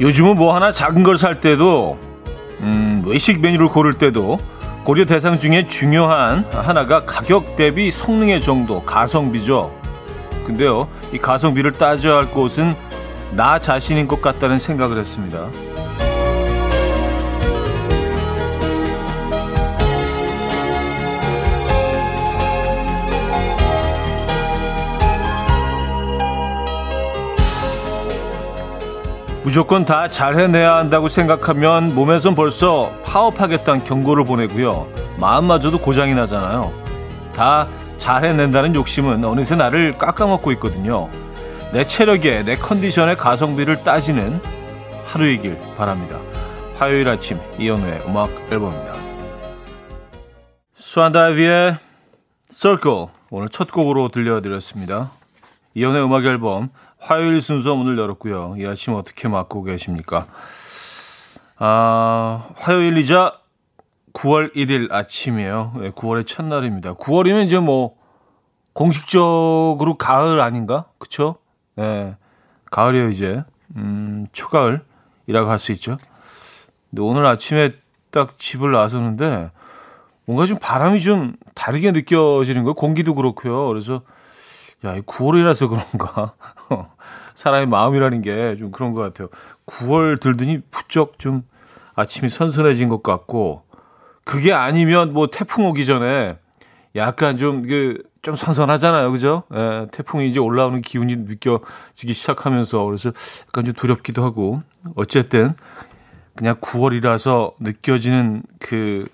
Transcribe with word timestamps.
요즘은 0.00 0.36
뭐 0.36 0.54
하나 0.54 0.72
작은 0.72 1.02
걸 1.02 1.16
살 1.18 1.40
때도 1.40 1.98
음, 2.60 3.02
외식 3.06 3.40
메뉴를 3.40 3.68
고를 3.68 3.94
때도 3.94 4.38
고려 4.84 5.04
대상 5.04 5.38
중에 5.38 5.66
중요한 5.66 6.44
하나가 6.52 7.04
가격 7.04 7.56
대비 7.56 7.90
성능의 7.90 8.40
정도, 8.40 8.82
가성비죠. 8.84 9.72
근데요, 10.44 10.88
이 11.12 11.18
가성비를 11.18 11.72
따져야 11.72 12.18
할 12.18 12.30
곳은 12.30 12.76
나 13.32 13.58
자신인 13.58 14.06
것 14.06 14.22
같다는 14.22 14.58
생각을 14.58 14.96
했습니다. 14.98 15.46
무조건 29.46 29.84
다 29.84 30.08
잘해내야 30.08 30.74
한다고 30.74 31.06
생각하면 31.06 31.94
몸에선 31.94 32.34
벌써 32.34 32.92
파업하겠다는 33.04 33.84
경고를 33.84 34.24
보내고요. 34.24 34.88
마음마저도 35.20 35.78
고장이 35.78 36.14
나잖아요. 36.14 36.72
다 37.32 37.68
잘해낸다는 37.96 38.74
욕심은 38.74 39.24
어느새 39.24 39.54
나를 39.54 39.92
깎아먹고 39.92 40.50
있거든요. 40.54 41.08
내 41.72 41.86
체력에 41.86 42.42
내 42.42 42.56
컨디션의 42.56 43.16
가성비를 43.18 43.84
따지는 43.84 44.40
하루이길 45.04 45.56
바랍니다. 45.76 46.18
화요일 46.74 47.08
아침 47.08 47.38
이연우의 47.56 48.02
음악 48.08 48.30
앨범입니다. 48.50 48.94
수완다이비의 50.74 51.78
Circle 52.50 53.06
오늘 53.30 53.48
첫 53.48 53.70
곡으로 53.70 54.08
들려드렸습니다. 54.08 55.12
이연우의 55.74 56.04
음악 56.04 56.24
앨범 56.24 56.68
화요일 57.06 57.40
순서 57.40 57.76
문을 57.76 57.96
열었고요. 57.98 58.56
이 58.58 58.66
아침 58.66 58.94
어떻게 58.94 59.28
맞고 59.28 59.62
계십니까? 59.62 60.26
아, 61.56 62.48
화요일이자 62.56 63.38
9월 64.12 64.54
1일 64.56 64.90
아침이에요. 64.90 65.74
네, 65.80 65.90
9월의 65.90 66.26
첫날입니다. 66.26 66.94
9월이면 66.94 67.46
이제 67.46 67.60
뭐 67.60 67.96
공식적으로 68.72 69.94
가을 69.96 70.40
아닌가? 70.40 70.86
그쵸? 70.98 71.36
예. 71.78 71.82
네, 71.82 72.16
가을이에요, 72.72 73.10
이제. 73.10 73.44
음, 73.76 74.26
초가을이라고 74.32 75.48
할 75.48 75.58
수 75.58 75.70
있죠. 75.72 75.98
근데 76.90 77.02
오늘 77.02 77.24
아침에 77.24 77.74
딱 78.10 78.36
집을 78.38 78.72
나서는데 78.72 79.50
뭔가 80.24 80.46
좀 80.46 80.58
바람이 80.60 81.00
좀 81.00 81.36
다르게 81.54 81.92
느껴지는 81.92 82.64
거예요. 82.64 82.74
공기도 82.74 83.14
그렇고요. 83.14 83.68
그래서 83.68 84.02
야, 84.84 84.96
이 84.96 85.00
9월이라서 85.02 85.68
그런가. 85.68 86.34
사람의 87.36 87.66
마음이라는 87.68 88.22
게 88.22 88.56
좀 88.58 88.70
그런 88.72 88.92
것 88.92 89.00
같아요. 89.02 89.28
9월 89.66 90.20
들더니 90.20 90.60
부쩍 90.70 91.18
좀 91.18 91.42
아침이 91.94 92.28
선선해진 92.28 92.88
것 92.88 93.02
같고, 93.02 93.62
그게 94.24 94.52
아니면 94.52 95.12
뭐 95.12 95.28
태풍 95.28 95.66
오기 95.66 95.86
전에 95.86 96.38
약간 96.96 97.36
좀, 97.38 97.62
그, 97.62 98.02
좀 98.22 98.34
선선하잖아요. 98.34 99.12
그죠? 99.12 99.44
예, 99.54 99.86
태풍이 99.92 100.28
이제 100.28 100.40
올라오는 100.40 100.82
기운이 100.82 101.16
느껴지기 101.16 102.12
시작하면서 102.14 102.84
그래서 102.84 103.12
약간 103.48 103.64
좀 103.64 103.74
두렵기도 103.74 104.24
하고, 104.24 104.62
어쨌든 104.96 105.54
그냥 106.34 106.56
9월이라서 106.56 107.54
느껴지는 107.60 108.42
그 108.58 109.04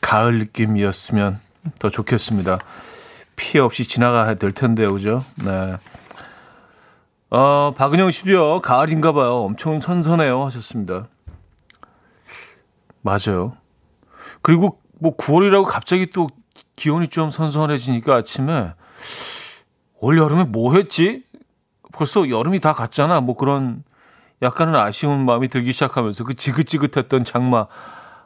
가을 0.00 0.38
느낌이었으면 0.38 1.38
더 1.78 1.90
좋겠습니다. 1.90 2.58
피해 3.36 3.60
없이 3.62 3.84
지나가야 3.84 4.34
될 4.34 4.52
텐데요, 4.52 4.92
그죠? 4.92 5.22
네. 5.44 5.76
어, 7.36 7.74
박은영 7.76 8.10
씨도요, 8.12 8.62
가을인가 8.62 9.12
봐요. 9.12 9.34
엄청 9.44 9.78
선선해요. 9.78 10.42
하셨습니다. 10.46 11.08
맞아요. 13.02 13.52
그리고 14.40 14.80
뭐 14.98 15.14
9월이라고 15.18 15.66
갑자기 15.66 16.10
또 16.14 16.28
기온이 16.76 17.08
좀 17.08 17.30
선선해지니까 17.30 18.14
아침에 18.14 18.72
올 20.00 20.16
여름에 20.16 20.44
뭐 20.44 20.72
했지? 20.76 21.24
벌써 21.92 22.30
여름이 22.30 22.60
다 22.60 22.72
갔잖아. 22.72 23.20
뭐 23.20 23.36
그런 23.36 23.84
약간은 24.40 24.74
아쉬운 24.74 25.26
마음이 25.26 25.48
들기 25.48 25.72
시작하면서 25.72 26.24
그 26.24 26.32
지긋지긋했던 26.32 27.24
장마, 27.24 27.66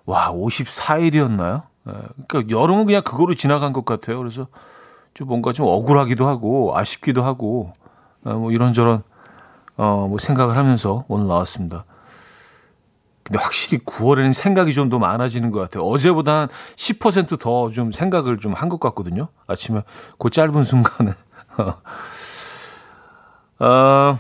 와, 0.05 0.31
54일이었나요? 0.31 1.63
네. 1.83 1.93
그러니까 2.29 2.57
여름은 2.57 2.87
그냥 2.87 3.03
그거로 3.03 3.35
지나간 3.35 3.73
것 3.73 3.85
같아요. 3.85 4.19
그래서 4.19 4.47
좀 5.15 5.27
뭔가 5.27 5.53
좀 5.53 5.67
억울하기도 5.67 6.29
하고 6.29 6.77
아쉽기도 6.77 7.25
하고 7.25 7.73
어, 7.73 7.80
뭐 8.23 8.53
이런저런 8.53 9.03
어, 9.77 10.07
뭐 10.09 10.19
생각을 10.19 10.57
하면서 10.57 11.05
오늘 11.09 11.27
나왔습니다. 11.27 11.85
근데 13.23 13.39
확실히 13.43 13.79
9월에는 13.85 14.33
생각이 14.33 14.73
좀 14.73 14.91
더 14.91 14.99
많아지는 14.99 15.51
것 15.53 15.61
같아요. 15.61 15.85
어제보다 15.85 16.41
한 16.41 16.49
10%더 16.77 17.71
좀 17.71 17.93
생각을 17.93 18.39
좀 18.39 18.55
한 18.55 18.69
것 18.69 18.81
같거든요. 18.81 19.29
아침에 19.47 19.83
그 20.19 20.31
짧은 20.31 20.65
순간에. 20.65 21.15
어, 23.61 24.19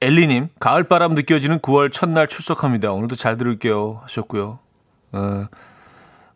엘리님, 0.00 0.48
가을바람 0.60 1.14
느껴지는 1.14 1.58
9월 1.58 1.92
첫날 1.92 2.28
출석합니다. 2.28 2.92
오늘도 2.92 3.16
잘 3.16 3.36
들을게요. 3.36 4.00
하셨고요. 4.04 4.58
어, 5.12 5.46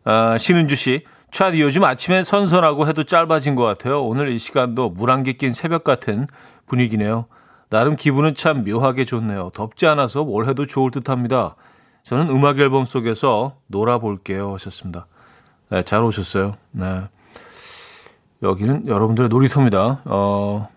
어, 0.05 0.37
신은주 0.37 0.75
씨, 0.75 1.05
차디 1.33 1.59
요즘 1.61 1.83
아침에 1.83 2.23
선선하고 2.23 2.87
해도 2.87 3.03
짧아진 3.05 3.55
것 3.55 3.63
같아요. 3.63 4.03
오늘 4.03 4.29
이 4.29 4.37
시간도 4.37 4.91
물안개 4.91 5.33
낀 5.33 5.51
새벽 5.51 5.83
같은 5.83 6.27
분위기네요. 6.67 7.25
나름 7.71 7.95
기분은 7.95 8.35
참 8.35 8.63
묘하게 8.63 9.03
좋네요. 9.03 9.49
덥지 9.55 9.87
않아서 9.87 10.23
뭘 10.23 10.47
해도 10.47 10.67
좋을 10.67 10.91
듯 10.91 11.09
합니다. 11.09 11.55
저는 12.03 12.29
음악 12.29 12.59
앨범 12.59 12.85
속에서 12.85 13.57
놀아볼게요. 13.65 14.53
하셨습니다. 14.53 15.07
네, 15.69 15.81
잘 15.81 16.03
오셨어요. 16.03 16.55
네. 16.69 17.01
여기는 18.43 18.87
여러분들의 18.87 19.29
놀이터입니다. 19.29 20.01
어, 20.05 20.69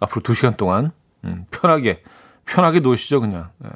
앞으로 0.00 0.22
두 0.22 0.32
시간 0.32 0.54
동안, 0.54 0.92
음, 1.24 1.44
편하게, 1.50 2.02
편하게 2.46 2.80
노시죠, 2.80 3.20
그냥. 3.20 3.50
네. 3.58 3.68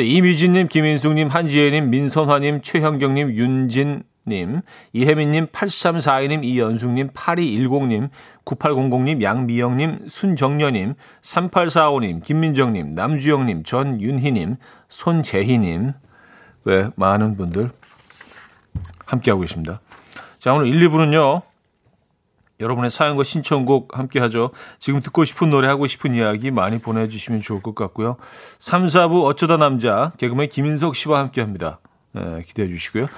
이미진님, 0.00 0.68
김인숙님, 0.68 1.26
한지혜님, 1.26 1.90
민선화님, 1.90 2.62
최형경님, 2.62 3.32
윤진, 3.34 4.04
님, 4.26 4.62
이혜민 4.92 5.30
님, 5.30 5.46
8342 5.52 6.28
님, 6.28 6.44
이연숙 6.44 6.90
님, 6.90 7.08
8210 7.12 7.88
님, 7.88 8.08
9800 8.44 9.02
님, 9.02 9.22
양미영 9.22 9.76
님, 9.76 10.08
순정녀 10.08 10.70
님, 10.70 10.94
3845 11.22 12.00
님, 12.00 12.20
김민정 12.20 12.72
님, 12.72 12.90
남주영 12.90 13.46
님, 13.46 13.62
전윤희 13.64 14.32
님, 14.32 14.56
손재희 14.88 15.58
님, 15.58 15.92
왜 16.64 16.88
많은 16.96 17.36
분들 17.36 17.70
함께 19.04 19.30
하고 19.30 19.42
계십니다. 19.42 19.80
자, 20.38 20.54
오늘 20.54 20.66
1, 20.66 20.88
2부는요, 20.88 21.42
여러분의 22.60 22.90
사연과 22.90 23.24
신청곡 23.24 23.98
함께 23.98 24.20
하죠. 24.20 24.50
지금 24.78 25.00
듣고 25.00 25.24
싶은 25.24 25.50
노래 25.50 25.68
하고 25.68 25.86
싶은 25.86 26.14
이야기 26.14 26.50
많이 26.50 26.78
보내 26.78 27.06
주시면 27.08 27.40
좋을 27.40 27.62
것 27.62 27.74
같고요. 27.74 28.16
3, 28.58 28.86
4부 28.86 29.24
어쩌다 29.24 29.56
남자 29.56 30.12
개그맨 30.18 30.48
김인석 30.48 30.96
씨와 30.96 31.18
함께 31.18 31.40
합니다. 31.40 31.80
네, 32.14 32.42
기대해 32.46 32.68
주시고요. 32.68 33.08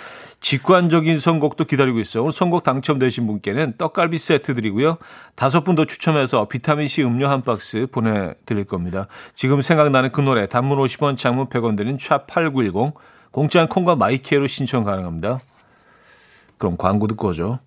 직관적인 0.40 1.20
선곡도 1.20 1.66
기다리고 1.66 2.00
있어요. 2.00 2.22
오늘 2.22 2.32
선곡 2.32 2.62
당첨되신 2.62 3.26
분께는 3.26 3.74
떡갈비 3.76 4.16
세트 4.18 4.54
드리고요. 4.54 4.96
다섯 5.34 5.64
분 5.64 5.76
더 5.76 5.84
추첨해서 5.84 6.48
비타민C 6.48 7.02
음료 7.02 7.28
한 7.28 7.42
박스 7.42 7.86
보내드릴 7.92 8.64
겁니다. 8.64 9.08
지금 9.34 9.60
생각나는 9.60 10.10
그 10.10 10.22
노래 10.22 10.46
단문 10.46 10.78
50원 10.78 11.18
장문 11.18 11.48
100원 11.48 11.76
드는 11.76 11.98
샵8910 11.98 12.94
공짜인 13.30 13.68
콩과 13.68 13.96
마이케로 13.96 14.46
신청 14.46 14.84
가능합니다. 14.84 15.38
그럼 16.56 16.78
광고 16.78 17.06
듣고 17.06 17.28
오죠. 17.28 17.58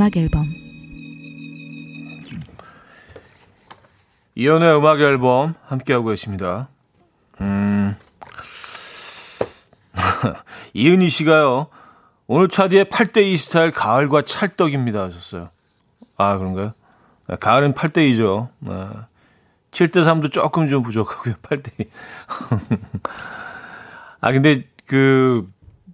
음악 0.00 0.16
앨범 0.16 0.50
이연의 4.34 4.78
음악 4.78 4.98
앨범 4.98 5.54
함께하고 5.66 6.08
계십니다. 6.08 6.70
음. 7.42 7.94
이은희 10.72 11.10
씨가요. 11.10 11.66
오늘 12.28 12.48
차디의 12.48 12.86
8대2 12.86 13.36
스타일 13.36 13.72
가을과 13.72 14.22
찰떡입니다 14.22 15.02
하셨어요. 15.02 15.50
아, 16.16 16.38
그런가요? 16.38 16.72
네, 17.28 17.36
가을은 17.38 17.74
8대2죠. 17.74 18.48
아, 18.70 19.06
7대3도 19.70 20.32
조금 20.32 20.66
좀 20.66 20.82
부족하고요. 20.82 21.34
8대2. 21.42 21.88
아, 24.22 24.32
근데 24.32 24.64
그, 24.86 25.46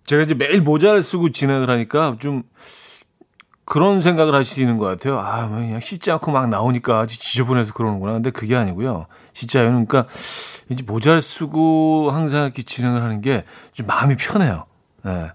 제가 0.05 0.23
이제 0.23 0.35
매일 0.35 0.61
모자를 0.61 1.03
쓰고 1.03 1.33
진행을 1.33 1.69
하니까 1.69 2.17
좀 2.21 2.45
그런 3.67 4.01
생각을 4.01 4.35
하시는 4.35 4.79
것 4.79 4.87
같아요. 4.87 5.19
아, 5.19 5.47
뭐 5.49 5.59
그냥 5.59 5.81
씻지 5.81 6.11
않고 6.13 6.31
막 6.31 6.49
나오니까 6.49 7.01
아주 7.01 7.19
지저분해서 7.19 7.75
그러는구나. 7.75 8.13
근데 8.15 8.31
그게 8.31 8.55
아니고요. 8.57 9.07
진짜요. 9.33 9.67
그러니까 9.67 10.07
이제 10.71 10.83
모자를 10.87 11.21
쓰고 11.21 12.11
항상 12.13 12.45
이렇게 12.45 12.63
진행을 12.63 13.03
하는 13.03 13.21
게 13.21 13.45
좀 13.73 13.87
마음이 13.87 14.17
편해요. 14.17 14.65
네. 15.05 15.31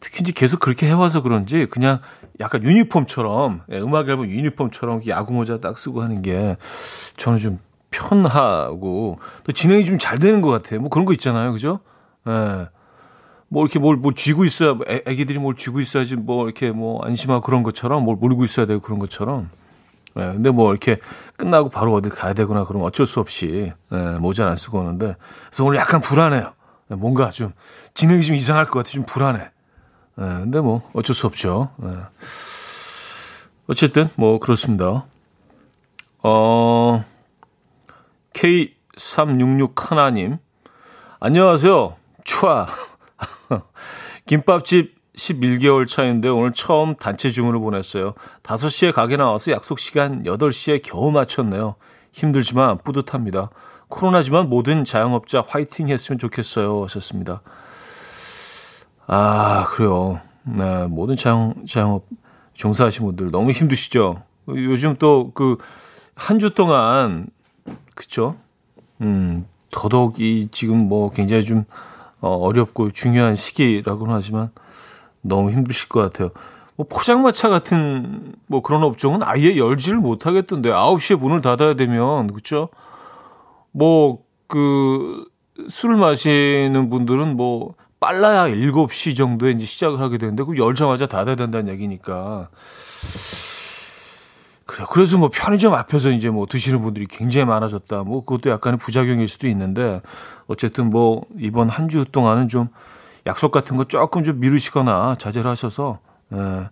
특히 0.00 0.22
이제 0.22 0.32
계속 0.32 0.58
그렇게 0.58 0.86
해와서 0.86 1.22
그런지 1.22 1.66
그냥 1.70 2.00
약간 2.40 2.62
유니폼처럼 2.64 3.62
예, 3.72 3.78
음악 3.78 4.08
앨범 4.08 4.26
유니폼처럼 4.26 5.02
야구 5.08 5.32
모자 5.32 5.60
딱 5.60 5.78
쓰고 5.78 6.02
하는 6.02 6.20
게 6.22 6.56
저는 7.16 7.38
좀 7.38 7.60
편하고 7.90 9.18
또 9.44 9.52
진행이 9.52 9.84
좀 9.84 9.98
잘 9.98 10.18
되는 10.18 10.40
것 10.40 10.50
같아요. 10.50 10.80
뭐 10.80 10.88
그런 10.90 11.04
거 11.04 11.12
있잖아요, 11.12 11.52
그죠? 11.52 11.80
예. 12.26 12.66
뭐 13.54 13.62
이렇게 13.64 13.78
뭘, 13.78 13.96
뭘 13.96 14.14
쥐고 14.14 14.44
있어야, 14.44 14.76
애, 14.88 15.02
애기들이 15.06 15.38
뭘 15.38 15.54
쥐고 15.54 15.80
있어야지 15.80 16.16
뭐 16.16 16.44
이렇게 16.44 16.72
뭐 16.72 17.00
안심하고 17.04 17.40
그런 17.40 17.62
것처럼 17.62 18.04
뭘 18.04 18.16
몰고 18.16 18.44
있어야 18.44 18.66
되고 18.66 18.80
그런 18.80 18.98
것처럼. 18.98 19.48
예, 20.16 20.22
근데 20.22 20.50
뭐 20.50 20.72
이렇게 20.72 20.98
끝나고 21.36 21.70
바로 21.70 21.94
어디 21.94 22.08
가야 22.08 22.34
되거나 22.34 22.64
그러면 22.64 22.88
어쩔 22.88 23.06
수 23.06 23.20
없이 23.20 23.72
예, 23.92 23.96
모자를 24.18 24.50
안 24.50 24.56
쓰고 24.56 24.80
오는데 24.80 25.14
그래서 25.46 25.64
오늘 25.64 25.78
약간 25.78 26.00
불안해요. 26.00 26.52
예, 26.90 26.94
뭔가 26.96 27.30
좀 27.30 27.52
진행이 27.94 28.22
좀 28.22 28.34
이상할 28.34 28.66
것 28.66 28.80
같아. 28.80 28.88
좀 28.88 29.04
불안해. 29.06 29.40
예, 29.40 29.50
근데 30.16 30.60
뭐 30.60 30.82
어쩔 30.92 31.14
수 31.14 31.28
없죠. 31.28 31.70
예. 31.84 31.88
어쨌든 33.68 34.08
뭐 34.16 34.40
그렇습니다. 34.40 35.06
어, 36.24 37.04
K366 38.32 39.74
하나님. 39.76 40.38
안녕하세요. 41.20 41.94
촤. 42.24 42.93
김밥집 44.26 44.94
11개월 45.16 45.86
차인데 45.86 46.28
오늘 46.28 46.52
처음 46.52 46.96
단체 46.96 47.30
주문을 47.30 47.60
보냈어요. 47.60 48.14
5시에 48.42 48.92
가게 48.92 49.16
나와서 49.16 49.52
약속 49.52 49.78
시간 49.78 50.22
8시에 50.24 50.80
겨우 50.82 51.10
맞췄네요. 51.12 51.76
힘들지만 52.12 52.78
뿌듯합니다. 52.78 53.50
코로나지만 53.88 54.48
모든 54.48 54.84
자영업자 54.84 55.44
화이팅 55.46 55.88
했으면 55.88 56.18
좋겠어요. 56.18 56.82
하셨습니다. 56.84 57.42
아, 59.06 59.64
그래요. 59.68 60.20
네, 60.44 60.86
모든 60.86 61.16
자영, 61.16 61.54
자영업 61.68 62.06
종사하신 62.54 63.04
분들 63.06 63.30
너무 63.30 63.50
힘드시죠? 63.52 64.22
요즘 64.48 64.96
또 64.96 65.32
그 65.34 65.56
한 66.16 66.38
주 66.38 66.54
동안, 66.54 67.26
그쵸? 67.96 68.36
음, 69.00 69.46
더더욱 69.72 70.20
이 70.20 70.46
지금 70.52 70.78
뭐 70.88 71.10
굉장히 71.10 71.42
좀 71.42 71.64
어, 72.24 72.36
어렵고 72.36 72.90
중요한 72.90 73.34
시기라고는 73.34 74.14
하지만 74.14 74.50
너무 75.20 75.50
힘드실 75.50 75.88
것 75.88 76.00
같아요. 76.00 76.30
뭐 76.76 76.86
포장마차 76.88 77.48
같은 77.48 78.34
뭐 78.46 78.62
그런 78.62 78.82
업종은 78.82 79.20
아예 79.22 79.56
열지를 79.56 79.98
못하겠던데 79.98 80.70
9시에 80.70 81.18
문을 81.18 81.40
닫아야 81.40 81.74
되면 81.74 82.26
그렇죠? 82.28 82.68
뭐 83.72 84.24
그 84.46 85.24
술을 85.68 85.96
마시는 85.96 86.90
분들은 86.90 87.36
뭐 87.36 87.74
빨라야 88.00 88.48
7시 88.48 89.16
정도에 89.16 89.52
이제 89.52 89.64
시작을 89.64 90.00
하게 90.00 90.18
되는데 90.18 90.44
그 90.44 90.56
열자마자 90.56 91.06
닫아야 91.06 91.36
된다는 91.36 91.72
얘기니까 91.72 92.50
그래 94.74 94.86
그래서 94.90 95.18
뭐 95.18 95.30
편의점 95.32 95.72
앞에서 95.72 96.10
이제 96.10 96.30
뭐 96.30 96.46
드시는 96.46 96.82
분들이 96.82 97.06
굉장히 97.06 97.46
많아졌다. 97.46 98.02
뭐 98.02 98.24
그것도 98.24 98.50
약간의 98.50 98.78
부작용일 98.78 99.28
수도 99.28 99.46
있는데 99.46 100.02
어쨌든 100.48 100.90
뭐 100.90 101.24
이번 101.38 101.68
한 101.68 101.88
주 101.88 102.04
동안은 102.04 102.48
좀 102.48 102.68
약속 103.26 103.52
같은 103.52 103.76
거 103.76 103.84
조금 103.84 104.24
좀 104.24 104.40
미루시거나 104.40 105.14
자제를 105.16 105.48
하셔서 105.48 106.00
에, 106.32 106.36
예, 106.36 106.68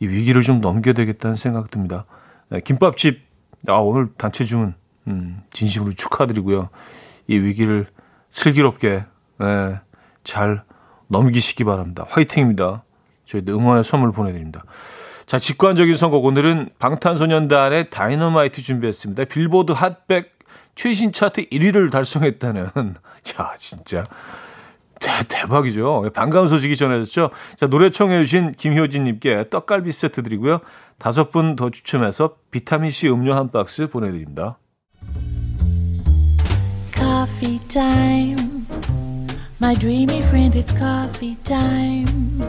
이 0.00 0.06
위기를 0.08 0.42
좀 0.42 0.60
넘겨야 0.60 0.92
되겠다는 0.92 1.36
생각 1.36 1.70
듭니다. 1.70 2.04
에, 2.52 2.56
예, 2.56 2.60
김밥집 2.60 3.22
아 3.66 3.74
오늘 3.74 4.10
단체 4.18 4.44
주문 4.44 4.74
음, 5.06 5.40
진심으로 5.50 5.92
축하드리고요. 5.92 6.68
이 7.28 7.38
위기를 7.38 7.86
슬기롭게 8.28 8.88
에, 8.90 9.04
예, 9.44 9.80
잘 10.22 10.64
넘기시기 11.06 11.64
바랍니다. 11.64 12.04
화이팅입니다. 12.08 12.82
저희도 13.24 13.58
응원의 13.58 13.84
선물 13.84 14.12
보내드립니다. 14.12 14.64
자, 15.28 15.38
직관적인 15.38 15.94
선곡. 15.94 16.24
오늘은 16.24 16.70
방탄소년단의 16.78 17.90
다이너마이트 17.90 18.62
준비했습니다. 18.62 19.26
빌보드 19.26 19.72
핫백 19.72 20.38
최신 20.74 21.12
차트 21.12 21.50
1위를 21.50 21.90
달성했다는. 21.92 22.62
야, 23.38 23.54
진짜. 23.58 24.04
대, 25.28 25.42
대박이죠 25.46 26.10
반가운 26.14 26.48
소식이 26.48 26.76
전해졌죠. 26.76 27.28
자, 27.56 27.66
노래 27.66 27.90
청해주신 27.90 28.52
김효진님께 28.52 29.44
떡갈비 29.50 29.92
세트 29.92 30.22
드리고요. 30.22 30.60
다섯 30.98 31.30
분 31.30 31.56
더 31.56 31.68
추첨해서 31.68 32.36
비타민C 32.50 33.10
음료 33.10 33.34
한 33.34 33.50
박스 33.50 33.86
보내드립니다. 33.86 34.58
Coffee. 36.96 38.34
My 39.60 39.74
dreamy 39.74 40.22
friend, 40.22 40.58
it's 40.58 40.72
coffee 40.76 41.36
time. 41.44 42.48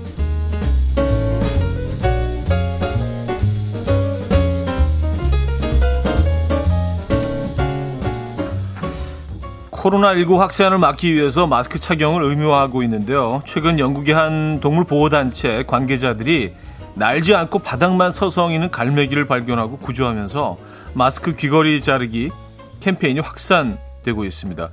코로나19 9.81 10.37
확산을 10.37 10.77
막기 10.77 11.15
위해서 11.15 11.47
마스크 11.47 11.79
착용을 11.79 12.23
의무화하고 12.23 12.83
있는데요. 12.83 13.41
최근 13.45 13.79
영국의 13.79 14.13
한 14.13 14.59
동물보호단체 14.59 15.63
관계자들이 15.65 16.53
날지 16.93 17.33
않고 17.33 17.59
바닥만 17.59 18.11
서성이는 18.11 18.69
갈매기를 18.69 19.25
발견하고 19.25 19.77
구조하면서 19.79 20.57
마스크 20.93 21.35
귀걸이 21.35 21.81
자르기 21.81 22.29
캠페인이 22.79 23.21
확산되고 23.21 24.23
있습니다. 24.23 24.69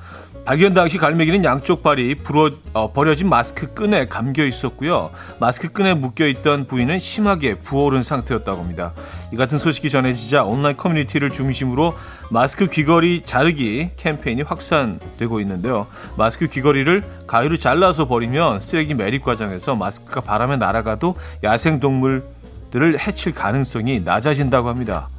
발견 0.49 0.73
당시 0.73 0.97
갈매기는 0.97 1.45
양쪽 1.45 1.83
발이 1.83 2.15
부러, 2.15 2.51
어, 2.73 2.91
버려진 2.91 3.29
마스크 3.29 3.75
끈에 3.75 4.09
감겨 4.09 4.47
있었고요. 4.47 5.11
마스크 5.39 5.71
끈에 5.71 5.93
묶여 5.93 6.27
있던 6.27 6.67
부위는 6.67 6.99
심하게 6.99 7.57
부어오른 7.57 8.01
상태였다고 8.01 8.63
합니다. 8.63 8.95
이 9.31 9.37
같은 9.37 9.59
소식이 9.59 9.91
전해지자 9.91 10.45
온라인 10.45 10.79
커뮤니티를 10.79 11.29
중심으로 11.29 11.95
마스크 12.31 12.67
귀걸이 12.67 13.25
자르기 13.25 13.91
캠페인이 13.99 14.41
확산되고 14.41 15.39
있는데요. 15.41 15.87
마스크 16.17 16.47
귀걸이를 16.47 17.05
가위로 17.27 17.59
잘라서 17.59 18.09
버리면 18.09 18.59
쓰레기 18.61 18.95
매립 18.95 19.25
과정에서 19.25 19.75
마스크가 19.75 20.23
바람에 20.23 20.57
날아가도 20.57 21.15
야생 21.45 21.79
동물들을 21.79 22.99
해칠 22.99 23.35
가능성이 23.35 24.01
낮아진다고 24.01 24.71
합니다. 24.71 25.11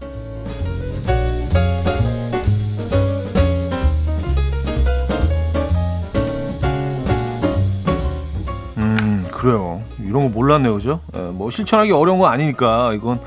그래요. 9.40 9.82
이런 10.00 10.24
거 10.24 10.30
몰랐네요, 10.30 10.74
그죠? 10.74 11.00
에, 11.16 11.18
예, 11.18 11.24
뭐 11.30 11.50
실천하기 11.50 11.94
어려운 11.94 12.20
거 12.20 12.28
아니니까 12.28 12.92
이건 12.94 13.22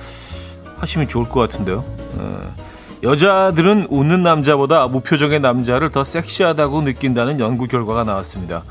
하시면 0.77 1.09
좋을 1.09 1.27
것 1.27 1.41
같은데요. 1.41 1.85
에, 2.19 2.23
예. 2.23 3.09
여자들은 3.09 3.87
웃는 3.89 4.23
남자보다 4.23 4.89
무표정의 4.89 5.41
남자를 5.41 5.89
더 5.89 6.05
섹시하다고 6.05 6.83
느낀다는 6.83 7.41
연구 7.41 7.67
결과가 7.67 8.05
나왔습니다. 8.05 8.63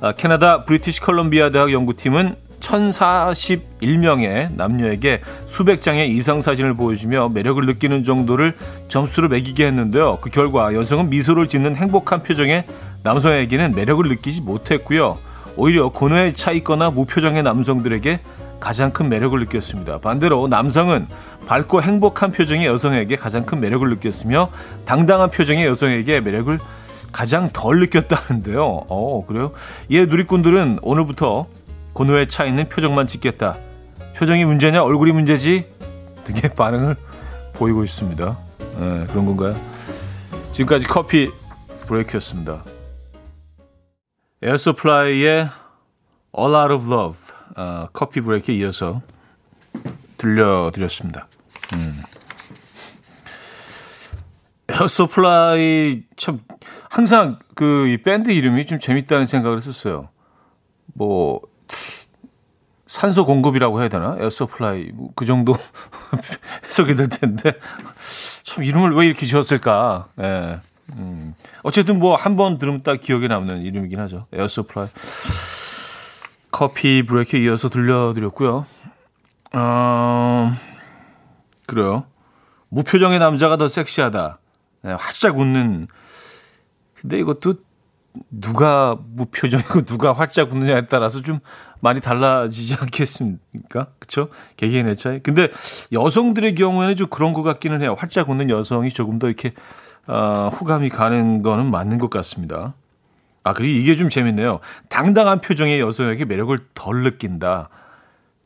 아, 0.00 0.12
캐나다 0.12 0.64
브리티시 0.66 1.00
컬럼비아 1.00 1.50
대학 1.50 1.72
연구팀은 1.72 2.36
1041명의 2.60 4.52
남녀에게 4.54 5.22
수백 5.46 5.80
장의 5.80 6.10
이상 6.10 6.42
사진을 6.42 6.74
보여주며 6.74 7.30
매력을 7.30 7.64
느끼는 7.64 8.04
정도를 8.04 8.56
점수로 8.88 9.28
매기게 9.28 9.66
했는데요. 9.66 10.18
그 10.20 10.28
결과 10.28 10.74
여성은 10.74 11.08
미소를 11.08 11.48
짓는 11.48 11.76
행복한 11.76 12.22
표정의 12.22 12.64
남성에게는 13.04 13.74
매력을 13.74 14.06
느끼지 14.06 14.42
못했고요. 14.42 15.18
오히려 15.58 15.88
고뇌에 15.88 16.32
차 16.34 16.52
있거나 16.52 16.88
무표정의 16.88 17.42
남성들에게 17.42 18.20
가장 18.60 18.92
큰 18.92 19.08
매력을 19.08 19.38
느꼈습니다. 19.38 19.98
반대로 19.98 20.46
남성은 20.46 21.06
밝고 21.46 21.82
행복한 21.82 22.30
표정의 22.30 22.66
여성에게 22.66 23.16
가장 23.16 23.44
큰 23.44 23.60
매력을 23.60 23.88
느꼈으며 23.90 24.50
당당한 24.84 25.30
표정의 25.30 25.66
여성에게 25.66 26.20
매력을 26.20 26.58
가장 27.10 27.50
덜 27.52 27.80
느꼈다는데요. 27.80 28.84
어, 28.88 29.24
그래요? 29.26 29.50
이에 29.88 30.06
누리꾼들은 30.06 30.78
오늘부터 30.82 31.46
고뇌에 31.92 32.26
차 32.26 32.44
있는 32.44 32.68
표정만 32.68 33.08
찍겠다. 33.08 33.56
표정이 34.16 34.44
문제냐 34.44 34.84
얼굴이 34.84 35.10
문제지 35.10 35.66
등의 36.22 36.54
반응을 36.54 36.96
보이고 37.54 37.82
있습니다. 37.82 38.38
네, 38.78 39.04
그런 39.08 39.26
건가요? 39.26 39.58
지금까지 40.52 40.86
커피 40.86 41.30
브레이크였습니다. 41.88 42.62
Air 44.42 44.71
Supply의 44.71 45.48
All 46.38 46.54
Out 46.54 46.72
of 46.74 46.92
Love, 46.92 47.18
어, 47.56 47.88
Coffee 47.92 48.20
Break에 48.20 48.54
이어서 48.56 49.02
들려드렸습니다. 50.18 51.26
음. 51.74 52.02
Air 54.68 55.13
Supply 55.13 56.02
참 56.16 56.40
항상 56.90 57.38
그 57.54 57.86
이 57.88 57.96
밴드 58.02 58.30
이름이 58.30 58.66
좀 58.66 58.78
재밌다는 58.78 59.26
생각을 59.26 59.56
했었어요. 59.56 60.08
뭐 60.94 61.40
산소 62.86 63.26
공급이라고 63.26 63.80
해야 63.80 63.88
되나? 63.88 64.16
Air 64.20 64.43
Supply 64.43 64.90
뭐 64.92 65.10
그 65.16 65.26
정도 65.26 65.54
해석이 66.64 66.94
될 66.96 67.08
텐데 67.08 67.52
참 68.44 68.62
이름을 68.64 68.94
왜 68.94 69.06
이렇게 69.06 69.26
지었을까? 69.26 70.08
예. 70.20 70.58
음. 70.96 71.34
어쨌든 71.62 71.98
뭐 71.98 72.16
한 72.16 72.36
번 72.36 72.58
들으면 72.58 72.82
딱 72.82 73.00
기억에 73.00 73.28
남는 73.28 73.62
이름이긴 73.62 73.98
하죠. 74.00 74.26
Air 74.32 74.49
Supply. 74.49 74.88
Coffee 76.50 77.02
Break에 77.04 77.40
이어서 77.40 77.68
들려드렸고요. 77.68 78.64
어, 79.54 80.52
그래요. 81.66 82.04
무표정의 82.70 83.18
남자가 83.18 83.56
더 83.56 83.68
섹시하다. 83.68 84.38
네, 84.82 84.92
활짝 84.92 85.38
웃는. 85.38 85.88
근데 86.94 87.18
이것도 87.18 87.54
누가 88.30 88.96
무표정이고 89.14 89.82
누가 89.82 90.12
활짝 90.12 90.52
웃느냐에 90.52 90.86
따라서 90.86 91.22
좀 91.22 91.38
많이 91.80 92.00
달라지지 92.00 92.74
않겠습니까? 92.80 93.88
그쵸? 93.98 94.28
개개인의 94.56 94.96
차이. 94.96 95.20
근데 95.20 95.48
여성들의 95.92 96.54
경우에는 96.56 96.96
좀 96.96 97.06
그런 97.08 97.32
것 97.32 97.42
같기는 97.42 97.80
해요. 97.82 97.94
활짝 97.98 98.28
웃는 98.30 98.50
여성이 98.50 98.90
조금 98.90 99.18
더 99.18 99.28
이렇게, 99.28 99.52
어, 100.08 100.48
호감이 100.48 100.88
가는 100.88 101.42
거는 101.42 101.70
맞는 101.70 101.98
것 101.98 102.10
같습니다. 102.10 102.74
아, 103.44 103.52
그리고 103.52 103.78
이게 103.78 103.96
좀 103.96 104.10
재밌네요. 104.10 104.60
당당한 104.88 105.40
표정의 105.40 105.80
여성에게 105.80 106.24
매력을 106.24 106.56
덜 106.74 107.02
느낀다. 107.02 107.68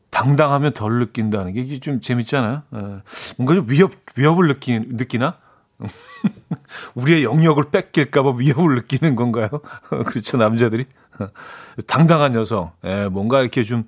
당당하면 0.09 0.73
덜 0.73 0.99
느낀다는 0.99 1.53
게 1.53 1.61
이게 1.61 1.79
좀 1.79 1.99
재밌잖아요. 1.99 2.61
어, 2.71 3.01
뭔가 3.37 3.55
좀 3.55 3.65
위협, 3.67 3.91
위협을 4.15 4.47
느끼, 4.47 4.79
느끼나? 4.79 5.37
우리의 6.95 7.23
영역을 7.23 7.71
뺏길까봐 7.71 8.33
위협을 8.37 8.75
느끼는 8.75 9.15
건가요? 9.15 9.49
그렇죠, 10.05 10.37
남자들이. 10.37 10.85
당당한 11.87 12.35
여성, 12.35 12.71
예, 12.83 13.07
뭔가 13.07 13.41
이렇게 13.41 13.63
좀 13.63 13.83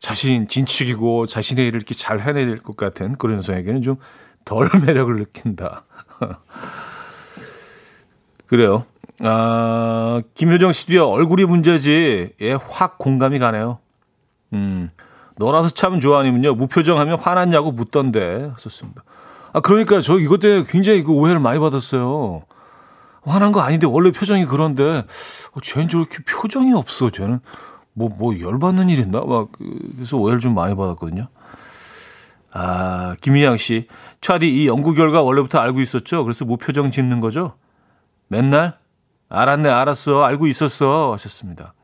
자신 0.00 0.48
진축이고 0.48 1.26
자신의 1.26 1.66
일을 1.68 1.76
이렇게 1.76 1.94
잘 1.94 2.20
해낼 2.20 2.58
것 2.58 2.76
같은 2.76 3.16
그런 3.16 3.36
여성에게는 3.38 3.82
좀 3.82 3.96
덜 4.44 4.68
매력을 4.84 5.14
느낀다. 5.16 5.84
그래요. 8.52 8.84
아, 9.20 10.20
김효정 10.34 10.72
씨도요, 10.72 11.08
얼굴이 11.08 11.46
문제지. 11.46 12.34
예, 12.42 12.52
확 12.52 12.98
공감이 12.98 13.38
가네요. 13.38 13.78
음, 14.52 14.90
너라서 15.38 15.70
참 15.70 16.00
좋아하니면요, 16.00 16.56
무표정하면 16.56 17.18
화났냐고 17.18 17.72
묻던데. 17.72 18.50
하셨습니다. 18.52 19.04
아, 19.54 19.60
그러니까 19.60 20.02
저 20.02 20.18
이것 20.18 20.40
때문에 20.40 20.66
굉장히 20.68 21.02
그 21.02 21.12
오해를 21.12 21.40
많이 21.40 21.58
받았어요. 21.58 22.42
화난 23.22 23.52
거 23.52 23.62
아닌데 23.62 23.86
원래 23.86 24.10
표정이 24.10 24.44
그런데 24.44 25.06
어, 25.52 25.60
쟤는 25.62 25.88
저렇게 25.88 26.18
표정이 26.22 26.74
없어. 26.74 27.08
쟤는 27.08 27.40
뭐, 27.94 28.10
뭐 28.18 28.38
열받는 28.38 28.90
일 28.90 28.98
있나? 28.98 29.22
막 29.22 29.48
그, 29.52 29.64
그래서 29.94 30.18
오해를 30.18 30.40
좀 30.40 30.54
많이 30.54 30.76
받았거든요. 30.76 31.28
아, 32.52 33.16
김희양 33.22 33.56
씨. 33.56 33.88
차디 34.20 34.46
이 34.46 34.68
연구 34.68 34.92
결과 34.92 35.22
원래부터 35.22 35.58
알고 35.58 35.80
있었죠? 35.80 36.22
그래서 36.24 36.44
무표정 36.44 36.90
짓는 36.90 37.20
거죠? 37.20 37.54
맨날? 38.32 38.78
알았네, 39.28 39.68
알았어. 39.68 40.24
알고 40.24 40.46
있었어. 40.46 41.12
하셨습니다. 41.12 41.74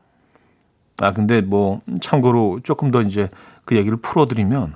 아, 0.97 1.13
근데 1.13 1.41
뭐, 1.41 1.81
참고로 2.01 2.61
조금 2.63 2.89
더 2.89 3.03
이제 3.03 3.29
그 3.65 3.75
얘기를 3.75 3.97
풀어드리면, 3.97 4.75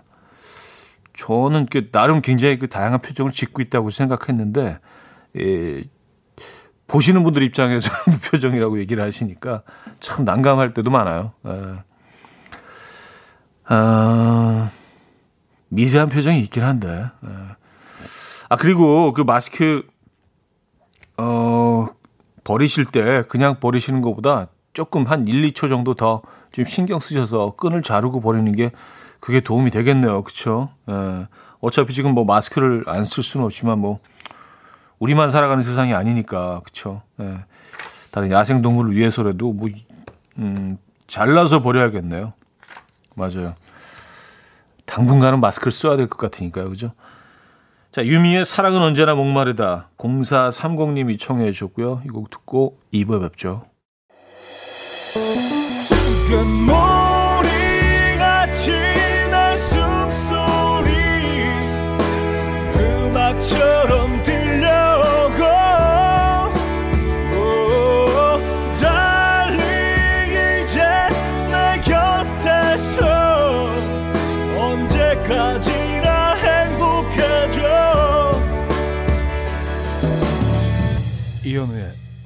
저는 1.16 1.68
그 1.68 1.90
나름 1.92 2.22
굉장히 2.22 2.58
그 2.58 2.68
다양한 2.70 3.00
표정을 3.00 3.32
짓고 3.32 3.62
있다고 3.62 3.92
생각했는데 3.92 4.80
예, 5.38 5.84
보시는 6.88 7.24
분들 7.24 7.44
입장에서는 7.44 8.00
무표정이라고 8.08 8.80
얘기를 8.82 9.04
하시니까 9.04 9.62
참 10.00 10.26
난감할 10.26 10.72
때도 10.72 10.90
많아요. 10.90 11.34
예. 11.46 11.84
아, 13.66 14.72
미세한 15.70 16.10
표정이 16.10 16.40
있긴 16.42 16.64
한데. 16.64 17.06
예. 17.26 17.30
아 18.50 18.56
그리고 18.58 19.14
그 19.14 19.22
마스크 19.22 19.84
어 21.18 21.88
버리실 22.44 22.86
때 22.86 23.24
그냥 23.30 23.60
버리시는 23.60 24.02
것보다 24.02 24.48
조금 24.74 25.04
한 25.06 25.28
1, 25.28 25.52
2초 25.52 25.70
정도 25.70 25.94
더 25.94 26.22
좀 26.54 26.66
신경 26.66 27.00
쓰셔서 27.00 27.56
끈을 27.58 27.82
자르고 27.82 28.22
버리는 28.22 28.50
게 28.52 28.70
그게 29.20 29.40
도움이 29.40 29.72
되겠네요. 29.72 30.22
그렇죠? 30.22 30.70
예. 30.88 31.28
어차피 31.62 31.94
지금 31.94 32.14
뭐 32.14 32.26
마스크를 32.26 32.84
안 32.86 33.04
쓸 33.06 33.24
수는 33.24 33.46
없지만 33.48 33.80
뭐 33.80 34.00
우리만 35.00 35.32
살아가는 35.32 35.64
세상이 35.64 35.96
아니니까 35.96 36.60
그렇죠. 36.64 37.02
예. 37.20 37.40
다른 38.12 38.30
야생 38.32 38.62
동물을 38.62 38.96
위해서라도 38.96 39.52
뭐 39.52 39.68
음, 40.38 40.78
잘라서 41.08 41.64
버려야겠네요. 41.64 42.34
맞아요. 43.16 43.56
당분간은 44.86 45.40
마스크를 45.40 45.72
써야 45.72 45.96
될 45.98 46.08
것 46.08 46.18
같으니까요. 46.20 46.70
그죠? 46.70 46.92
자, 47.94 48.04
유미의 48.04 48.44
사랑은 48.44 48.82
언제나 48.82 49.14
목마르다. 49.14 49.92
0430님이 50.00 51.20
청해 51.20 51.52
주셨고요. 51.52 52.02
이 52.06 52.10
곡 52.10 52.32
듣고 52.32 52.78
2부에 52.92 53.22
뵙죠. 53.22 53.62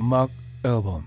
음악 0.07 0.29
앨범 0.63 1.03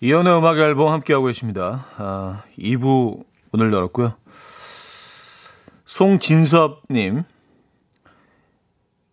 이현우의 0.00 0.38
음악 0.38 0.58
앨범 0.58 0.88
함께하고 0.88 1.26
계십니다. 1.26 1.86
아, 1.96 2.42
2부 2.58 3.24
오늘 3.52 3.72
열었고요. 3.72 4.14
송진섭님, 5.84 7.22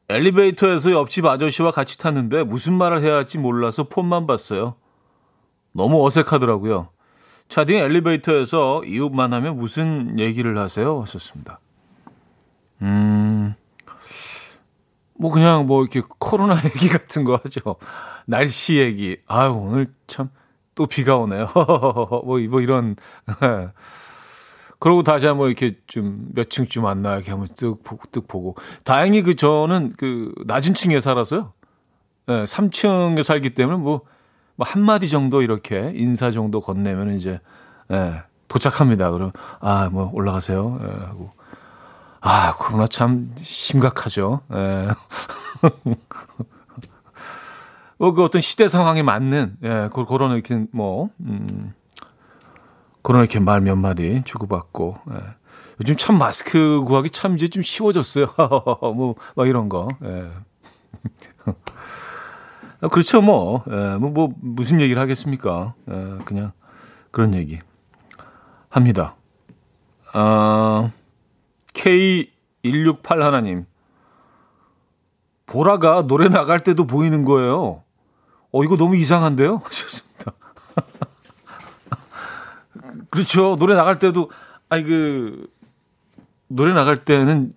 엘리베이터에서 0.10 0.94
옆집 0.94 1.26
아저씨와 1.28 1.70
같이 1.70 2.00
탔는데 2.00 2.44
무슨 2.44 2.74
말을 2.74 3.04
해야 3.04 3.18
할지 3.18 3.38
몰라서 3.38 3.84
폰만 3.84 4.26
봤어요. 4.26 4.76
너무 5.74 6.04
어색하더라고요. 6.08 6.90
차딩 7.50 7.78
엘리베이터에서 7.78 8.84
이웃 8.84 9.12
만하면 9.12 9.58
무슨 9.58 10.18
얘기를 10.18 10.58
하세요? 10.58 11.02
하셨습니다. 11.02 11.60
음, 12.82 13.35
뭐 15.18 15.32
그냥 15.32 15.68
뭐 15.68 15.82
이렇게 15.82 16.02
코로나 16.20 16.56
얘기 16.66 16.90
같은 16.90 17.24
거 17.24 17.36
하죠. 17.44 17.76
날씨 18.26 18.78
얘기. 18.80 19.18
아유, 19.28 19.52
오늘 19.52 19.88
참 20.08 20.30
또 20.76 20.86
비가 20.86 21.16
오네요. 21.18 21.50
뭐, 22.26 22.40
뭐 22.50 22.62
이런. 22.62 22.96
그러고 24.78 25.04
다시 25.04 25.26
한번 25.26 25.48
이렇게 25.48 25.74
좀 25.88 26.30
몇 26.36 26.50
층쯤 26.50 26.84
왔나 26.84 27.16
이렇게 27.16 27.32
한번 27.32 27.48
뜩 27.56 27.82
보고. 28.28 28.56
다행히 28.84 29.24
그 29.24 29.36
저는 29.36 29.94
그 29.98 30.34
낮은 30.46 30.74
층에 30.74 31.00
살아서요. 31.00 31.54
예, 32.28 32.34
네, 32.34 32.44
3층에 32.44 33.24
살기 33.24 33.52
때문에 33.52 33.78
뭐, 33.78 34.02
뭐 34.56 34.68
한마디 34.68 35.10
정도 35.10 35.42
이렇게 35.42 35.92
인사 35.96 36.30
정도 36.32 36.60
건네면 36.60 37.14
이제, 37.14 37.40
예, 37.92 37.96
네, 37.96 38.22
도착합니다. 38.48 39.12
그럼, 39.12 39.32
아, 39.60 39.90
뭐 39.92 40.12
올라가세요. 40.14 40.78
예, 40.82 40.86
네, 40.86 40.92
하고. 41.06 41.32
아, 42.28 42.56
코로나 42.58 42.88
참 42.88 43.32
심각하죠. 43.40 44.42
예. 44.52 44.88
뭐, 48.00 48.14
그 48.14 48.24
어떤 48.24 48.42
시대 48.42 48.68
상황에 48.68 49.04
맞는, 49.04 49.58
예, 49.64 49.90
그런 50.08 50.32
이렇게 50.32 50.66
뭐, 50.72 51.10
음, 51.20 51.76
그런 53.04 53.22
이렇게 53.22 53.40
말 53.40 53.62
몇 53.62 53.76
마디 53.76 54.24
주고받고. 54.26 54.98
예. 55.12 55.18
요즘 55.82 55.96
참 55.98 56.18
마스크 56.18 56.82
구하기 56.82 57.12
참 57.12 57.36
이제 57.36 57.48
좀 57.48 57.62
쉬워졌어요. 57.62 58.34
뭐, 58.96 59.14
막 59.36 59.48
이런 59.48 59.70
거. 59.70 59.88
예. 60.04 60.32
그렇죠, 62.90 63.22
뭐. 63.22 63.64
예, 63.70 63.98
뭐, 63.98 64.10
뭐, 64.10 64.30
무슨 64.42 64.82
얘기를 64.82 65.00
하겠습니까? 65.00 65.76
예, 65.92 66.18
그냥 66.26 66.54
그런 67.12 67.36
얘기 67.36 67.60
합니다. 68.72 69.16
아, 70.12 70.90
K168 71.76 73.20
하나님. 73.20 73.66
보라가 75.46 76.08
노래 76.08 76.28
나갈 76.28 76.60
때도 76.60 76.88
보이는 76.88 77.24
거예요. 77.24 77.84
어, 78.52 78.64
이거 78.64 78.78
너무 78.78 78.96
이상한데요? 78.96 79.62
하셨습니다. 79.64 80.32
그렇죠. 83.12 83.56
노래 83.58 83.76
나갈 83.76 84.00
때도, 84.00 84.32
아니, 84.70 84.84
그, 84.84 85.48
노래 86.48 86.74
나갈 86.74 86.98
때는 86.98 87.54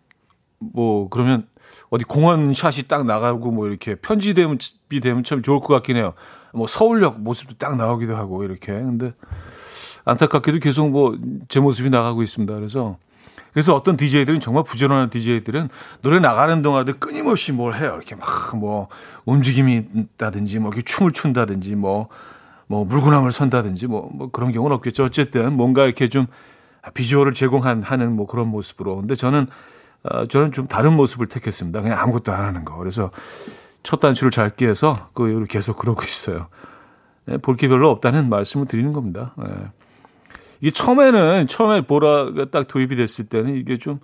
뭐, 0.59 1.09
그러면 1.09 1.47
어디 1.91 2.05
공원 2.05 2.53
샷이 2.53 2.89
딱 2.89 3.07
나가고 3.07 3.51
뭐 3.51 3.69
이렇게 3.69 3.95
편지되면, 3.95 4.59
되면 5.03 5.25
참 5.25 5.43
좋을 5.43 5.61
것 5.61 5.69
같긴 5.69 5.97
해요. 5.97 6.13
뭐 6.53 6.67
서울역 6.67 7.21
모습도 7.21 7.55
딱 7.57 7.77
나오기도 7.77 8.17
하고 8.17 8.45
이렇게. 8.45 8.73
근데 8.73 9.15
안타깝게도 10.05 10.59
계속 10.59 10.91
뭐 10.91 11.17
제 11.49 11.61
모습이 11.61 11.91
나가고 11.91 12.23
있습니다. 12.23 12.53
그래서 12.55 12.99
그래서 13.53 13.75
어떤 13.75 13.97
DJ들은 13.97 14.41
정말 14.41 14.65
부지런한 14.65 15.11
DJ들은 15.11 15.69
노래 16.03 16.21
나가는 16.21 16.61
동안에도 16.63 16.99
끊임없이 16.99 17.53
뭘 17.53 17.75
해요. 17.75 17.95
이렇게 17.97 18.15
막 18.15 18.39
뭐 18.59 18.89
움직임이 19.25 19.85
있다든지 19.95 20.59
뭐 20.59 20.71
이렇게 20.71 20.83
춤을 20.83 21.13
춘다든지 21.13 21.77
뭐, 21.77 22.09
뭐 22.67 22.85
물구나무를 22.85 23.33
선다든지 23.33 23.87
뭐, 23.87 24.11
뭐 24.13 24.31
그런 24.31 24.53
경우는 24.53 24.75
없겠죠. 24.77 25.05
어쨌든 25.05 25.55
뭔가 25.55 25.85
이렇게 25.85 26.09
좀 26.09 26.27
비주얼을 26.95 27.35
제공한 27.35 27.83
하는 27.83 28.15
뭐 28.15 28.27
그런 28.27 28.49
모습으로. 28.49 28.97
근데 28.97 29.15
저는 29.15 29.47
어, 30.05 30.27
저는 30.27 30.53
좀 30.53 30.67
다른 30.67 30.95
모습을 30.95 31.27
택했습니다. 31.27 31.83
그냥 31.83 31.99
아무것도 31.99 32.33
안 32.33 32.45
하는 32.45 32.65
거. 32.65 32.77
그래서 32.77 33.11
첫 33.83 34.01
단추를 34.01 34.31
잘 34.31 34.49
끼해서 34.49 35.11
그 35.13 35.45
계속 35.49 35.77
그러고 35.77 36.03
있어요. 36.05 36.47
네, 37.27 37.37
볼게 37.37 37.69
별로 37.69 37.91
없다는 37.91 38.29
말씀을 38.29 38.67
드리는 38.67 38.93
겁니다. 38.93 39.35
네. 39.37 39.49
이게 40.61 40.71
처음에는 40.71 41.47
처음에 41.47 41.83
보라가 41.83 42.47
딱 42.51 42.69
도입이 42.69 42.97
됐을 42.97 43.27
때는 43.27 43.57
이게 43.57 43.79
좀 43.79 44.01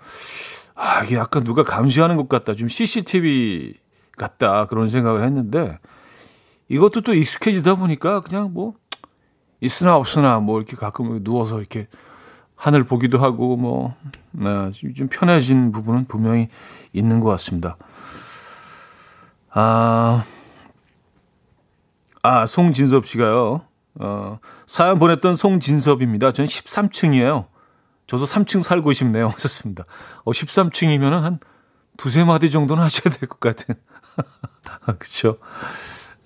아, 0.74 1.04
이게 1.04 1.16
약간 1.16 1.44
누가 1.44 1.62
감시하는 1.62 2.16
것 2.16 2.28
같다. 2.28 2.54
좀 2.54 2.68
CCTV 2.68 3.74
같다. 4.16 4.66
그런 4.66 4.88
생각을 4.88 5.22
했는데 5.22 5.78
이것도 6.68 7.02
또 7.02 7.14
익숙해지다 7.14 7.76
보니까 7.76 8.20
그냥 8.20 8.52
뭐 8.52 8.74
있으나 9.60 9.96
없으나 9.96 10.40
뭐 10.40 10.58
이렇게 10.58 10.76
가끔 10.76 11.22
누워서 11.22 11.58
이렇게 11.58 11.88
하늘 12.56 12.84
보기도 12.84 13.18
하고 13.18 13.56
뭐 13.56 13.94
네, 14.32 14.70
좀 14.94 15.08
편해진 15.08 15.72
부분은 15.72 16.06
분명히 16.06 16.48
있는 16.92 17.20
것 17.20 17.30
같습니다. 17.30 17.76
아, 19.50 20.24
아 22.22 22.46
송진섭 22.46 23.06
씨가요. 23.06 23.62
어, 24.00 24.38
사연 24.66 24.98
보냈던 24.98 25.36
송진섭입니다. 25.36 26.32
전 26.32 26.46
13층이에요. 26.46 27.46
저도 28.06 28.24
3층 28.24 28.62
살고 28.62 28.92
싶네요. 28.92 29.28
하셨습니다. 29.34 29.84
어, 30.24 30.30
13층이면은 30.32 31.20
한 31.20 31.38
두세 31.96 32.24
마디 32.24 32.50
정도는 32.50 32.82
하셔야 32.84 33.14
될 33.14 33.28
것 33.28 33.40
같은. 33.40 33.74
그쵸. 34.98 35.38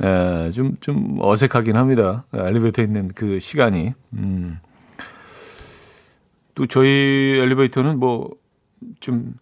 에, 0.03 0.51
좀, 0.51 0.77
좀 0.81 1.19
어색하긴 1.21 1.77
합니다. 1.77 2.25
엘리베이터에 2.33 2.85
있는 2.85 3.09
그 3.15 3.39
시간이. 3.41 3.95
음. 4.15 4.61
또 6.55 6.67
저희 6.67 7.39
엘리베이터는 7.41 7.99
뭐, 7.99 8.31
좀, 9.01 9.35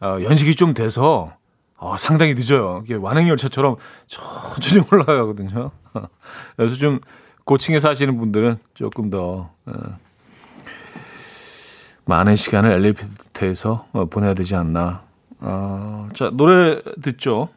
어, 0.00 0.18
연식이 0.22 0.54
좀 0.56 0.74
돼서, 0.74 1.32
어, 1.76 1.96
상당히 1.96 2.34
늦어요. 2.34 2.82
이게 2.84 2.94
완행열차처럼 2.94 3.76
천천히 4.06 4.82
올라가거든요. 4.90 5.70
그래서 6.56 6.76
좀, 6.76 7.00
고층에 7.44 7.78
사시는 7.78 8.16
분들은 8.16 8.58
조금 8.74 9.10
더 9.10 9.50
어, 9.66 9.72
많은 12.06 12.36
시간을 12.36 12.72
엘리베이터에서 12.72 13.86
어, 13.92 14.06
보내야 14.06 14.34
되지 14.34 14.56
않나. 14.56 15.02
어, 15.40 16.08
자 16.14 16.30
노래 16.32 16.80
듣죠. 17.02 17.48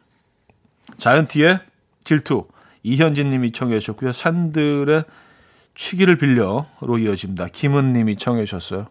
자이언티의 0.96 1.60
질투 2.04 2.46
이현진 2.82 3.30
님이 3.30 3.52
청해 3.52 3.78
주셨고요. 3.78 4.12
산들의 4.12 5.04
취기를 5.74 6.16
빌려로 6.16 6.98
이어집니다. 6.98 7.46
김은 7.46 7.92
님이 7.92 8.16
청해 8.16 8.44
주셨어요. 8.44 8.88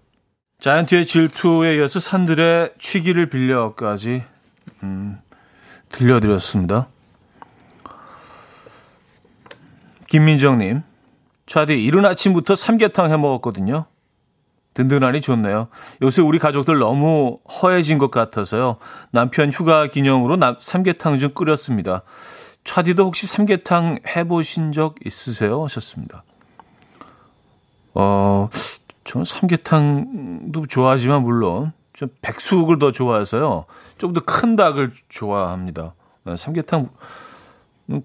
자이언티의 0.60 1.06
질투에 1.06 1.76
이어서 1.76 2.00
산들의 2.00 2.74
취기를 2.80 3.30
빌려까지 3.30 4.24
음, 4.84 5.18
들려드렸습니다. 5.90 6.88
김민정님, 10.08 10.84
차디, 11.46 11.84
이른 11.84 12.06
아침부터 12.06 12.56
삼계탕 12.56 13.12
해 13.12 13.18
먹었거든요. 13.18 13.86
든든하니 14.74 15.22
좋네요. 15.22 15.70
요새 16.04 16.22
우리 16.22 16.38
가족들 16.40 16.78
너무 16.78 17.40
허해진 17.62 17.98
것 17.98 18.12
같아서요. 18.12 18.78
남편 19.12 19.50
휴가 19.52 19.88
기념으로 19.88 20.38
삼계탕 20.60 21.18
좀 21.20 21.34
끓였습니다. 21.34 22.04
차디도 22.64 23.06
혹시 23.06 23.26
삼계탕 23.28 24.00
해보신 24.16 24.72
적 24.74 24.96
있으세요? 25.06 25.64
하셨습니다. 25.64 26.24
어, 27.96 28.50
저는 29.06 29.26
삼계탕도 29.26 30.68
좋아하지만 30.68 31.24
물론 31.24 31.72
좀 31.94 32.10
백숙을 32.22 32.78
더 32.78 32.92
좋아해서요. 32.92 33.66
좀 33.98 34.14
더 34.14 34.22
큰 34.22 34.56
닭을 34.56 34.92
좋아합니다. 35.10 35.94
삼계탕 36.38 36.90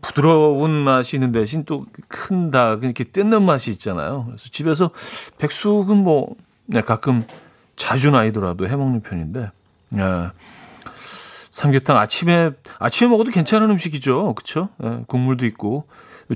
부드러운 0.00 0.70
맛이 0.70 1.16
있는 1.16 1.32
대신 1.32 1.64
또 1.64 1.86
큰 2.08 2.50
닭, 2.50 2.84
이렇게 2.84 3.04
뜯는 3.04 3.42
맛이 3.42 3.70
있잖아요. 3.72 4.24
그래서 4.26 4.48
집에서 4.50 4.90
백숙은 5.38 5.96
뭐, 5.96 6.36
네, 6.66 6.80
가끔 6.82 7.24
자주는 7.74 8.16
아니더라도 8.18 8.68
해 8.68 8.76
먹는 8.76 9.00
편인데, 9.02 9.50
예. 9.98 10.28
삼계탕 11.50 11.96
아침에, 11.96 12.52
아침에 12.78 13.10
먹어도 13.10 13.30
괜찮은 13.30 13.70
음식이죠. 13.70 14.34
예, 14.84 15.00
국물도 15.06 15.46
있고, 15.46 15.86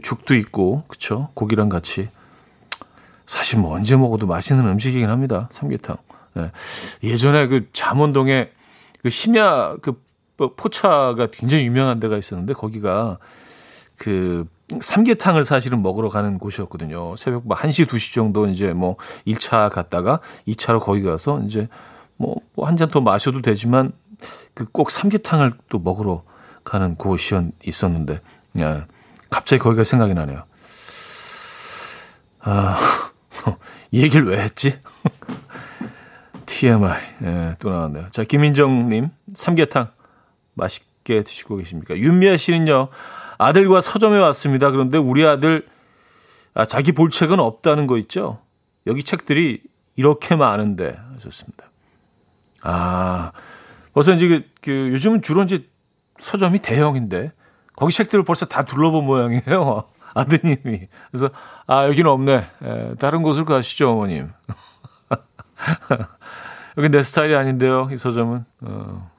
죽도 0.02 0.35
있고, 0.35 0.85
그쵸? 0.88 1.28
고기랑 1.35 1.68
같이. 1.68 2.09
사실 3.26 3.59
뭐 3.59 3.74
언제 3.74 3.96
먹어도 3.96 4.26
맛있는 4.26 4.66
음식이긴 4.66 5.09
합니다. 5.09 5.48
삼계탕. 5.52 5.96
예. 6.38 6.50
예전에 7.02 7.46
그 7.46 7.68
잠원동에 7.72 8.50
그 9.02 9.11
심야 9.11 9.76
그뭐 9.76 9.96
포차가 10.37 11.29
굉장히 11.33 11.64
유명한 11.66 12.01
데가 12.01 12.16
있었는데 12.16 12.53
거기가 12.55 13.18
그 13.99 14.46
삼계탕을 14.81 15.44
사실은 15.44 15.83
먹으러 15.83 16.09
가는 16.09 16.38
곳이었거든요. 16.38 17.14
새벽 17.16 17.46
뭐 17.46 17.57
1시, 17.57 17.87
2시 17.87 18.14
정도 18.14 18.46
이제 18.49 18.72
뭐 18.72 18.96
1차 19.27 19.70
갔다가 19.70 20.20
2차로 20.49 20.81
거기 20.81 21.03
가서 21.03 21.40
이제 21.42 21.68
뭐 22.18 22.37
한 22.59 22.77
잔 22.77 22.90
더 22.90 23.01
마셔도 23.01 23.42
되지만 23.42 23.92
그 24.55 24.66
꼭 24.72 24.90
삼계탕을 24.90 25.53
또 25.68 25.79
먹으러 25.79 26.22
가는 26.64 26.96
곳이 26.96 27.35
있었는데, 27.64 28.20
예. 28.61 28.85
갑자기 29.31 29.61
거기가 29.62 29.85
생각이 29.85 30.14
나네요. 30.14 30.44
아, 32.40 32.79
이 33.90 34.01
얘기를 34.03 34.27
왜 34.27 34.40
했지? 34.40 34.79
TMI. 36.46 36.96
예, 37.25 37.57
또 37.59 37.70
나왔네요. 37.70 38.09
자, 38.11 38.25
김인정님, 38.25 39.11
삼계탕. 39.35 39.88
맛있게 40.57 41.23
드시고 41.23 41.57
계십니까? 41.57 41.97
윤미아 41.97 42.37
씨는요, 42.37 42.88
아들과 43.38 43.81
서점에 43.81 44.19
왔습니다. 44.19 44.71
그런데 44.71 44.99
우리 44.99 45.25
아들, 45.25 45.66
아, 46.55 46.64
자기 46.64 46.92
볼 46.92 47.11
책은 47.11 47.38
없다는 47.38 47.87
거 47.87 47.99
있죠? 47.99 48.40
여기 48.87 49.05
책들이 49.05 49.62
이렇게 49.95 50.35
많은데, 50.35 50.99
하셨습니다. 51.14 51.71
아, 52.62 53.33
벌써 53.92 54.12
이제 54.14 54.27
그, 54.27 54.40
그 54.62 54.71
요즘은 54.92 55.23
주로 55.23 55.42
이제 55.45 55.66
서점이 56.19 56.59
대형인데, 56.59 57.33
거기 57.77 57.95
책들을 57.95 58.25
벌써 58.25 58.47
다 58.47 58.64
둘러본 58.64 59.05
모양이에요. 59.05 59.85
아드님이. 60.14 60.88
그래서, 61.11 61.31
아, 61.66 61.87
여기는 61.88 62.11
없네. 62.11 62.47
에, 62.62 62.95
다른 62.99 63.23
곳을 63.23 63.45
가시죠, 63.45 63.90
어머님. 63.90 64.33
여기 66.79 66.88
내 66.88 67.03
스타일이 67.03 67.35
아닌데요, 67.37 67.90
이 67.92 67.99
서점은. 67.99 68.47
어. 68.62 69.15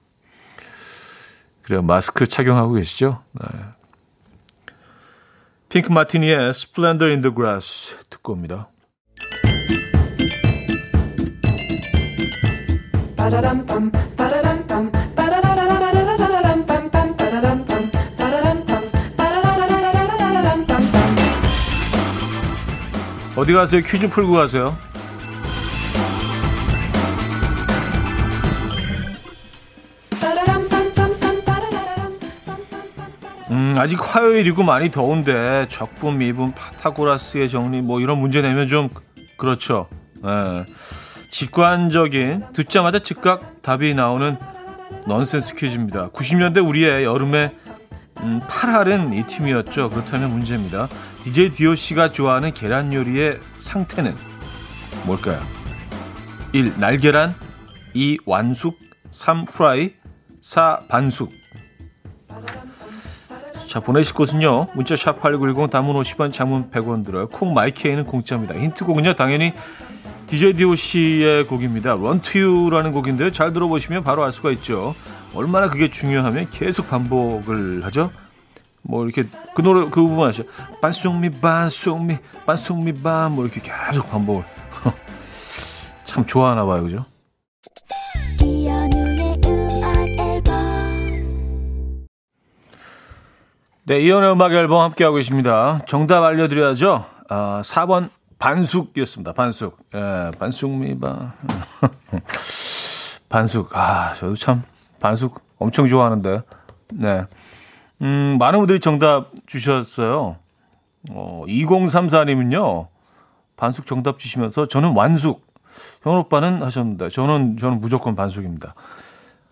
그래요. 1.68 1.82
마스크 1.82 2.26
착용하고 2.26 2.76
계시죠? 2.76 3.22
네. 3.34 3.60
핑크 5.68 5.92
마티니의 5.92 6.48
Splendor 6.48 7.12
in 7.12 7.22
the 7.22 7.36
Grass 7.36 7.98
듣고 8.10 8.32
옵니다. 8.32 8.70
어디 23.36 23.52
가세요? 23.52 23.82
퀴즈 23.82 24.08
풀고 24.08 24.32
가세요. 24.32 24.87
아직 33.78 34.00
화요일이고 34.02 34.64
많이 34.64 34.92
더운데 34.92 35.68
적분, 35.70 36.18
미분, 36.18 36.54
파타고라스의 36.54 37.50
정리 37.50 37.82
뭐 37.82 38.00
이런 38.00 38.20
문제 38.20 38.42
내면 38.42 38.68
좀 38.68 38.90
그렇죠. 39.38 39.88
예. 40.26 40.66
직관적인 41.32 42.46
듣자마자 42.54 43.00
즉각 43.00 43.62
답이 43.62 43.94
나오는 43.94 44.38
넌센스 45.06 45.56
퀴즈입니다. 45.56 46.10
90년대 46.10 46.66
우리의 46.68 47.04
여름에 47.04 47.54
음, 48.22 48.42
8할은 48.48 49.14
이 49.16 49.24
팀이었죠. 49.24 49.90
그렇다면 49.90 50.32
문제입니다. 50.32 50.88
DJ 51.24 51.52
DOC가 51.52 52.12
좋아하는 52.12 52.54
계란 52.54 52.94
요리의 52.94 53.40
상태는 53.60 54.16
뭘까요? 55.06 55.40
1. 56.54 56.80
날계란 56.80 57.36
2. 57.94 58.20
완숙 58.26 58.80
3. 59.12 59.46
프라이 59.46 59.94
4. 60.42 60.80
반숙 60.88 61.32
자 63.78 63.80
보내실 63.80 64.16
곳은요. 64.16 64.70
문자 64.74 64.96
샵 64.96 65.20
8910 65.22 65.70
단문 65.70 65.96
50원 66.02 66.34
장문 66.34 66.72
100원 66.72 67.06
들어요. 67.06 67.28
콩 67.28 67.54
마이케이는 67.54 68.06
공짜입니다. 68.06 68.56
힌트곡은요. 68.56 69.14
당연히 69.14 69.54
DJ 70.26 70.54
DOC의 70.54 71.46
곡입니다. 71.46 71.92
Run 71.94 72.22
to 72.24 72.42
You라는 72.42 72.92
곡인데요. 72.92 73.32
잘 73.32 73.54
들어보시면 73.54 74.04
바로 74.04 74.24
알 74.24 74.32
수가 74.32 74.50
있죠. 74.54 74.96
얼마나 75.36 75.70
그게 75.70 75.92
중요하면 75.92 76.50
계속 76.50 76.90
반복을 76.90 77.86
하죠. 77.86 78.10
뭐 78.82 79.06
이렇게 79.06 79.26
그 79.54 79.62
노래 79.62 79.88
그 79.92 80.02
부분 80.02 80.28
아시죠? 80.28 80.50
반송미 80.82 81.30
반송미 81.40 82.18
반송미 82.48 83.04
반뭐 83.04 83.46
이렇게 83.46 83.62
계속 83.62 84.10
반복을 84.10 84.44
참 86.04 86.26
좋아하나 86.26 86.66
봐요, 86.66 86.82
그죠? 86.82 87.06
네, 93.88 94.02
이연의 94.02 94.34
음악 94.34 94.52
앨범 94.52 94.82
함께하고 94.82 95.16
계십니다. 95.16 95.80
정답 95.86 96.22
알려드려야죠. 96.22 97.06
아, 97.30 97.62
4번 97.64 98.10
반숙이었습니다. 98.38 99.32
반숙. 99.32 99.78
예, 99.96 100.32
반숙미바. 100.38 101.34
반숙. 103.30 103.70
아, 103.78 104.14
저도 104.14 104.36
참 104.36 104.62
반숙 105.00 105.42
엄청 105.58 105.88
좋아하는데. 105.88 106.42
네. 106.96 107.24
음, 108.02 108.36
많은 108.38 108.60
분들이 108.60 108.82
정답 108.82 109.28
주셨어요. 109.46 110.36
어, 111.12 111.44
2034님은요, 111.48 112.88
반숙 113.56 113.86
정답 113.86 114.20
주시면서 114.20 114.68
저는 114.68 114.98
완숙. 114.98 115.48
형 116.02 116.18
오빠는 116.18 116.62
하셨는데, 116.62 117.08
저는, 117.08 117.56
저는 117.56 117.80
무조건 117.80 118.16
반숙입니다. 118.16 118.76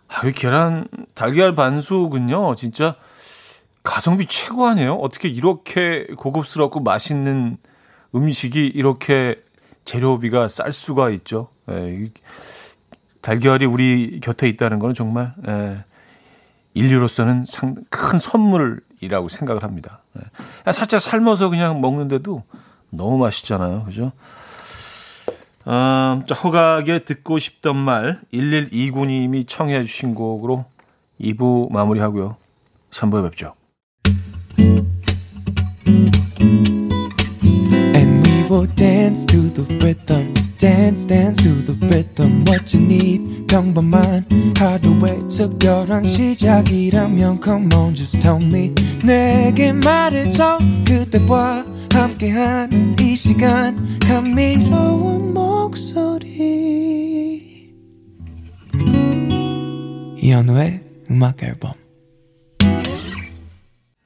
아, 0.09 0.27
이 0.27 0.33
계란, 0.33 0.89
달걀 1.13 1.55
반숙은요, 1.55 2.55
진짜 2.55 2.95
가성비 3.85 4.25
최고 4.25 4.67
아니에요? 4.67 4.95
어떻게 4.95 5.29
이렇게 5.29 6.05
고급스럽고 6.17 6.81
맛있는 6.81 7.57
음식이 8.13 8.65
이렇게 8.67 9.35
재료비가 9.85 10.47
쌀 10.47 10.73
수가 10.73 11.11
있죠? 11.11 11.49
예, 11.69 12.09
달걀이 13.21 13.65
우리 13.65 14.19
곁에 14.19 14.49
있다는 14.49 14.79
거는 14.79 14.95
정말, 14.95 15.33
예, 15.47 15.83
인류로서는 16.73 17.45
상, 17.45 17.75
큰 17.89 18.19
선물이라고 18.19 19.29
생각을 19.29 19.63
합니다. 19.63 20.01
네. 20.13 20.73
살짝 20.73 20.99
삶아서 20.99 21.49
그냥 21.49 21.79
먹는데도 21.79 22.43
너무 22.89 23.17
맛있잖아요. 23.19 23.85
그죠? 23.85 24.11
음, 25.67 26.23
자, 26.27 26.35
허각에 26.35 26.99
듣고 27.05 27.39
싶던 27.39 27.77
말 27.77 28.21
1129님이 28.33 29.47
청해 29.47 29.83
주신 29.83 30.15
곡으로 30.15 30.65
2부 31.21 31.71
마무리하고요. 31.71 32.35
3부에 32.89 33.23
뵙죠. 33.29 33.53
Will 38.55 38.67
dance 38.67 39.25
to 39.25 39.49
the 39.49 39.63
rhythm 39.83 40.33
dance 40.57 41.03
dance 41.03 41.43
to 41.43 41.49
the 41.65 41.73
rhythm 41.91 42.45
what 42.47 42.73
you 42.73 42.81
need 42.81 43.47
평범한 43.47 44.25
하루의 44.57 45.27
특별한 45.27 46.05
시작이라면 46.05 47.41
come 47.43 47.67
on 47.75 47.93
just 47.93 48.17
tell 48.21 48.41
me 48.41 48.73
내게 49.03 49.73
말해줘 49.73 50.59
그대와 50.87 51.65
함께한 51.91 52.95
이 53.01 53.13
시간 53.17 53.99
감미로운 53.99 55.33
목소리 55.33 56.53
이현우의 60.17 60.81
음악 61.11 61.43
앨범 61.43 61.73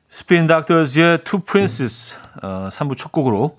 Spin 0.08 0.48
Doctors의 0.48 1.24
Two 1.24 1.41
Princes 1.41 2.15
어, 2.42 2.70
3부 2.72 2.98
첫 2.98 3.12
곡으로 3.12 3.59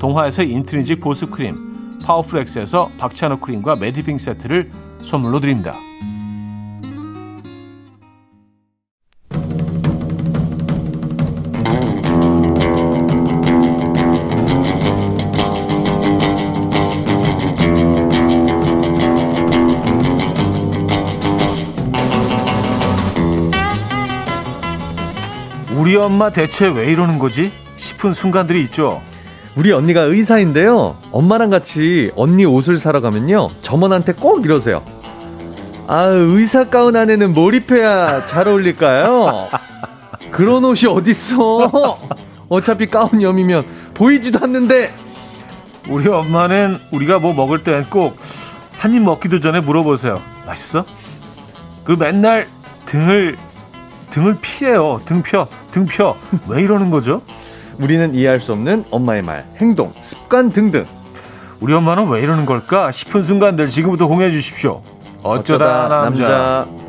동화에서 0.00 0.42
인트리직 0.42 0.98
보습 0.98 1.30
크림, 1.30 1.98
파워풀엑스에서 2.02 2.90
박찬호 2.96 3.38
크림과 3.40 3.76
매디핑 3.76 4.16
세트를 4.16 4.72
선물로 5.02 5.40
드립니다. 5.40 5.74
우리 25.76 25.94
엄마 25.96 26.30
대체 26.30 26.68
왜 26.68 26.90
이러는 26.90 27.18
거지? 27.18 27.52
싶은 27.76 28.14
순간들이 28.14 28.62
있죠. 28.64 29.02
우리 29.56 29.72
언니가 29.72 30.02
의사인데요. 30.02 30.96
엄마랑 31.12 31.50
같이 31.50 32.10
언니 32.16 32.44
옷을 32.44 32.78
사러 32.78 33.00
가면요. 33.00 33.50
점원한테 33.62 34.12
꼭 34.14 34.44
이러세요. 34.44 34.82
아, 35.88 36.04
의사 36.04 36.68
가운 36.68 36.94
안에는 36.96 37.34
뭘 37.34 37.54
입혀야 37.54 38.26
잘 38.26 38.46
어울릴까요? 38.46 39.48
그런 40.30 40.64
옷이 40.64 40.86
어딨어? 40.88 41.98
어차피 42.48 42.86
가운 42.88 43.20
염이면 43.22 43.66
보이지도 43.94 44.38
않는데. 44.42 44.92
우리 45.88 46.08
엄마는 46.08 46.78
우리가 46.92 47.18
뭐 47.18 47.32
먹을 47.32 47.64
땐 47.64 47.84
꼭 47.90 48.16
한 48.80 48.94
입 48.94 49.02
먹기도 49.02 49.40
전에 49.40 49.60
물어보세요. 49.60 50.22
맛있어? 50.46 50.86
그 51.84 51.92
맨날 51.98 52.48
등을 52.86 53.36
등을 54.10 54.38
피해요. 54.40 55.00
등 55.04 55.22
펴, 55.22 55.48
등 55.70 55.84
펴. 55.84 56.16
왜 56.48 56.62
이러는 56.62 56.88
거죠? 56.90 57.20
우리는 57.80 58.14
이해할 58.14 58.40
수 58.40 58.52
없는 58.52 58.84
엄마의 58.90 59.22
말, 59.22 59.44
행동, 59.56 59.92
습관 60.00 60.50
등등. 60.50 60.86
우리 61.60 61.72
엄마는 61.72 62.08
왜 62.08 62.20
이러는 62.20 62.46
걸까 62.46 62.90
싶은 62.90 63.22
순간들 63.22 63.68
지금부터 63.68 64.06
공유해 64.06 64.30
주십시오. 64.30 64.82
어쩌다, 65.22 65.86
어쩌다 65.86 66.00
남자. 66.00 66.22
남자. 66.22 66.80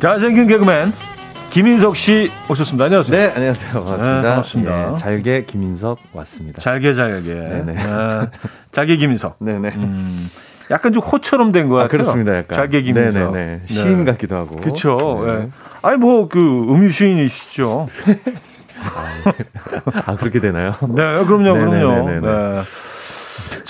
잘생긴 0.00 0.46
개그맨 0.46 0.92
김인석 1.54 1.94
씨 1.94 2.32
오셨습니다. 2.50 2.86
안녕하세요. 2.86 3.16
네, 3.16 3.32
안녕하세요. 3.32 3.70
반갑습니다. 3.74 4.16
네, 4.16 4.22
반갑습니다. 4.28 4.92
예, 4.94 4.98
잘게 4.98 5.44
김인석 5.44 6.00
왔습니다. 6.12 6.60
잘게 6.60 6.92
잘게. 6.94 7.32
네네. 7.32 7.76
아, 7.78 8.26
잘게 8.72 8.96
김인석. 8.96 9.36
네네. 9.38 9.68
음, 9.76 10.28
약간 10.72 10.92
좀 10.92 11.00
호처럼 11.04 11.52
된것 11.52 11.70
같아요. 11.76 11.84
아, 11.84 11.88
그렇습니다. 11.88 12.36
약간. 12.36 12.56
잘게 12.56 12.82
김인석. 12.82 13.32
네네네. 13.34 13.60
시인 13.66 13.98
네. 13.98 14.04
같기도 14.04 14.34
하고. 14.36 14.56
그렇죠. 14.56 14.96
네. 15.24 15.48
아니 15.82 15.96
뭐 15.96 16.26
그 16.26 16.40
음유 16.40 16.90
시인이시죠. 16.90 17.86
아 20.06 20.16
그렇게 20.16 20.40
되나요? 20.40 20.72
네, 20.80 21.24
그럼요, 21.24 21.52
그럼요. 21.52 22.20
네. 22.20 22.62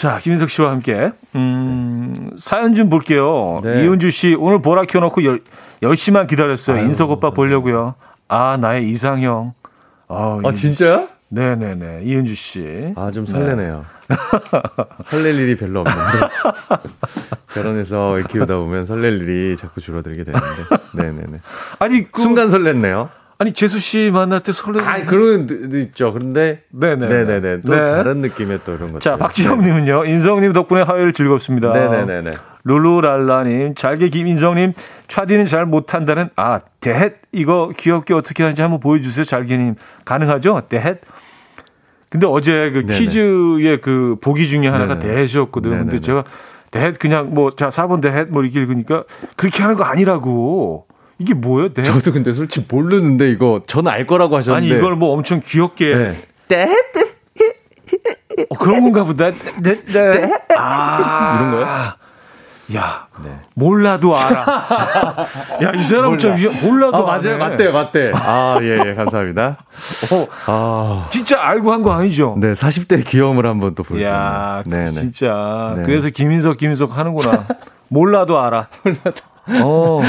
자, 0.04 0.18
김인석 0.18 0.50
씨와 0.50 0.70
함께 0.70 1.12
음, 1.34 2.14
사연 2.36 2.74
좀 2.74 2.90
볼게요. 2.90 3.60
네. 3.64 3.84
이은주 3.84 4.10
씨 4.10 4.36
오늘 4.38 4.60
보라 4.60 4.82
켜놓고 4.82 5.24
열, 5.24 5.40
10시만 5.82 6.26
기다렸어요. 6.26 6.76
아유, 6.76 6.84
인석 6.84 7.10
오빠 7.10 7.30
보려고요. 7.30 7.94
아, 8.28 8.58
나의 8.60 8.86
이상형. 8.90 9.54
아, 10.08 10.40
아 10.44 10.52
진짜요? 10.52 11.08
네 11.30 11.56
네 11.56 11.74
네. 11.76 12.00
이은주 12.04 12.34
씨. 12.34 12.92
아, 12.96 13.10
좀 13.12 13.24
설레네요. 13.24 13.86
네. 14.10 14.16
설렐 15.04 15.36
일이 15.36 15.56
별로 15.56 15.80
없는데. 15.80 16.28
결혼해서 17.54 18.18
키우다 18.28 18.58
보면 18.58 18.84
설렐 18.84 19.22
일이 19.22 19.56
자꾸 19.56 19.80
줄어들게 19.80 20.22
되는데. 20.22 20.46
네 20.98 21.12
네 21.12 21.22
네. 21.30 21.38
아니, 21.78 22.12
그, 22.12 22.20
순간 22.20 22.48
설렜네요. 22.50 23.08
아니 23.44 23.52
재수 23.52 23.78
씨 23.78 24.10
만날 24.10 24.40
때 24.40 24.52
설레는 24.54 24.88
아 24.88 25.04
그런 25.04 25.46
도 25.46 25.76
있죠. 25.80 26.14
그런데 26.14 26.62
네네 26.70 27.06
네네네 27.06 27.60
또 27.60 27.74
네. 27.74 27.78
다른 27.78 28.20
느낌의 28.20 28.60
또 28.64 28.74
이런 28.74 28.90
것. 28.90 29.02
자 29.02 29.18
박지영님은요. 29.18 30.06
인성님 30.06 30.54
덕분에 30.54 30.80
화요일 30.80 31.12
즐겁습니다. 31.12 31.74
네네네네. 31.74 32.30
룰루랄라님 32.64 33.74
잘게 33.74 34.08
김인성님 34.08 34.72
차디는 35.08 35.44
잘 35.44 35.66
못한다는 35.66 36.30
아 36.36 36.60
대헷 36.80 37.18
이거 37.32 37.70
귀엽게 37.76 38.14
어떻게 38.14 38.42
하는지 38.44 38.62
한번 38.62 38.80
보여주세요. 38.80 39.24
잘게님 39.24 39.74
가능하죠? 40.06 40.62
대헷. 40.70 41.02
근데 42.08 42.26
어제 42.26 42.70
그 42.70 42.86
네네. 42.86 42.98
퀴즈의 42.98 43.82
그 43.82 44.16
보기 44.22 44.48
중에 44.48 44.68
하나가 44.68 44.98
대헷이었거든. 44.98 45.70
요 45.70 45.76
근데 45.80 46.00
제가 46.00 46.24
대헷 46.70 46.98
그냥 46.98 47.34
뭐 47.34 47.50
자 47.50 47.68
4번 47.68 48.00
대헷 48.00 48.28
뭐 48.30 48.42
이렇게 48.42 48.58
읽으니까 48.60 49.04
그렇게 49.36 49.60
하는 49.62 49.76
거 49.76 49.84
아니라고. 49.84 50.86
이게 51.18 51.34
뭐예요? 51.34 51.72
네? 51.72 51.82
저도 51.84 52.12
근데 52.12 52.34
솔직히 52.34 52.66
모르는데 52.68 53.30
이거 53.30 53.62
저는 53.66 53.90
알 53.90 54.06
거라고 54.06 54.36
하셨는데 54.36 54.66
아니 54.68 54.78
이걸 54.78 54.96
뭐 54.96 55.12
엄청 55.12 55.40
귀엽게 55.44 55.94
네. 55.94 56.16
네. 56.48 56.68
어, 58.50 58.54
그런 58.58 58.82
건가 58.82 59.04
보다. 59.04 59.30
네, 59.62 59.80
네. 59.84 60.32
아, 60.58 61.36
이런 61.38 61.50
거요? 61.52 61.66
야, 62.76 63.06
네. 63.22 63.30
몰라도 63.54 64.16
알아. 64.16 65.26
야, 65.62 65.72
이 65.76 65.82
사람 65.82 66.06
몰라. 66.06 66.18
좀 66.18 66.36
몰라도 66.62 66.96
아, 66.96 67.02
맞아요, 67.18 67.38
맞대, 67.38 67.68
맞대. 67.68 68.10
아, 68.14 68.58
예, 68.62 68.78
예, 68.86 68.94
감사합니다. 68.94 69.58
어, 70.10 70.26
아, 70.46 71.06
진짜 71.10 71.40
알고 71.40 71.72
한 71.72 71.82
거 71.82 71.92
아니죠? 71.92 72.36
네, 72.40 72.54
40대 72.54 73.06
귀여움을 73.06 73.46
한번 73.46 73.74
또 73.74 73.82
볼게요. 73.82 74.08
야, 74.08 74.62
네, 74.66 74.88
진짜. 74.88 75.74
네. 75.76 75.82
그래서 75.84 76.08
김인석, 76.08 76.56
김인석 76.56 76.96
하는구나. 76.98 77.46
몰라도 77.88 78.40
알아. 78.40 78.68
몰라도. 78.82 79.20
어. 79.62 80.02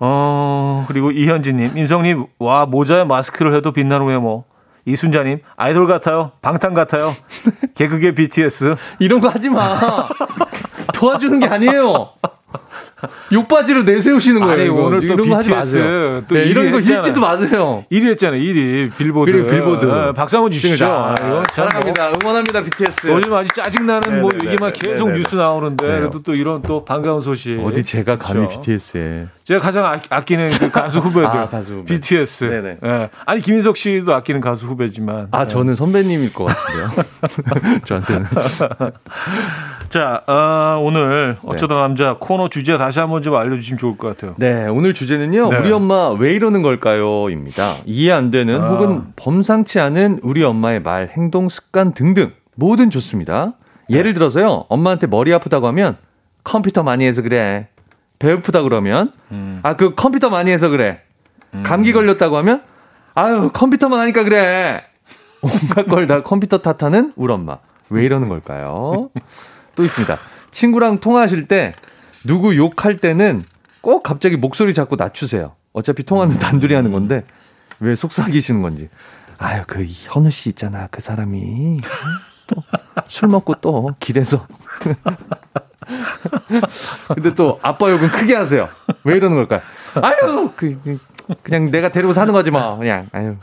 어, 0.00 0.86
그리고 0.88 1.10
이현진님, 1.10 1.76
인성님, 1.76 2.26
와, 2.38 2.66
모자에 2.66 3.04
마스크를 3.04 3.54
해도 3.54 3.70
빛나는 3.72 4.06
외모. 4.06 4.44
이순자님, 4.86 5.40
아이돌 5.56 5.86
같아요. 5.86 6.32
방탄 6.40 6.72
같아요. 6.72 7.14
개그계 7.76 8.14
BTS. 8.14 8.76
이런 8.98 9.20
거 9.20 9.28
하지 9.28 9.50
마. 9.50 10.08
도와주는 11.00 11.40
게 11.40 11.46
아니에요. 11.46 12.10
욕바지로 13.32 13.84
내세우시는 13.84 14.40
거예요. 14.40 14.52
아니, 14.52 14.68
오늘 14.68 15.06
또 15.06 15.16
BTS 15.16 16.24
또 16.28 16.34
네, 16.34 16.44
이런 16.44 16.70
거 16.70 16.78
읽지도 16.80 17.20
마세요. 17.20 17.84
1위 17.90 18.08
했잖아요. 18.10 18.40
1위 18.40 18.94
빌보드. 18.96 19.30
그리고 19.30 19.46
빌보드. 19.46 19.86
네, 19.86 20.12
박수 20.12 20.36
한번 20.36 20.52
주시죠. 20.52 20.84
아, 20.84 21.14
사랑합니다. 21.52 22.10
응원합니다. 22.22 22.62
BTS. 22.64 23.08
요즘 23.08 23.32
아주 23.32 23.48
짜증나는 23.54 24.00
네, 24.00 24.20
뭐 24.20 24.28
네, 24.30 24.52
이게만 24.52 24.72
네, 24.72 24.78
계속 24.78 25.08
네, 25.08 25.18
뉴스 25.18 25.36
나오는데 25.36 25.86
그래도 25.86 26.22
또 26.22 26.34
이런 26.34 26.60
또 26.60 26.84
반가운 26.84 27.22
소식. 27.22 27.58
어디 27.64 27.82
제가 27.82 28.16
감히 28.16 28.46
그렇죠. 28.46 28.60
BTS에. 28.60 29.28
제가 29.44 29.60
가장 29.60 29.86
아, 30.10 30.20
끼는그 30.20 30.70
가수 30.70 30.98
후배들. 30.98 31.26
아, 31.26 31.48
가수 31.48 31.74
후배. 31.74 31.94
BTS. 31.94 32.44
네네. 32.44 32.76
네. 32.82 33.10
아니 33.24 33.40
김인석 33.40 33.76
씨도 33.76 34.14
아끼는 34.14 34.40
가수 34.40 34.66
후배지만. 34.66 35.28
아 35.30 35.46
저는 35.46 35.76
선배님일 35.76 36.32
것 36.34 36.44
같은데요. 36.44 37.80
저한테는. 37.86 38.26
자, 39.90 40.22
어, 40.28 40.80
오늘 40.84 41.36
어쩌다 41.44 41.74
네. 41.74 41.80
남자 41.80 42.16
코너 42.20 42.48
주제 42.48 42.78
다시 42.78 43.00
한번 43.00 43.22
좀 43.22 43.34
알려주시면 43.34 43.76
좋을 43.78 43.96
것 43.96 44.08
같아요. 44.16 44.34
네, 44.38 44.66
오늘 44.68 44.94
주제는요. 44.94 45.50
네. 45.50 45.58
우리 45.58 45.72
엄마 45.72 46.10
왜 46.10 46.32
이러는 46.32 46.62
걸까요?입니다. 46.62 47.74
이해 47.86 48.12
안 48.12 48.30
되는 48.30 48.62
아. 48.62 48.68
혹은 48.68 49.06
범상치 49.16 49.80
않은 49.80 50.20
우리 50.22 50.44
엄마의 50.44 50.80
말, 50.80 51.08
행동, 51.08 51.48
습관 51.48 51.92
등등 51.92 52.32
뭐든 52.54 52.90
좋습니다. 52.90 53.54
예를 53.90 54.14
들어서요. 54.14 54.66
엄마한테 54.68 55.08
머리 55.08 55.34
아프다고 55.34 55.66
하면 55.68 55.96
컴퓨터 56.44 56.84
많이 56.84 57.04
해서 57.04 57.20
그래. 57.22 57.66
배고프다 58.20 58.62
그러면 58.62 59.10
음. 59.32 59.58
아그 59.64 59.96
컴퓨터 59.96 60.30
많이 60.30 60.52
해서 60.52 60.68
그래. 60.68 61.00
음. 61.52 61.64
감기 61.66 61.92
걸렸다고 61.92 62.36
하면 62.36 62.62
아유 63.14 63.50
컴퓨터만 63.52 63.98
하니까 63.98 64.22
그래. 64.22 64.84
온갖 65.42 65.88
걸 65.88 66.06
다 66.06 66.22
컴퓨터 66.22 66.58
탓하는 66.58 67.12
우리 67.16 67.32
엄마. 67.32 67.58
왜 67.88 68.04
이러는 68.04 68.28
걸까요? 68.28 69.10
또 69.80 69.84
있습니다. 69.84 70.16
친구랑 70.50 70.98
통화하실 70.98 71.48
때 71.48 71.72
누구 72.26 72.54
욕할 72.56 72.96
때는 72.98 73.42
꼭 73.80 74.02
갑자기 74.02 74.36
목소리 74.36 74.74
자꾸 74.74 74.96
낮추세요. 74.96 75.54
어차피 75.72 76.02
통화는 76.04 76.38
단둘이 76.38 76.74
하는 76.74 76.92
건데 76.92 77.24
왜 77.80 77.96
속삭이시는 77.96 78.60
건지. 78.60 78.90
아유 79.38 79.62
그 79.66 79.86
현우 79.88 80.30
씨 80.30 80.50
있잖아 80.50 80.86
그 80.90 81.00
사람이 81.00 81.78
또 82.46 82.62
술 83.08 83.28
먹고 83.28 83.54
또 83.62 83.94
길에서 83.98 84.46
근데 87.14 87.34
또 87.34 87.58
아빠 87.62 87.90
욕은 87.90 88.08
크게 88.08 88.34
하세요. 88.36 88.68
왜 89.04 89.16
이러는 89.16 89.36
걸까요? 89.36 89.60
아유 90.02 90.50
그, 90.54 90.78
그 90.84 90.98
그냥 91.42 91.70
내가 91.70 91.88
데리고 91.88 92.12
사는 92.12 92.30
거지 92.34 92.50
뭐 92.50 92.76
그냥 92.76 93.08
아유 93.12 93.36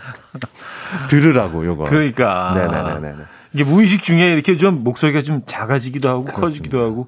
들으라고 1.09 1.65
요거. 1.65 1.85
그러니까. 1.85 2.53
네네네네. 2.55 3.23
이게 3.53 3.63
무의식 3.63 4.03
중에 4.03 4.33
이렇게 4.33 4.57
좀 4.57 4.83
목소리가 4.83 5.21
좀 5.21 5.41
작아지기도 5.45 6.09
하고 6.09 6.23
그렇습니다. 6.23 6.47
커지기도 6.47 6.81
하고. 6.81 7.07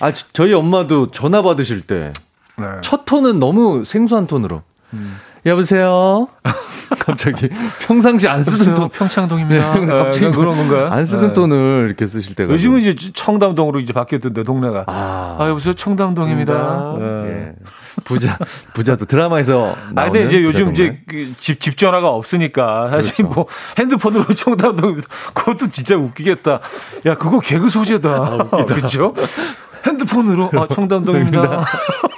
아 0.00 0.12
저희 0.32 0.52
엄마도 0.52 1.10
전화 1.10 1.42
받으실 1.42 1.82
때첫 1.82 2.12
네. 2.56 3.04
톤은 3.04 3.38
너무 3.38 3.84
생소한 3.84 4.26
톤으로. 4.26 4.62
음. 4.92 5.18
여보세요. 5.46 6.28
갑자기 6.98 7.48
평상시 7.86 8.28
안 8.28 8.42
쓰던 8.42 8.74
톤 8.74 8.88
평창동입니다. 8.90 9.78
네, 9.78 9.86
갑자기 9.86 10.26
아, 10.26 10.30
그런 10.30 10.56
건가요? 10.56 10.88
안 10.88 11.06
쓰던 11.06 11.28
네. 11.28 11.32
톤을 11.32 11.86
이렇게 11.86 12.06
쓰실 12.06 12.34
때가 12.34 12.52
요즘은 12.52 12.80
이제 12.80 13.10
청담동으로 13.12 13.80
이제 13.80 13.92
바뀌었던데 13.92 14.42
동네가. 14.42 14.84
아, 14.86 15.36
아 15.38 15.48
여보세요 15.48 15.74
청담동입니다. 15.74 16.96
네. 16.98 17.52
네. 17.96 18.04
부자 18.04 18.38
부자도 18.72 19.06
드라마에서 19.06 19.76
아 19.94 20.04
근데 20.04 20.24
이제 20.24 20.42
요즘 20.42 20.72
이제 20.72 21.00
그 21.06 21.32
집, 21.38 21.60
집 21.60 21.76
전화가 21.76 22.08
없으니까 22.08 22.90
사실 22.90 23.16
그렇죠. 23.16 23.34
뭐 23.34 23.46
핸드폰으로 23.78 24.24
청담동 24.34 25.00
그것도 25.34 25.70
진짜 25.70 25.96
웃기겠다. 25.96 26.60
야 27.06 27.14
그거 27.16 27.40
개그 27.40 27.70
소재다. 27.70 28.10
아, 28.50 28.64
그렇죠? 28.66 29.14
핸드폰으로 29.86 30.50
아 30.54 30.66
청담동입니다. 30.68 31.64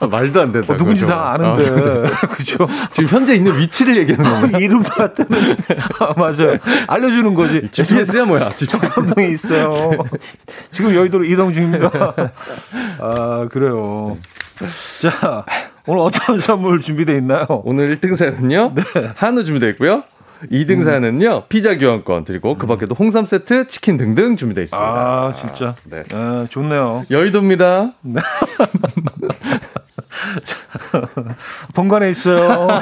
아, 0.00 0.06
말도 0.06 0.40
안 0.40 0.52
된다. 0.52 0.72
어, 0.72 0.76
누군지 0.76 1.06
다 1.06 1.32
아는데. 1.32 1.68
아, 1.68 1.74
네. 1.74 2.10
그죠? 2.32 2.66
지금 2.92 3.08
현재 3.08 3.34
있는 3.34 3.58
위치를 3.58 3.96
얘기하는 3.98 4.24
건가요? 4.24 4.62
이름 4.64 4.82
같으면. 4.82 5.56
아, 6.00 6.14
맞아요. 6.16 6.56
알려주는 6.86 7.34
거지. 7.34 7.68
GPS야 7.70 8.24
뭐야? 8.24 8.48
청담동에 8.50 9.28
있어요. 9.28 9.90
지금 10.70 10.94
여의도로 10.94 11.24
이동 11.24 11.52
중입니다. 11.52 11.90
아, 12.98 13.48
그래요. 13.50 14.16
자, 15.00 15.44
오늘 15.86 16.02
어떤 16.02 16.40
선물 16.40 16.80
준비되어 16.80 17.16
있나요? 17.16 17.46
오늘 17.64 17.96
1등 17.96 18.14
사연은요. 18.14 18.72
네. 18.74 18.82
한우 19.16 19.44
준비되어 19.44 19.70
있고요. 19.70 20.02
2등 20.50 20.86
음. 20.86 21.42
피자 21.48 21.76
교환권 21.76 22.24
드리고 22.24 22.56
그 22.56 22.66
밖에도 22.66 22.94
홍삼 22.94 23.26
세트, 23.26 23.68
치킨 23.68 23.96
등등 23.96 24.36
준비되어 24.36 24.64
있습니다. 24.64 24.88
아, 24.88 25.32
진짜. 25.32 25.74
네. 25.84 26.02
아, 26.12 26.46
좋네요. 26.48 27.04
여의도입니다. 27.10 27.92
네. 28.00 28.20
본관에 31.74 32.10
있어요. 32.10 32.68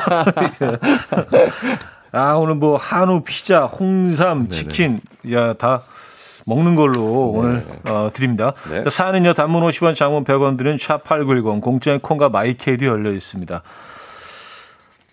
아, 2.12 2.32
오늘 2.34 2.54
뭐 2.54 2.76
한우, 2.76 3.22
피자, 3.22 3.64
홍삼, 3.66 4.48
치킨, 4.48 5.00
야, 5.30 5.52
다 5.54 5.82
먹는 6.46 6.74
걸로 6.76 7.30
오늘 7.30 7.64
어, 7.84 8.10
드립니다. 8.12 8.54
네. 8.70 8.82
자, 8.82 8.88
사는요 8.90 9.34
단문 9.34 9.62
50원, 9.64 9.94
장문 9.94 10.24
100원 10.24 10.56
드는 10.56 10.76
샵8910 10.76 11.60
공짜의 11.60 11.98
콩과 12.00 12.30
마이케이도 12.30 12.86
열려 12.86 13.12
있습니다. 13.12 13.62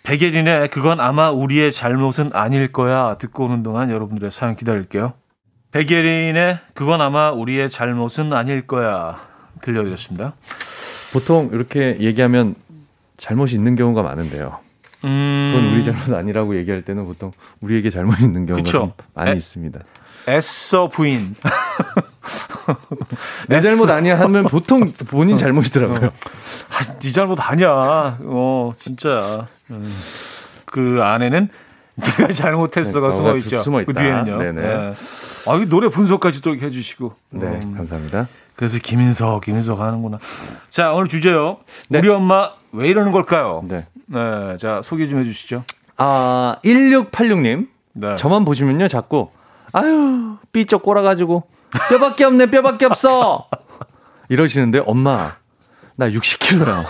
백예린의 0.06 0.70
그건 0.70 1.00
아마 1.00 1.32
우리의 1.32 1.72
잘못은 1.74 2.30
아닐 2.34 2.72
거야 2.72 3.18
듣고 3.18 3.46
오는 3.46 3.64
동안 3.64 3.90
여러분들의 3.90 4.30
사연 4.30 4.56
기다릴게요. 4.56 5.14
백예린의 5.72 6.60
그건 6.76 7.02
아마 7.02 7.32
우리의 7.32 7.70
잘못은 7.72 8.32
아닐 8.32 8.62
거야 8.66 9.20
들려드렸습니다. 9.62 10.34
보통 11.12 11.50
이렇게 11.52 11.98
얘기하면 12.00 12.54
잘못이 13.18 13.56
있는 13.56 13.76
경우가 13.76 14.04
많은데요. 14.04 14.60
음... 15.06 15.54
그건 15.54 15.74
우리 15.74 15.84
잘못 15.84 16.16
아니라고 16.16 16.56
얘기할 16.58 16.84
때는 16.84 17.06
보통 17.06 17.32
우리에게 17.62 17.90
잘못이 17.90 18.26
있는 18.26 18.46
경우가 18.46 18.94
많이 19.16 19.32
에, 19.32 19.34
있습니다. 19.34 19.80
애써 20.28 20.90
부인. 20.90 21.36
내 23.48 23.62
잘못 23.62 23.90
아니야 23.90 24.20
하면 24.20 24.46
보통 24.46 24.92
본인 25.08 25.38
잘못이더라고요. 25.38 26.08
어. 26.08 26.10
아, 26.10 27.00
네 27.00 27.12
잘못 27.12 27.40
아니야. 27.40 28.18
어, 28.22 28.72
진짜. 28.78 29.48
음. 29.70 29.96
그 30.66 31.00
안에는 31.02 31.50
네가 31.96 32.34
잘못했어가 32.34 33.10
네, 33.10 33.16
숨어 33.16 33.36
있죠. 33.38 33.62
숨어 33.62 33.82
있다. 33.82 33.94
그 33.94 34.00
뒤에는요. 34.00 34.38
네네. 34.38 34.62
네. 34.62 34.94
아, 35.48 35.56
이 35.56 35.66
노래 35.68 35.88
분석까지 35.90 36.42
또 36.42 36.56
해주시고. 36.56 37.14
네, 37.32 37.48
음. 37.48 37.74
감사합니다. 37.78 38.28
그래서 38.56 38.80
김인석, 38.80 39.44
김인석 39.44 39.80
하는구나. 39.80 40.18
자, 40.70 40.94
오늘 40.94 41.08
주제요. 41.08 41.58
네. 41.90 42.00
우리 42.00 42.10
엄마 42.10 42.52
왜 42.72 42.90
이러는 42.90 43.12
걸까요? 43.12 43.64
네. 43.68 43.86
네. 44.08 44.58
자, 44.58 44.82
소개 44.84 45.08
좀 45.08 45.20
해주시죠. 45.20 45.64
아, 45.98 46.56
1686님. 46.64 47.68
네. 47.94 48.16
저만 48.18 48.44
보시면요, 48.44 48.88
자꾸 48.88 49.30
아유, 49.76 50.38
삐쩍 50.54 50.84
꼬라가지고, 50.84 51.44
뼈밖에 51.90 52.24
없네, 52.24 52.50
뼈밖에 52.50 52.86
없어! 52.86 53.50
이러시는데, 54.30 54.82
엄마, 54.86 55.34
나 55.98 56.10
60kg야. 56.10 56.86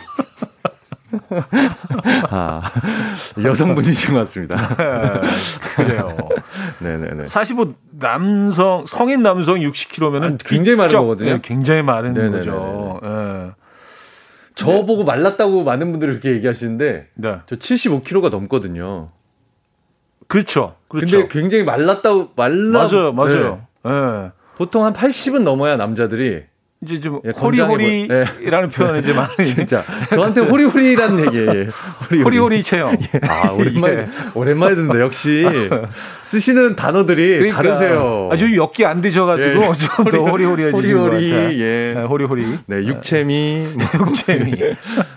아, 2.29 2.61
여성분이신 3.41 4.13
것 4.13 4.19
같습니다. 4.19 4.75
그래요. 5.75 6.15
네네네. 6.79 7.23
사실 7.25 7.55
뭐 7.55 7.73
남성 7.91 8.85
성인 8.85 9.23
남성 9.23 9.55
60kg면은 9.55 10.33
아, 10.35 10.37
굉장히 10.45 10.75
마른 10.75 10.99
거거든요. 10.99 11.33
네, 11.33 11.39
굉장히 11.41 11.81
마른 11.81 12.13
네네네네. 12.13 12.37
거죠. 12.37 12.99
네. 13.01 13.51
저 14.55 14.85
보고 14.85 15.03
말랐다고 15.03 15.63
많은 15.63 15.91
분들이 15.91 16.11
그렇게 16.11 16.31
얘기하시는데 16.31 17.07
네. 17.15 17.37
저 17.45 17.55
75kg가 17.55 18.29
넘거든요. 18.29 19.09
그렇죠. 20.27 20.75
그렇죠. 20.87 21.17
근데 21.17 21.33
굉장히 21.33 21.63
말랐다고 21.63 22.31
말라 22.35 22.87
맞아요, 22.87 23.13
맞아요. 23.13 23.67
네. 23.83 23.91
네. 23.91 24.31
보통 24.57 24.85
한 24.85 24.93
80은 24.93 25.43
넘어야 25.43 25.75
남자들이 25.77 26.43
이제 26.85 26.99
좀 26.99 27.19
예, 27.25 27.31
호리호리라는 27.31 28.07
네. 28.07 28.67
표현을 28.75 28.99
이제 28.99 29.11
많이 29.13 29.33
진짜 29.43 29.83
저한테 30.13 30.41
호리호리라는 30.41 31.25
얘기예요. 31.25 31.47
호리호리, 32.11 32.23
호리호리 32.23 32.63
체형. 32.63 32.97
예. 33.01 33.19
아 33.27 33.51
오랜만에 33.51 33.93
예. 33.97 34.07
오랜만에 34.35 34.75
듣는데 34.75 34.99
역시 34.99 35.45
쓰시는 36.21 36.75
단어들이 36.75 37.37
그러니까, 37.37 37.57
다르세요. 37.57 38.29
아주 38.31 38.55
엮기 38.55 38.85
안 38.85 39.01
되셔가지고 39.01 39.63
예. 39.63 39.71
좀더 39.73 40.17
호리호리해지신 40.29 40.97
호리호리, 40.97 41.29
것 41.29 41.35
같아요. 41.35 41.59
예. 41.59 41.93
네, 41.95 42.03
호리호리. 42.03 42.59
네 42.67 42.77
육체미, 42.85 43.65
육체미. 44.07 44.53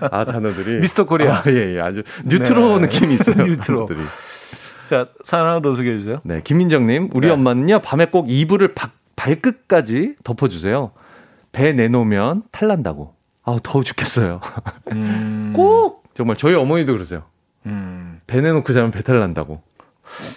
아 0.01 0.25
단어들이 0.25 0.79
미스터 0.79 1.05
코리아. 1.05 1.37
아, 1.37 1.43
예, 1.49 1.77
예, 1.77 1.81
아주 1.81 2.03
뉴트로 2.25 2.79
네. 2.79 2.87
느낌이 2.87 3.15
있어요. 3.15 3.45
뉴트로. 3.45 3.87
단어들이. 3.87 4.01
자, 4.89 5.09
사연 5.23 5.47
하나 5.47 5.61
더 5.61 5.75
소개해 5.75 5.99
주세요. 5.99 6.23
네, 6.25 6.41
김민정님, 6.43 7.11
우리 7.13 7.27
네. 7.27 7.35
엄마는요, 7.35 7.83
밤에 7.83 8.07
꼭 8.07 8.31
이불을 8.31 8.75
바, 8.75 8.89
발끝까지 9.17 10.15
덮어주세요. 10.25 10.93
배 11.53 11.75
내놓으면 11.75 12.45
탈난다고. 12.53 13.15
아우, 13.43 13.61
더워 13.63 13.85
죽겠어요. 13.85 14.41
음... 14.93 15.53
꼭! 15.55 16.05
정말 16.15 16.37
저희 16.37 16.55
어머니도 16.55 16.95
그러세요. 16.95 17.25
음... 17.67 18.23
배 18.27 18.41
내놓고 18.41 18.73
자면 18.73 18.91
배탈 18.91 19.21
난다고. 19.21 19.61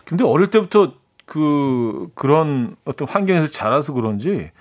근데 0.03 0.25
어릴 0.25 0.49
때부터 0.49 0.95
그, 1.25 2.09
그런 2.13 2.75
어떤 2.83 3.07
환경에서 3.07 3.49
자라서 3.49 3.93
그런지, 3.93 4.51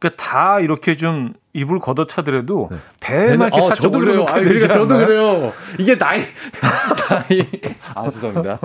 그러니까 0.00 0.20
다 0.20 0.58
이렇게 0.58 0.96
좀 0.96 1.34
입을 1.52 1.80
걷어차더라도 1.80 2.68
네. 2.70 2.76
배만 3.00 3.48
이렇게 3.48 3.56
어, 3.58 3.62
살짝 3.68 3.76
저도 3.92 3.98
그래요. 3.98 4.22
아, 4.28 4.34
그러니까 4.34 4.68
저도 4.68 4.98
그래요. 4.98 5.52
이게 5.78 5.98
나이 5.98 6.20
나이 6.60 7.42
아 7.94 8.08
죄송합니다. 8.10 8.58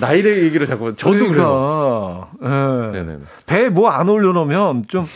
나이를 0.00 0.44
얘기를 0.44 0.66
자꾸 0.66 0.94
저도 0.94 1.18
그러니까, 1.28 2.28
그래요. 2.40 2.92
네. 2.92 3.18
배뭐 3.46 3.88
안 3.88 4.08
올려놓으면 4.08 4.84
좀 4.88 5.06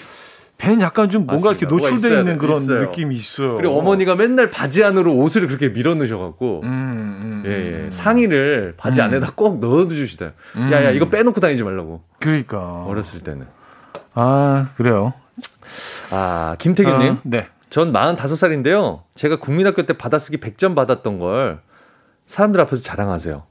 배는 0.59 0.81
약간 0.81 1.11
좀 1.11 1.27
뭔가 1.27 1.51
맞습니다. 1.51 1.69
이렇게 1.77 1.91
노출돼 1.91 2.19
있는 2.21 2.39
그런 2.39 2.63
있어요. 2.63 2.81
느낌이 2.83 3.15
있어요. 3.15 3.57
그리고 3.57 3.79
어머니가 3.79 4.15
맨날 4.17 4.51
바지 4.51 4.83
안으로 4.83 5.15
옷을 5.17 5.47
그렇게 5.47 5.69
밀어 5.73 5.95
넣으셔갖고 5.95 6.61
음, 6.65 6.69
음, 6.69 7.43
예, 7.47 7.51
예. 7.51 7.71
음. 7.85 7.91
상의를 7.91 8.75
바지 8.77 9.01
음. 9.01 9.07
안에다 9.07 9.33
꼭 9.35 9.61
넣어주시다. 9.61 10.33
음. 10.57 10.71
야 10.73 10.85
야 10.85 10.91
이거 10.91 11.09
빼놓고 11.09 11.41
다니지 11.41 11.63
말라고. 11.65 12.03
그러니까 12.21 12.85
어렸을 12.87 13.21
때는. 13.21 13.47
아 14.15 14.69
그래요. 14.77 15.13
아, 16.13 16.57
김태균님. 16.59 17.13
어, 17.13 17.19
네. 17.25 17.47
전 17.71 17.93
45살인데요. 17.93 19.03
제가 19.15 19.37
국민학교 19.37 19.85
때 19.85 19.95
받아쓰기 19.97 20.37
100점 20.39 20.75
받았던 20.75 21.19
걸 21.19 21.61
사람들 22.27 22.61
앞에서 22.61 22.83
자랑하세요. 22.83 23.43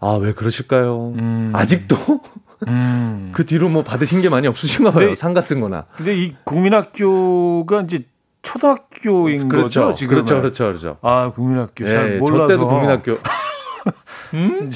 아, 0.00 0.12
왜 0.20 0.32
그러실까요? 0.32 1.12
음. 1.16 1.52
아직도? 1.54 1.96
음. 2.68 3.30
그 3.34 3.44
뒤로 3.46 3.68
뭐 3.68 3.82
받으신 3.82 4.20
게 4.22 4.28
많이 4.28 4.46
없으신가 4.46 4.90
봐요. 4.90 5.14
상 5.14 5.34
같은 5.34 5.60
거나. 5.60 5.86
근데 5.96 6.14
이 6.16 6.34
국민학교가 6.44 7.82
이제 7.82 8.04
초등학교인 8.42 9.48
그렇죠. 9.48 9.82
거죠, 9.82 9.94
지금. 9.94 10.14
그렇죠, 10.14 10.36
그렇죠, 10.40 10.64
그렇죠. 10.66 10.98
아, 11.02 11.30
국민학교. 11.32 11.84
예, 11.84 11.90
잘 11.90 12.18
몰라서. 12.18 12.46
저 12.46 12.54
때도 12.54 12.68
국민학교. 12.68 13.12
음? 14.34 14.70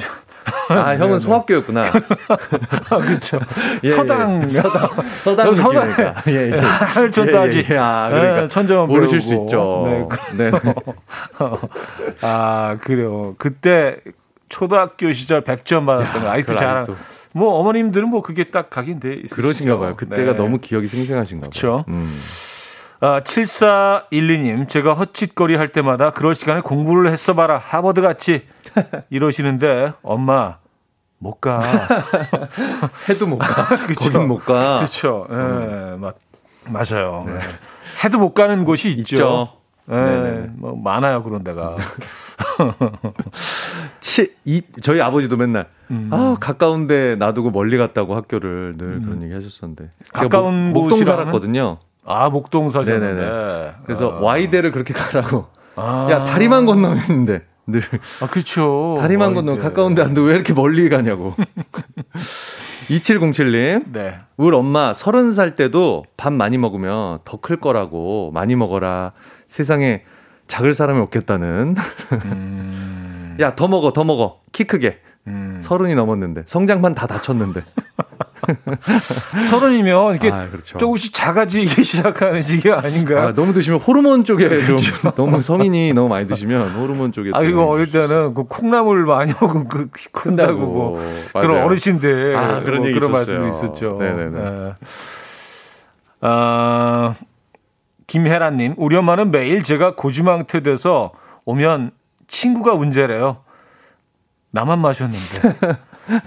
아, 0.69 0.91
형은 0.95 1.07
네, 1.07 1.13
네. 1.15 1.19
소학교였구나. 1.19 1.85
그렇죠. 2.89 3.41
예, 3.83 3.89
서당. 3.89 4.43
예. 4.45 4.49
서당. 4.49 4.89
서당. 5.23 5.55
서당. 5.55 5.89
예, 6.29 6.53
예. 6.53 6.59
할 6.59 7.11
전다지. 7.11 7.67
예, 7.71 7.75
예. 7.75 7.79
아, 7.79 8.09
그러니까. 8.11 8.41
네, 8.43 8.49
천정 8.49 8.87
모르실. 8.89 9.21
수 9.21 9.35
있죠. 9.35 10.07
네. 10.37 10.51
네. 10.51 10.59
아, 12.23 12.77
그래요. 12.81 13.35
그때 13.39 13.97
초등학교 14.49 15.13
시절 15.13 15.43
100점 15.43 15.87
받았던 15.87 16.23
거. 16.23 16.29
아이트 16.29 16.55
자랑. 16.57 16.87
뭐 17.33 17.55
어머님들은 17.61 18.09
뭐 18.09 18.23
그게 18.23 18.51
딱 18.51 18.71
각인돼 18.71 19.15
있으시죠. 19.15 19.37
그러신가 19.37 19.79
봐요. 19.79 19.95
그때가 19.97 20.33
네. 20.33 20.39
너무 20.39 20.59
기억이 20.59 20.89
생생하신가 20.89 21.43
봐요. 21.43 21.51
그렇죠. 21.51 21.85
음. 21.89 22.09
아, 23.01 23.21
7412님, 23.23 24.69
제가 24.69 24.93
헛짓거리 24.93 25.57
할 25.57 25.69
때마다 25.69 26.11
그럴 26.11 26.35
시간에 26.35 26.61
공부를 26.61 27.11
했어 27.11 27.35
봐라. 27.35 27.57
하버드 27.57 28.03
같이. 28.03 28.43
이러시는데, 29.09 29.95
엄마, 30.03 30.59
못 31.19 31.41
가. 31.41 31.61
해도 33.09 33.27
못 33.27 33.39
가. 33.39 33.65
거긴 33.99 34.29
못 34.29 34.39
가. 34.39 34.79
그렇죠. 34.79 35.27
예, 35.31 35.35
음. 35.35 36.01
맞, 36.01 36.17
맞아요. 36.67 37.25
네. 37.27 37.41
해도 38.05 38.19
못 38.19 38.35
가는 38.35 38.65
곳이 38.65 38.91
있죠. 38.91 39.01
있죠. 39.01 39.49
예, 39.93 40.51
뭐 40.55 40.77
많아요 40.77 41.23
그런 41.23 41.43
데가. 41.43 41.77
치, 44.01 44.35
이, 44.45 44.63
저희 44.83 45.01
아버지도 45.01 45.37
맨날 45.37 45.69
음. 45.91 46.09
아 46.13 46.37
가까운데 46.39 47.17
놔두고 47.17 47.51
멀리 47.51 47.77
갔다고 47.77 48.15
학교를 48.15 48.77
늘 48.77 48.87
음. 48.87 49.03
그런 49.05 49.23
얘기 49.23 49.35
하셨었는데. 49.35 49.91
가까운 50.13 50.73
목, 50.73 50.89
목동 50.89 51.05
살았거든요. 51.05 51.79
아, 52.05 52.29
목동 52.31 52.71
사셨는데. 52.71 53.75
그래서 53.85 54.19
아. 54.19 54.25
Y대를 54.25 54.73
그렇게 54.73 54.93
가라고. 54.95 55.47
아. 55.77 56.09
야, 56.11 56.25
다리만 56.25 56.67
건너면 56.67 56.99
있는데. 57.09 57.43
늘. 57.67 57.83
아, 58.21 58.27
그쵸. 58.27 58.97
다리만 58.99 59.35
건너면 59.35 59.61
가까운데 59.63 60.03
안 60.03 60.15
돼. 60.15 60.21
왜 60.21 60.35
이렇게 60.35 60.53
멀리 60.53 60.89
가냐고. 60.89 61.35
2707님. 62.89 63.93
네. 63.93 64.19
우리 64.37 64.57
엄마 64.57 64.93
30살 64.93 65.55
때도 65.55 66.05
밥 66.17 66.33
많이 66.33 66.59
먹으면 66.59 67.21
더 67.25 67.37
클 67.41 67.59
거라고 67.59 68.31
많이 68.33 68.57
먹어라. 68.57 69.13
세상에 69.49 70.03
작을 70.49 70.75
사람이 70.75 70.99
없겠다는. 71.01 71.77
음... 72.25 73.37
야, 73.41 73.55
더 73.55 73.69
먹어, 73.69 73.93
더 73.93 74.03
먹어. 74.03 74.41
키 74.53 74.65
크게. 74.65 74.99
음... 75.29 75.59
서른이 75.63 75.95
넘었는데. 75.95 76.43
성장만 76.47 76.95
다 76.97 77.07
다쳤는데. 77.07 77.63
서른이면 79.51 80.17
이게 80.17 80.31
아, 80.31 80.49
그렇죠. 80.49 80.79
조금씩 80.79 81.13
작아지기 81.13 81.69
시작하는 81.85 82.43
시기 82.43 82.71
아닌가요? 82.71 83.29
아, 83.29 83.35
너무 83.35 83.53
드시면 83.53 83.81
호르몬 83.81 84.25
쪽에 84.25 84.49
그렇죠. 84.49 84.77
좀 84.79 85.13
너무 85.17 85.43
성인이 85.43 85.93
너무 85.93 86.09
많이 86.09 86.27
드시면 86.27 86.71
호르몬 86.73 87.13
쪽에. 87.13 87.31
아 87.35 87.43
이거 87.43 87.67
어릴 87.67 87.91
때는 87.91 88.35
그 88.35 88.45
콩나물 88.45 89.05
많이 89.05 89.33
먹으면 89.41 89.69
그 89.69 89.89
큰다고 90.13 90.59
뭐 90.59 91.03
그런 91.33 91.63
어르신들 91.63 92.37
아, 92.37 92.61
그런 92.61 92.83
뭐 92.83 92.93
그런 92.93 93.13
말씀도 93.13 93.49
있었죠. 93.49 93.97
네네네. 93.99 94.31
네. 94.31 94.73
아 96.23 97.15
김혜란님 98.07 98.75
우리 98.77 98.97
엄마는 98.97 99.31
매일 99.31 99.63
제가 99.63 99.95
고주망태 99.95 100.63
돼서 100.63 101.13
오면 101.45 101.93
친구가 102.29 102.75
문제래요. 102.75 103.39
나만 104.53 104.81
마셨는데. 104.81 105.79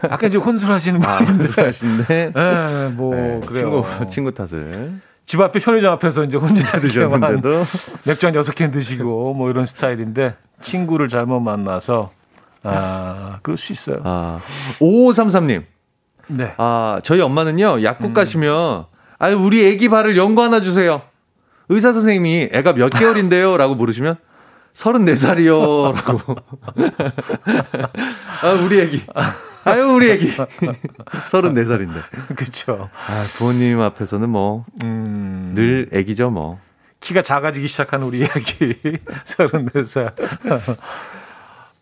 아까 0.02 0.28
이제 0.28 0.38
혼술하시는 0.38 1.00
분. 1.00 1.10
아, 1.10 1.18
혼술하시는데. 1.18 2.32
네, 2.36 2.90
뭐, 2.90 3.16
네, 3.16 3.40
그래요. 3.46 3.86
친구, 4.10 4.10
친구 4.10 4.32
탓을. 4.34 4.94
집 5.26 5.40
앞에 5.40 5.60
편의점 5.60 5.94
앞에서 5.94 6.26
이제 6.26 6.38
혼자 6.38 6.80
드셨는데도 6.80 7.64
맥주 8.04 8.28
한 8.28 8.36
여섯 8.36 8.54
캔 8.54 8.72
드시고 8.72 9.34
뭐 9.34 9.50
이런 9.50 9.66
스타일인데 9.66 10.36
친구를 10.62 11.08
잘못 11.08 11.40
만나서 11.40 12.12
아, 12.64 13.40
그럴 13.42 13.58
수 13.58 13.72
있어요. 13.72 14.00
아, 14.04 14.40
5533님. 14.80 15.64
네. 16.28 16.54
아, 16.58 17.02
저희 17.04 17.22
엄마는요, 17.22 17.84
약국 17.84 18.08
음. 18.08 18.14
가시면, 18.14 18.86
아, 19.20 19.30
우리 19.30 19.66
애기 19.66 19.90
발을 19.90 20.16
연고 20.18 20.42
하나 20.42 20.62
주세요. 20.62 21.02
의사 21.70 21.92
선생님이 21.92 22.50
애가 22.54 22.74
몇 22.74 22.90
개월인데요? 22.90 23.56
라고 23.58 23.76
물으시면, 23.76 24.16
34살이요. 24.74 25.94
라고. 25.94 26.36
아, 28.42 28.52
우리 28.64 28.80
애기. 28.80 29.04
아유, 29.66 29.94
우리 29.94 30.12
애기. 30.12 30.32
34살인데. 31.32 32.02
그쵸. 32.36 32.90
아, 32.94 33.24
부모님 33.38 33.80
앞에서는 33.80 34.30
뭐, 34.30 34.66
음... 34.84 35.54
늘 35.56 35.90
애기죠, 35.92 36.30
뭐. 36.30 36.60
키가 37.00 37.22
작아지기 37.22 37.68
시작한 37.68 38.04
우리 38.04 38.24
애기. 38.24 38.74
34살. 39.26 40.14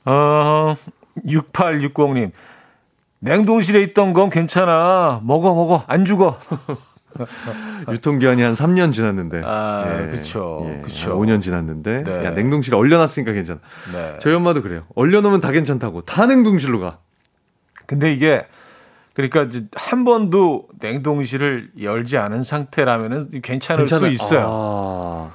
어, 0.06 0.76
6860님. 1.26 2.32
냉동실에 3.20 3.82
있던 3.84 4.14
건 4.14 4.30
괜찮아. 4.30 5.22
먹어, 5.24 5.54
먹어. 5.54 5.84
안 5.88 6.06
죽어. 6.06 6.40
유통기한이 7.92 8.42
한 8.42 8.54
3년 8.54 8.92
지났는데. 8.92 9.44
아, 9.46 10.02
예, 10.02 10.08
그쵸. 10.08 10.66
예, 10.68 10.82
그쵸. 10.82 11.20
5년 11.20 11.42
지났는데. 11.42 12.04
네. 12.04 12.26
야, 12.26 12.32
냉동실에 12.32 12.76
얼려놨으니까 12.76 13.32
괜찮아. 13.34 13.60
네. 13.94 14.18
저희 14.22 14.34
엄마도 14.34 14.62
그래요. 14.62 14.86
얼려놓으면 14.96 15.42
다 15.42 15.52
괜찮다고. 15.52 16.02
다 16.02 16.26
냉동실로 16.26 16.80
가. 16.80 17.00
근데 17.92 18.14
이게, 18.14 18.46
그러니까 19.14 19.44
이제 19.44 19.66
한 19.76 20.06
번도 20.06 20.70
냉동실을 20.80 21.72
열지 21.82 22.18
않은 22.18 22.42
상태라면은 22.44 23.42
괜찮을 23.42 23.80
괜찮아. 23.84 24.08
수 24.08 24.08
있어요. 24.14 24.48
아. 24.50 25.32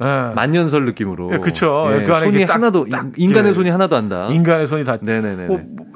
네. 0.00 0.34
만년설 0.34 0.84
느낌으로. 0.86 1.30
예, 1.34 1.38
그렇죠. 1.38 1.88
예, 1.92 2.02
그 2.02 2.12
안에 2.12 2.26
손이 2.26 2.46
딱, 2.46 2.54
하나도 2.54 2.88
딱, 2.88 3.06
인간의 3.16 3.50
예. 3.50 3.52
손이 3.52 3.70
하나도 3.70 3.94
안 3.96 4.08
다. 4.08 4.26
인간의 4.30 4.66
손이 4.66 4.84
다. 4.84 4.96
네네네. 5.00 5.46
뭐, 5.46 5.60
뭐, 5.64 5.86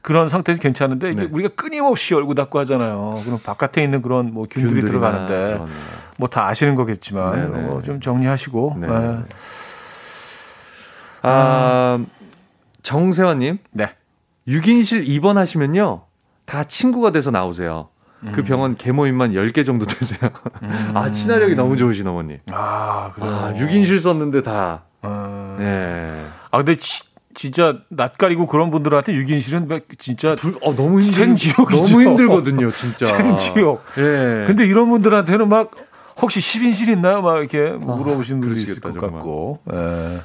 그런 0.00 0.28
상태에서 0.28 0.60
괜찮은데 0.62 1.10
이게 1.10 1.22
네. 1.22 1.28
우리가 1.32 1.48
끊임없이 1.56 2.14
열고 2.14 2.34
닫고 2.34 2.58
하잖아요. 2.60 3.22
그럼 3.24 3.40
바깥에 3.42 3.82
있는 3.82 4.02
그런 4.02 4.32
뭐 4.32 4.46
균들이 4.48 4.82
들어가는데 4.82 5.60
뭐 6.18 6.28
다 6.28 6.46
아시는 6.46 6.76
거겠지만 6.76 7.64
뭐 7.66 7.82
좀 7.82 8.00
정리하시고. 8.00 8.76
네. 8.80 8.86
네. 8.86 9.18
아 11.22 11.98
정세환님. 12.82 13.58
네. 13.72 13.88
6인실 14.48 15.08
입원하시면요 15.08 16.02
다 16.44 16.64
친구가 16.64 17.10
돼서 17.12 17.30
나오세요. 17.30 17.88
그 18.20 18.26
음. 18.26 18.32
그 18.32 18.42
병원 18.42 18.76
개모임만 18.76 19.32
10개 19.32 19.64
정도 19.66 19.86
되세요. 19.86 20.30
음. 20.62 20.90
아, 20.94 21.10
친화력이 21.10 21.54
너무 21.56 21.76
좋으신 21.76 22.06
어머니. 22.06 22.38
아, 22.50 23.10
그래요. 23.14 23.30
아, 23.30 23.52
6인실 23.54 24.00
썼는데 24.00 24.42
다. 24.42 24.84
아. 25.02 25.56
네. 25.58 26.24
아, 26.50 26.58
근데 26.58 26.76
치, 26.76 27.02
진짜 27.34 27.78
낯가리고 27.90 28.46
그런 28.46 28.70
분들한테 28.70 29.12
6인실은 29.12 29.82
진짜 29.98 30.34
불, 30.36 30.54
어, 30.62 30.74
너무 30.74 31.00
힘들, 31.00 31.12
생지옥이죠. 31.12 31.82
너무 31.84 32.02
힘들거든요, 32.02 32.70
진짜. 32.70 33.06
생지옥. 33.16 33.82
예. 33.98 34.44
근데 34.46 34.66
이런 34.66 34.88
분들한테는 34.88 35.48
막 35.48 35.72
혹시 36.20 36.40
10인실 36.40 36.88
있나요? 36.90 37.20
막 37.22 37.38
이렇게 37.38 37.70
물어보시는 37.72 38.40
아, 38.40 38.44
분도 38.46 38.58
있을 38.60 38.80
것 38.80 38.92
정말. 38.92 39.10
같고. 39.10 39.58
예. 39.72 40.20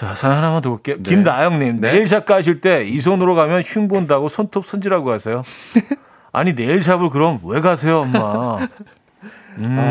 자, 0.00 0.14
사연 0.14 0.38
하나만 0.38 0.62
더 0.62 0.70
볼게요. 0.70 0.96
네. 0.96 1.02
김나영님, 1.02 1.82
네. 1.82 1.92
네일샵 1.92 2.24
가실 2.24 2.62
때 2.62 2.86
이 2.88 3.00
손으로 3.00 3.34
가면 3.34 3.60
흉 3.66 3.86
본다고 3.86 4.30
손톱 4.30 4.64
손질하고 4.64 5.04
가세요. 5.04 5.42
아니, 6.32 6.54
네일샵을 6.54 7.10
그럼 7.10 7.38
왜 7.44 7.60
가세요, 7.60 7.98
엄마? 8.00 8.56
음, 8.56 9.76
아, 9.78 9.82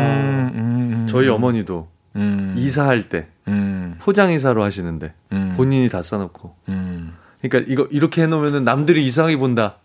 음, 0.52 0.52
음, 0.52 1.06
저희 1.08 1.28
어머니도 1.28 1.86
음. 2.16 2.56
이사할 2.58 3.08
때 3.08 3.28
음. 3.46 3.98
포장 4.00 4.32
이사로 4.32 4.64
하시는데 4.64 5.14
음. 5.30 5.54
본인이 5.56 5.88
다 5.88 6.02
싸놓고. 6.02 6.56
음. 6.70 7.16
그러니까 7.40 7.72
이거 7.72 7.86
이렇게 7.92 8.22
해놓으면 8.22 8.64
남들이 8.64 9.06
이상하게 9.06 9.36
본다. 9.36 9.76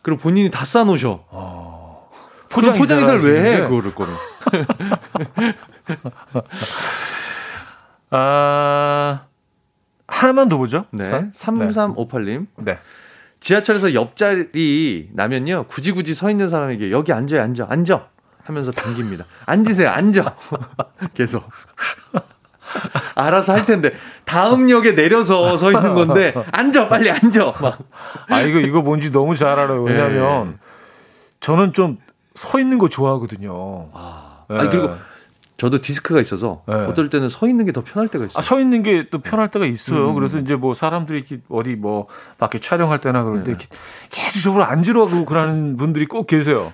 그리고 0.00 0.20
본인이 0.22 0.48
다 0.48 0.64
싸놓으셔. 0.64 1.24
어. 1.28 2.08
포장 2.50 2.78
포장 2.78 3.00
이사를 3.00 3.20
왜 3.24 3.54
해? 3.54 3.60
그거를 3.62 3.92
거를. 3.96 4.14
아 8.10 9.22
하나만 10.12 10.48
더 10.48 10.58
보죠. 10.58 10.84
네. 10.90 11.04
3358님. 11.34 12.46
네. 12.58 12.78
지하철에서 13.40 13.94
옆자리 13.94 15.08
나면요. 15.12 15.64
굳이 15.68 15.92
굳이 15.92 16.14
서 16.14 16.30
있는 16.30 16.48
사람에게 16.48 16.90
여기 16.90 17.12
앉아요, 17.12 17.42
앉아, 17.42 17.66
앉아. 17.68 18.06
하면서 18.44 18.70
당깁니다. 18.70 19.24
앉으세요, 19.46 19.88
앉아. 19.90 20.36
계속. 21.14 21.44
알아서 23.14 23.52
할 23.52 23.66
텐데 23.66 23.92
다음 24.24 24.70
역에 24.70 24.94
내려서 24.94 25.56
서 25.58 25.70
있는 25.72 25.94
건데 25.94 26.32
앉아 26.52 26.88
빨리 26.88 27.10
앉아 27.10 27.54
막. 27.60 27.78
아 28.28 28.40
이거 28.40 28.60
이거 28.60 28.80
뭔지 28.80 29.12
너무 29.12 29.36
잘 29.36 29.58
알아요. 29.58 29.82
왜냐하면 29.82 30.50
네. 30.52 30.56
저는 31.40 31.72
좀 31.72 31.98
서 32.34 32.58
있는 32.58 32.78
거 32.78 32.88
좋아하거든요. 32.88 33.90
아, 33.92 34.44
네. 34.48 34.58
아니 34.58 34.70
그리고 34.70 34.90
저도 35.62 35.80
디스크가 35.80 36.20
있어서 36.20 36.64
네. 36.66 36.74
어떨 36.74 37.08
때는 37.08 37.28
서 37.28 37.46
있는 37.46 37.64
게 37.66 37.70
더 37.70 37.82
편할 37.84 38.08
때가 38.08 38.24
있어요. 38.24 38.36
아, 38.38 38.42
서 38.42 38.58
있는 38.58 38.82
게 38.82 39.06
또 39.10 39.20
편할 39.20 39.48
때가 39.48 39.64
있어요. 39.64 40.10
음. 40.10 40.14
그래서 40.16 40.40
이제 40.40 40.56
뭐 40.56 40.74
사람들이 40.74 41.24
어디 41.48 41.76
뭐 41.76 42.08
밖에 42.38 42.58
촬영할 42.58 42.98
때나 42.98 43.22
그럴 43.22 43.44
때 43.44 43.56
네. 43.56 43.66
계속적으로 44.10 44.64
앉으라고 44.64 45.24
그러는 45.24 45.76
분들이 45.76 46.06
꼭 46.06 46.26
계세요. 46.26 46.72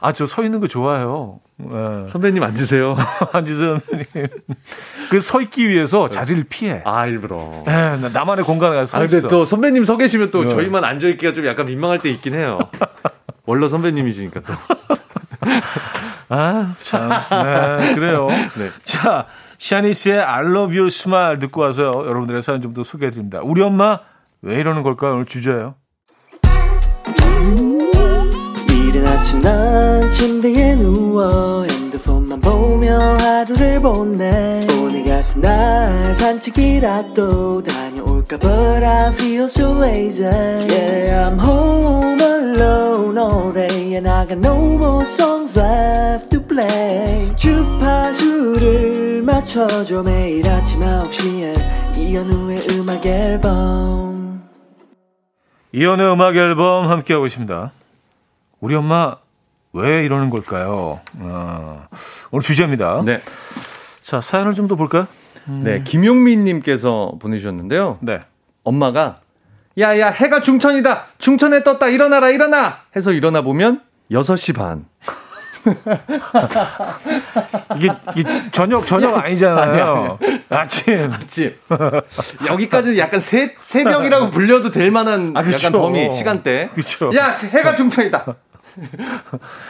아, 0.00 0.12
저 0.12 0.24
서 0.26 0.42
있는 0.42 0.60
거 0.60 0.68
좋아해요. 0.68 1.38
네. 1.58 2.06
선배님 2.08 2.42
앉으세요. 2.42 2.96
앉으세요, 3.34 3.78
선배님. 3.80 4.28
그 5.10 5.20
서 5.20 5.42
있기 5.42 5.68
위해서 5.68 6.08
자리를 6.08 6.44
피해. 6.48 6.80
아, 6.86 7.06
일부러. 7.06 7.36
네, 7.66 7.98
나만의 8.10 8.46
공간에 8.46 8.74
가서 8.76 8.86
서 8.86 8.96
아, 9.04 9.06
근데 9.06 9.28
또 9.28 9.44
선배님 9.44 9.84
서 9.84 9.98
계시면 9.98 10.30
또 10.30 10.44
네. 10.44 10.48
저희만 10.48 10.82
앉아 10.82 11.08
있기가 11.08 11.34
좀 11.34 11.44
약간 11.46 11.66
민망할 11.66 11.98
때 11.98 12.08
있긴 12.10 12.32
해요. 12.34 12.58
원로 13.44 13.68
선배님이시니까 13.68 14.40
또. 14.40 14.52
아, 16.30 16.74
참. 16.82 17.08
네, 17.80 17.94
그래요. 17.94 18.28
네. 18.28 18.70
자, 18.84 19.26
샤니스의 19.58 20.20
I 20.20 20.40
love 20.46 20.74
your 20.76 20.86
smile 20.86 21.38
듣고 21.38 21.60
와서요. 21.62 21.90
여러분들의 22.06 22.40
사연 22.42 22.62
좀 22.62 22.72
더 22.72 22.84
소개해 22.84 23.10
드립니다. 23.10 23.40
우리 23.42 23.62
엄마 23.62 23.98
왜 24.42 24.58
이러는 24.60 24.82
걸까요? 24.82 25.14
오늘 25.14 25.24
주제예요. 25.24 25.74
이른 28.70 29.06
아침 29.06 29.40
난 29.40 30.08
침대에 30.10 30.74
누워 30.76 31.64
핸드폰만 31.64 32.40
보며 32.40 33.16
하루를 33.20 33.80
보내 33.80 34.66
오늘 34.80 35.04
같은 35.04 35.40
날 35.40 36.14
산책이라도 36.14 37.62
다녀올까 37.62 38.36
But 38.38 38.84
I 38.84 39.12
feel 39.12 39.44
so 39.44 39.76
lazy 39.80 40.26
Yeah 40.26 41.30
I'm 41.30 41.38
home 41.40 42.19
alone 42.40 43.18
all 43.18 43.52
day 43.52 43.94
And 43.96 44.08
I 44.08 44.26
got 44.26 44.38
no 44.38 44.56
more 44.76 45.04
songs 45.04 45.58
left 45.58 46.30
to 46.30 46.40
play 46.42 47.34
주파수를 47.36 49.22
맞춰줘 49.22 50.02
매일 50.02 50.48
아침 50.48 50.80
9시에 50.80 51.96
이현우의 51.98 52.62
음악 52.70 53.04
앨범 53.06 54.42
이현우의 55.72 56.12
음악 56.14 56.36
앨범 56.36 56.88
함께하고 56.90 57.26
있습니다 57.26 57.72
우리 58.60 58.74
엄마 58.74 59.16
왜 59.72 60.04
이러는 60.04 60.30
걸까요? 60.30 60.98
어, 61.20 61.86
오늘 62.32 62.42
주제입니다. 62.42 63.02
네. 63.04 63.20
자, 64.00 64.20
사연을 64.20 64.52
좀 64.54 64.66
더 64.66 64.74
볼까요? 64.74 65.06
음. 65.48 65.60
네, 65.62 65.84
김용민 65.84 66.42
님께서 66.42 67.12
보내주셨는데요. 67.20 67.98
네. 68.00 68.18
엄마가, 68.64 69.20
야, 69.78 69.98
야, 69.98 70.10
해가 70.10 70.42
중천이다! 70.42 71.06
중천에 71.18 71.62
떴다! 71.62 71.88
일어나라, 71.88 72.28
일어나! 72.30 72.78
해서 72.96 73.12
일어나 73.12 73.42
보면 73.42 73.80
6시 74.10 74.56
반. 74.56 74.86
이게, 77.76 77.88
이게, 78.16 78.50
저녁 78.50 78.86
저녁 78.86 79.18
아니잖아요. 79.18 80.18
아니, 80.18 80.30
아니. 80.30 80.42
아침 80.48 81.12
아침 81.12 81.54
여기까지는 82.46 82.96
약간 82.96 83.20
새 83.20 83.54
새벽이라고 83.60 84.30
불려도 84.30 84.70
될 84.70 84.90
만한 84.90 85.34
아, 85.36 85.40
약간 85.46 85.72
범위 85.72 86.10
시간대. 86.12 86.70
그쵸. 86.72 87.10
야 87.14 87.32
해가 87.32 87.76
중천이다. 87.76 88.24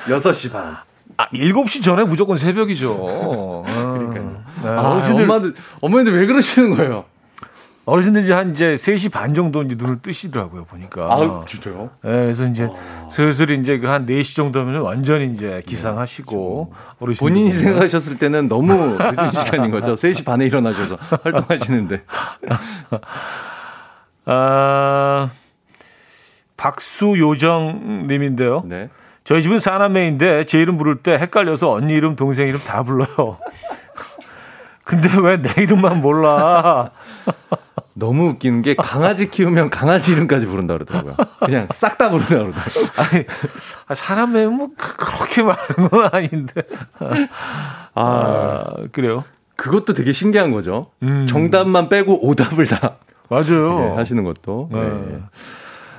6시 0.07 0.53
반. 0.53 0.77
아, 1.17 1.29
7시 1.35 1.83
전에 1.83 2.05
무조건 2.05 2.37
새벽이죠. 2.37 2.93
어. 2.99 3.65
그러니까요. 3.67 4.43
네, 4.63 4.69
아, 4.69 4.93
어르신들, 4.93 5.25
엄마들, 5.25 5.55
어머니들 5.81 6.17
왜 6.19 6.27
그러시는 6.27 6.77
거예요? 6.77 7.05
어르신들 7.87 8.23
이제 8.23 8.33
한 8.33 8.53
이제 8.53 8.75
3시 8.75 9.11
반 9.11 9.35
정도 9.35 9.63
이제 9.63 9.75
눈을 9.77 10.01
뜨시더라고요, 10.01 10.65
보니까. 10.65 11.03
아, 11.13 11.45
진짜요? 11.49 11.91
네, 12.05 12.11
그래서 12.11 12.47
이제 12.47 12.69
아... 12.71 13.09
슬슬 13.11 13.51
이제 13.51 13.79
그한 13.79 14.07
4시 14.07 14.37
정도면 14.37 14.83
완전히 14.83 15.33
이제 15.33 15.61
기상하시고 15.67 16.73
네, 16.73 16.77
어르신 17.01 17.27
본인이 17.27 17.51
생각하셨을 17.51 18.19
때는 18.19 18.49
너무 18.49 18.73
늦은 18.99 19.31
시간인 19.31 19.71
거죠. 19.71 19.95
3시 19.95 20.25
반에 20.25 20.47
일어나셔서 20.47 20.97
활동하시는데. 21.25 22.03
아, 24.27 25.31
박수요정 26.57 28.07
님인데요. 28.07 28.63
네. 28.67 28.91
저희 29.25 29.43
집은 29.43 29.59
사남매인데 29.59 30.45
제 30.45 30.61
이름 30.61 30.77
부를 30.77 30.97
때 30.97 31.13
헷갈려서 31.13 31.71
언니 31.71 31.95
이름, 31.95 32.15
동생 32.17 32.47
이름 32.49 32.61
다 32.61 32.83
불러요. 32.83 33.39
근데 34.85 35.09
왜 35.23 35.37
내 35.41 35.63
이름만 35.63 36.01
몰라? 36.01 36.91
너무 38.01 38.31
웃기는 38.31 38.63
게 38.63 38.75
강아지 38.75 39.31
키우면 39.31 39.71
강아지 39.71 40.11
이름까지 40.13 40.47
부른다 40.47 40.75
그러더라고요. 40.75 41.15
그냥 41.39 41.69
싹 41.71 41.99
다 41.99 42.11
부른다 42.11 42.31
그러더라고요. 42.31 42.65
아니, 42.97 43.25
사람의 43.95 44.49
뭐 44.49 44.71
그, 44.77 44.95
그렇게 44.95 45.43
많은 45.43 45.89
건 45.89 46.09
아닌데. 46.11 46.63
아, 46.99 47.29
아 47.95 48.65
그래요? 48.91 49.23
그것도 49.55 49.93
되게 49.93 50.13
신기한 50.13 50.51
거죠. 50.51 50.91
음. 51.03 51.27
정답만 51.29 51.89
빼고 51.89 52.27
오답을 52.27 52.67
다 52.67 52.97
맞아요. 53.29 53.79
네, 53.79 53.95
하시는 53.97 54.25
것도. 54.25 54.71
네. 54.73 54.81
네. 54.81 55.21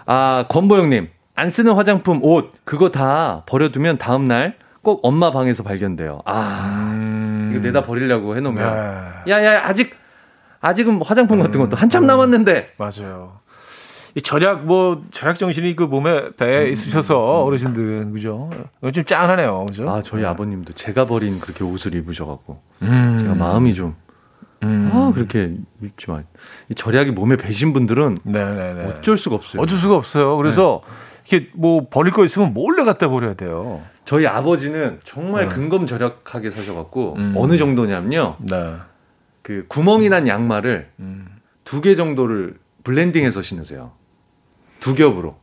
아, 0.05 0.45
권보영님. 0.49 1.07
안 1.35 1.49
쓰는 1.49 1.73
화장품, 1.73 2.23
옷, 2.23 2.51
그거 2.65 2.89
다 2.89 3.43
버려두면 3.45 3.97
다음날 3.97 4.55
꼭 4.81 4.99
엄마 5.03 5.31
방에서 5.31 5.63
발견돼요. 5.63 6.21
아, 6.25 6.91
음. 6.93 7.51
이거 7.53 7.65
내다 7.65 7.83
버리려고 7.83 8.35
해놓으면. 8.35 9.23
네. 9.25 9.31
야, 9.31 9.43
야, 9.45 9.61
아직, 9.65 9.95
아직은 10.61 10.95
뭐 10.95 11.07
화장품 11.07 11.39
같은 11.41 11.59
것도 11.59 11.75
한참 11.75 12.03
음. 12.03 12.07
남았는데. 12.07 12.73
맞아요. 12.77 13.33
이 14.13 14.21
절약, 14.21 14.65
뭐, 14.65 15.01
절약 15.11 15.37
정신이 15.37 15.75
그 15.75 15.83
몸에 15.83 16.31
배에 16.35 16.65
음. 16.65 16.71
있으셔서 16.71 17.43
음. 17.43 17.47
어르신들은, 17.47 18.13
그죠? 18.13 18.49
이거 18.81 18.91
좀 18.91 19.05
짠하네요. 19.05 19.65
그죠? 19.67 19.89
아, 19.89 20.01
저희 20.01 20.21
네. 20.21 20.27
아버님도 20.27 20.73
제가 20.73 21.05
버린 21.05 21.39
그렇게 21.39 21.63
옷을 21.63 21.95
입으셔갖고. 21.95 22.61
음. 22.81 23.17
제가 23.21 23.35
마음이 23.35 23.73
좀. 23.73 23.95
음. 24.63 24.91
아, 24.93 25.11
그렇게 25.15 25.55
입지 25.81 26.11
마. 26.11 26.21
이 26.69 26.75
절약이 26.75 27.11
몸에 27.11 27.37
배신 27.37 27.73
분들은 27.73 28.19
네네네. 28.23 28.85
어쩔 28.85 29.17
수가 29.17 29.35
없어요. 29.35 29.61
어쩔 29.61 29.79
수가 29.79 29.95
없어요. 29.95 30.37
그래서 30.37 30.81
네. 30.83 31.37
이렇게 31.37 31.49
뭐 31.55 31.87
버릴 31.89 32.13
거 32.13 32.25
있으면 32.25 32.53
몰래 32.53 32.83
갖다 32.83 33.07
버려야 33.07 33.33
돼요. 33.33 33.81
저희 34.05 34.27
아버지는 34.27 34.99
정말 35.03 35.47
네. 35.47 35.55
근검 35.55 35.87
절약하게 35.87 36.49
사셔갖고 36.49 37.15
음. 37.17 37.33
어느 37.37 37.57
정도냐면요. 37.57 38.35
네. 38.39 38.73
그 39.43 39.65
구멍이 39.67 40.09
난 40.09 40.27
양말을 40.27 40.89
음. 40.99 41.27
두개 41.63 41.95
정도를 41.95 42.55
블렌딩해서 42.83 43.41
신으세요. 43.41 43.91
두 44.79 44.93
겹으로. 44.95 45.35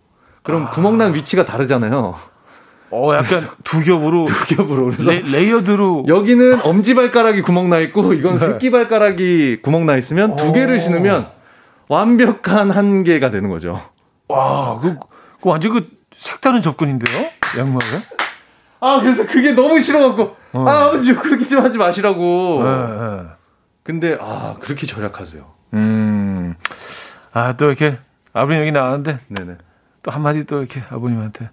그럼 0.43 0.67
아. 0.67 0.71
구멍 0.71 0.99
난 0.99 1.15
위치가 1.15 1.45
다르잖아요. 1.45 2.17
어, 2.91 3.15
약간 3.15 3.47
두 3.65 3.83
겹으로. 3.83 4.27
두 4.27 4.57
겹으로. 4.57 4.91
그래서 4.91 5.11
레, 5.11 5.45
이어드로 5.47 6.05
여기는 6.09 6.63
엄지발가락이 6.63 7.43
구멍 7.43 7.69
나 7.71 7.79
있고, 7.81 8.13
이건 8.15 8.35
네. 8.35 8.39
새끼발가락이 8.39 9.59
구멍 9.63 9.87
나 9.87 9.97
있으면 9.97 10.37
두 10.37 10.53
개를 10.53 10.81
신으면 10.81 11.31
완벽한 11.89 12.71
한 12.71 13.05
개가 13.05 13.31
되는 13.31 13.49
거죠. 13.51 13.81
와, 14.29 14.79
그, 14.81 14.97
그 15.41 15.49
완전 15.49 15.73
그 15.73 15.89
색다른 16.15 16.61
접근인데요? 16.61 17.27
양말에? 17.59 17.87
아, 18.81 19.01
그래서 19.01 19.27
그게 19.27 19.53
너무 19.53 19.81
싫어갖고, 19.81 20.37
어. 20.53 20.69
아, 20.69 20.87
아버지, 20.87 21.15
그렇게 21.15 21.45
좀 21.45 21.65
하지 21.65 21.79
마시라고. 21.79 22.63
네, 22.63 22.71
네. 22.71 23.38
근데, 23.89 24.19
아, 24.21 24.55
그렇게 24.61 24.87
절약하세요. 24.87 25.43
음. 25.73 26.55
아, 27.33 27.55
또 27.57 27.69
이렇게, 27.69 27.97
아버님 28.35 28.61
여기 28.61 28.71
나왔는데, 28.71 29.21
네네. 29.29 29.57
또 30.03 30.11
한마디 30.11 30.45
또 30.45 30.59
이렇게 30.59 30.83
아버님한테. 30.91 31.49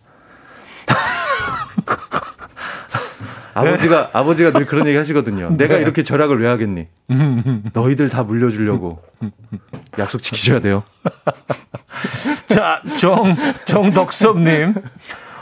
아버지가 3.55 4.01
네. 4.01 4.09
아버지가 4.11 4.51
늘 4.51 4.65
그런 4.65 4.85
얘기 4.85 4.97
하시거든요. 4.97 5.51
네. 5.51 5.55
내가 5.55 5.77
이렇게 5.77 6.03
절약을 6.03 6.41
왜 6.41 6.49
하겠니? 6.49 6.89
너희들 7.71 8.09
다 8.09 8.23
물려주려고 8.23 9.01
약속 9.97 10.21
지키셔야 10.21 10.59
돼요. 10.59 10.83
자, 12.47 12.81
정 12.97 13.33
정덕섭님. 13.63 14.73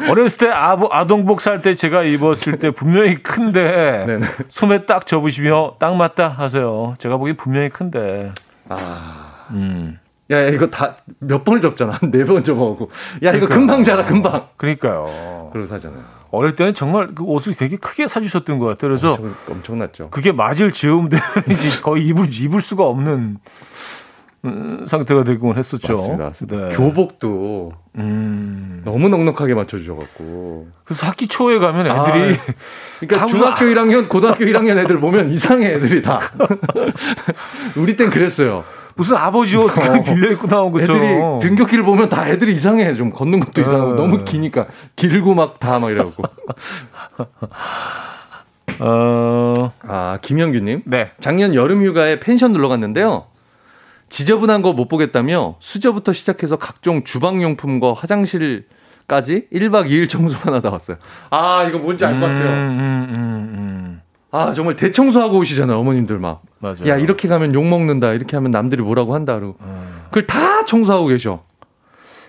어렸을 0.09 0.37
때 0.39 0.47
아부, 0.49 0.89
아동복 0.91 1.41
살 1.41 1.61
때 1.61 1.75
제가 1.75 2.03
입었을 2.03 2.59
때 2.59 2.71
분명히 2.71 3.15
큰데 3.21 4.03
네네. 4.07 4.27
소매 4.49 4.85
딱 4.85 5.05
접으시며 5.07 5.75
딱 5.79 5.95
맞다 5.95 6.27
하세요. 6.27 6.93
제가 6.97 7.17
보기 7.17 7.33
분명히 7.33 7.69
큰데. 7.69 8.31
아, 8.69 9.45
음. 9.51 9.99
야, 10.31 10.43
야 10.45 10.49
이거 10.49 10.67
다 10.67 10.95
몇 11.19 11.43
번을 11.43 11.61
접잖아. 11.61 11.99
네 12.01 12.23
번 12.25 12.43
접어오고. 12.43 12.89
야, 13.23 13.31
이거 13.33 13.47
그러니까. 13.47 13.55
금방 13.55 13.83
자라, 13.83 14.05
금방. 14.05 14.47
그러니까요. 14.57 15.49
그러고 15.51 15.67
사잖아요. 15.67 16.03
어릴 16.31 16.55
때는 16.55 16.73
정말 16.73 17.13
그 17.13 17.23
옷을 17.23 17.53
되게 17.55 17.77
크게 17.77 18.07
사주셨던 18.07 18.57
것 18.57 18.65
같아요. 18.65 18.89
그래서 18.89 19.11
엄청, 19.11 19.35
엄청났죠. 19.49 20.09
그게 20.09 20.31
맞을 20.31 20.71
즈음 20.73 21.07
되는지 21.09 21.81
거의 21.81 22.05
입을 22.07 22.27
입을 22.33 22.59
수가 22.61 22.85
없는 22.85 23.37
음, 24.45 24.83
상태가 24.85 25.23
되곤 25.23 25.57
했었죠. 25.57 25.93
맞습니다. 25.93 26.23
맞습니다. 26.25 26.69
네. 26.69 26.75
교복도 26.75 27.71
음. 27.95 28.81
너무 28.83 29.07
넉넉하게 29.07 29.53
맞춰주셔갖고. 29.53 30.67
그래서 30.83 31.07
학기 31.07 31.27
초에 31.27 31.59
가면 31.59 31.87
애들이. 31.87 32.35
아, 32.35 32.37
그러니까 32.99 33.25
중학교 33.25 33.65
1학년, 33.65 34.09
고등학교 34.09 34.43
1학년 34.43 34.77
애들 34.77 34.99
보면 34.99 35.29
이상해 35.29 35.67
애들이 35.73 36.01
다. 36.01 36.19
우리 37.77 37.95
땐 37.95 38.09
그랬어요. 38.09 38.65
무슨 38.95 39.15
아버지 39.15 39.55
옷 39.57 39.75
어. 39.77 40.01
빌려 40.03 40.31
입고 40.31 40.47
나온 40.47 40.71
것처럼. 40.73 41.01
애들이 41.03 41.39
등교길 41.41 41.83
보면 41.83 42.09
다 42.09 42.27
애들이 42.27 42.53
이상해. 42.53 42.95
좀 42.95 43.11
걷는 43.11 43.39
것도 43.39 43.53
네. 43.53 43.61
이상하고 43.61 43.95
너무 43.95 44.25
기니까 44.25 44.67
길고 44.97 45.33
막다막 45.35 45.89
이래갖고. 45.91 46.23
어. 48.79 49.71
아, 49.87 50.19
김영규님. 50.21 50.81
네. 50.85 51.11
작년 51.21 51.55
여름 51.55 51.83
휴가에 51.83 52.19
펜션 52.19 52.51
놀러 52.51 52.67
갔는데요. 52.67 53.25
지저분한 54.17 54.61
거 54.61 54.73
못 54.73 54.87
보겠다며 54.89 55.55
수저부터 55.59 56.13
시작해서 56.13 56.57
각종 56.57 57.03
주방용품과 57.03 57.93
화장실까지 57.93 59.47
1박 59.51 59.89
2일 59.89 60.07
청소만 60.07 60.53
하다 60.53 60.69
왔어요. 60.69 60.97
아, 61.31 61.63
이거 61.67 61.79
뭔지 61.79 62.05
알 62.05 62.19
것 62.19 62.27
같아요. 62.27 62.49
음, 62.51 62.53
음, 62.53 63.07
음, 63.09 63.55
음. 63.57 64.01
아, 64.29 64.53
정말 64.53 64.75
대청소하고 64.75 65.39
오시잖아요, 65.39 65.79
어머님들 65.79 66.19
막. 66.19 66.43
맞아요. 66.59 66.87
야, 66.89 66.97
이렇게 66.97 67.27
가면 67.27 67.55
욕 67.55 67.65
먹는다. 67.65 68.13
이렇게 68.13 68.35
하면 68.37 68.51
남들이 68.51 68.83
뭐라고 68.83 69.15
한다. 69.15 69.33
그러고. 69.33 69.57
음. 69.61 70.01
그걸 70.09 70.27
다 70.27 70.63
청소하고 70.65 71.07
계셔. 71.07 71.43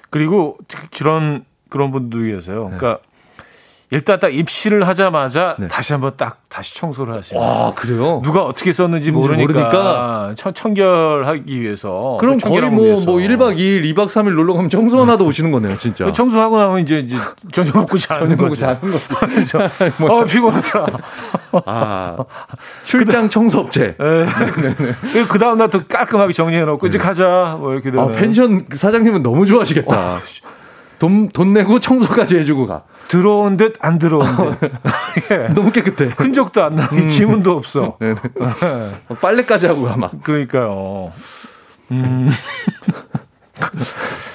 그리고 0.09 0.57
그런, 0.97 1.45
그런 1.69 1.91
분도 1.91 2.19
계세요. 2.19 2.71
네. 2.71 2.79
그러니까 2.79 3.03
일단 3.95 4.19
딱 4.19 4.35
입시를 4.35 4.87
하자마자 4.89 5.57
네. 5.59 5.69
다시 5.69 5.93
한번 5.93 6.13
딱 6.17 6.39
다시 6.49 6.75
청소를 6.75 7.15
하시요 7.17 7.41
아, 7.43 7.73
그래요? 7.75 8.23
누가 8.25 8.45
어떻게 8.45 8.73
썼는지 8.73 9.11
모르니까, 9.11 9.53
모르니까. 9.53 10.33
청, 10.37 10.55
청결하기 10.55 11.61
위해서. 11.61 12.17
그럼 12.21 12.39
거의 12.39 12.71
뭐, 12.71 12.85
위해서. 12.85 13.05
뭐 13.05 13.19
1박 13.19 13.57
2일, 13.59 13.85
2박 13.95 14.07
3일 14.07 14.35
놀러 14.35 14.55
가면 14.55 14.71
청소 14.71 15.01
하나도 15.03 15.27
오시는 15.27 15.51
거네요, 15.53 15.77
진짜. 15.77 16.11
청소하고 16.13 16.57
나면 16.57 16.81
이제, 16.81 17.01
이제 17.01 17.17
저녁 17.53 17.77
먹고 17.77 17.99
자는 17.99 18.37
거죠. 18.37 18.55
자는 18.57 18.81
거죠. 18.81 19.59
뭐. 19.99 20.23
아, 20.23 20.25
피곤하다. 20.25 20.87
아, 21.67 22.17
출장 22.85 23.29
청소업체. 23.29 23.97
네. 23.99 24.25
네. 25.13 25.25
그 25.29 25.39
다음 25.39 25.59
날 25.59 25.75
또 25.75 25.83
깔끔하게 25.89 26.33
정리해놓고 26.33 26.87
이제 26.87 26.99
네. 26.99 27.05
가자. 27.05 27.57
뭐 27.59 27.73
이렇게 27.73 27.91
되면. 27.91 28.09
아, 28.09 28.13
펜션 28.13 28.67
사장님은 28.73 29.23
너무 29.23 29.45
좋아하시겠다. 29.47 30.19
돈, 31.05 31.29
돈 31.29 31.53
내고 31.53 31.81
청소까지 31.81 32.39
해주고 32.39 32.67
가. 32.67 32.85
들어온 33.09 33.59
듯 33.59 33.75
안 33.81 33.99
들어온 33.99 34.25
듯. 34.59 34.73
예. 35.31 35.49
너무 35.53 35.71
깨끗해. 35.71 36.07
흔적도 36.17 36.65
안 36.65 36.77
나고 36.77 36.97
음. 36.97 37.11
지문도 37.11 37.53
없어. 37.53 37.99
네 38.01 38.15
빨래까지 39.21 39.67
하고 39.67 39.83
가, 39.83 39.99
막. 39.99 40.23
그러니까요. 40.23 41.13
음. 41.91 42.31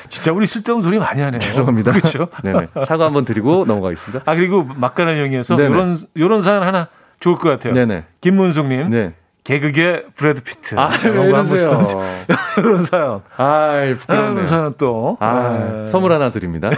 진짜 0.10 0.32
우리 0.32 0.46
쓸데없는 0.46 0.84
소리 0.84 1.00
많이 1.00 1.22
하네요. 1.22 1.40
죄송합니다. 1.40 1.92
그렇죠? 1.92 2.28
네네. 2.44 2.68
사과 2.86 3.06
한번 3.06 3.26
드리고 3.26 3.66
넘어가겠습니다. 3.66 4.30
아 4.30 4.36
그리고 4.36 4.64
막간을 4.64 5.20
형이어서 5.26 5.56
이런 5.60 5.98
이런 6.14 6.42
사연 6.42 6.62
하나 6.62 6.88
좋을 7.20 7.36
것 7.36 7.50
같아요. 7.50 7.74
네네. 7.74 8.06
김문숙님. 8.22 8.92
네. 8.92 9.16
개그계 9.50 10.04
브래드 10.16 10.44
피트. 10.44 10.76
아, 10.78 10.92
왜 11.04 11.10
이러세요? 11.28 11.82
이런 12.60 12.84
사연. 12.84 13.24
아, 13.36 13.82
부끄럽네요. 13.98 14.34
이런 14.34 14.46
사연 14.46 14.76
또. 14.78 15.18
아, 15.20 15.58
네. 15.86 15.88
선물 15.88 16.14
하나 16.14 16.30
드립니다. 16.32 16.70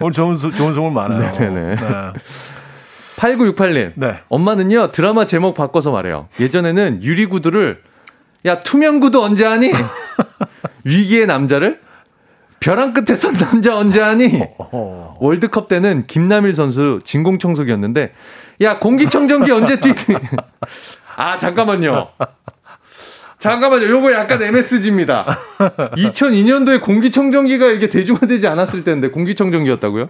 오늘 0.00 0.12
좋은, 0.12 0.34
좋은 0.36 0.74
선물 0.74 0.92
많아요. 0.92 1.32
네네. 1.32 1.76
네. 1.76 2.12
8968님. 3.16 3.92
네. 3.94 4.20
엄마는요, 4.28 4.92
드라마 4.92 5.24
제목 5.24 5.54
바꿔서 5.54 5.92
말해요. 5.92 6.28
예전에는 6.38 7.02
유리구두를, 7.02 7.80
야, 8.44 8.62
투명구두 8.62 9.24
언제 9.24 9.46
하니? 9.46 9.72
위기의 10.84 11.26
남자를 11.26 11.80
벼랑 12.64 12.94
끝에 12.94 13.14
선 13.14 13.34
남자 13.36 13.76
언제 13.76 14.00
하니? 14.00 14.40
월드컵 15.20 15.68
때는 15.68 16.06
김남일 16.06 16.54
선수 16.54 17.00
진공청소기였는데, 17.04 18.12
야, 18.62 18.78
공기청정기 18.78 19.52
언제 19.52 19.78
뛰니? 19.78 19.94
아, 21.16 21.36
잠깐만요. 21.36 22.08
잠깐만요. 23.38 23.86
요거 23.90 24.12
약간 24.14 24.42
MSG입니다. 24.42 25.26
2002년도에 25.58 26.80
공기청정기가 26.80 27.66
이렇게 27.66 27.90
대중화되지 27.90 28.48
않았을 28.48 28.82
때인데 28.82 29.10
공기청정기였다고요? 29.10 30.08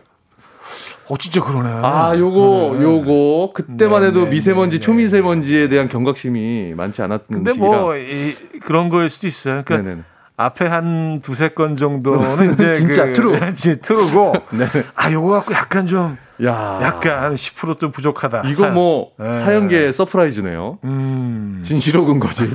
어, 1.09 1.17
진짜 1.19 1.43
그러네. 1.43 1.69
아, 1.83 2.17
요거, 2.17 2.77
네. 2.79 2.85
요거. 2.85 3.53
그때만 3.53 4.03
네, 4.03 4.07
해도 4.09 4.25
네, 4.25 4.31
미세먼지, 4.31 4.77
네, 4.77 4.81
네, 4.81 4.81
초미세먼지에 4.81 5.69
대한 5.69 5.89
경각심이 5.89 6.75
많지 6.75 7.03
않았던 7.03 7.27
근데 7.29 7.53
시기라. 7.53 7.69
뭐, 7.69 7.97
이, 7.97 8.35
그런 8.63 8.89
거일 8.89 9.09
수도 9.09 9.27
있어요. 9.27 9.63
그러니까 9.65 9.91
네네. 9.91 10.03
앞에 10.37 10.67
한 10.67 11.21
두세 11.23 11.51
건 11.51 11.77
정도는 11.77 12.53
이제 12.53 12.73
진짜 12.75 13.07
그, 13.07 13.13
true. 13.13 13.39
true고. 13.81 14.33
네. 14.59 14.67
아, 14.97 15.11
요거 15.13 15.31
갖고 15.31 15.55
약간 15.55 15.87
좀 15.87 16.17
야. 16.45 16.81
약간 16.83 17.35
10%좀 17.35 17.93
부족하다. 17.93 18.43
이거 18.47 18.63
사연. 18.65 18.75
뭐 18.75 19.11
네. 19.19 19.33
사연계 19.35 19.93
surprise네요. 19.93 20.79
음. 20.85 21.61
진실 21.65 21.92
혹은 21.92 22.19
거짓. 22.19 22.51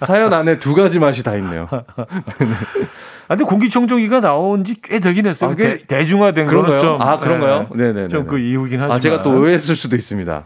사연 0.00 0.32
안에 0.32 0.60
두 0.60 0.74
가지 0.76 1.00
맛이 1.00 1.24
다 1.24 1.34
있네요. 1.36 1.66
아, 1.72 3.34
근데 3.36 3.44
공기청정기가 3.44 4.20
나온 4.20 4.62
지 4.64 4.80
꽤 4.82 5.00
되긴 5.00 5.26
했어요. 5.26 5.50
아, 5.50 5.54
대, 5.54 5.84
대중화된 5.86 6.46
그런가요? 6.46 6.78
좀. 6.78 7.02
아, 7.02 7.18
그런가요? 7.18 7.68
네, 7.74 7.92
네. 7.92 8.08
좀그 8.08 8.38
이후긴 8.38 8.78
하지만. 8.80 8.96
아, 8.96 9.00
제가 9.00 9.22
또 9.22 9.32
오해했을 9.32 9.74
수도 9.74 9.96
있습니다. 9.96 10.44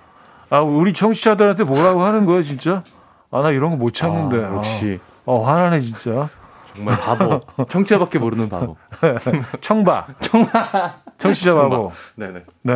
아, 0.48 0.60
우리 0.60 0.92
청취자들한테 0.94 1.64
뭐라고 1.64 2.02
하는 2.04 2.24
거예요, 2.24 2.42
진짜? 2.42 2.82
아, 3.30 3.42
나 3.42 3.50
이런 3.50 3.70
거 3.72 3.76
못 3.76 3.92
참는데. 3.92 4.44
아, 4.44 4.54
역시. 4.56 5.00
아, 5.02 5.06
어, 5.26 5.42
화나네, 5.44 5.80
진짜. 5.80 6.28
정말 6.76 6.96
바보. 6.96 7.40
청취자밖에 7.68 8.18
모르는 8.18 8.48
바보. 8.48 8.76
청바. 9.60 10.06
청바. 10.20 11.00
청취자 11.18 11.54
바보. 11.54 11.92
네네. 12.16 12.44
네. 12.62 12.74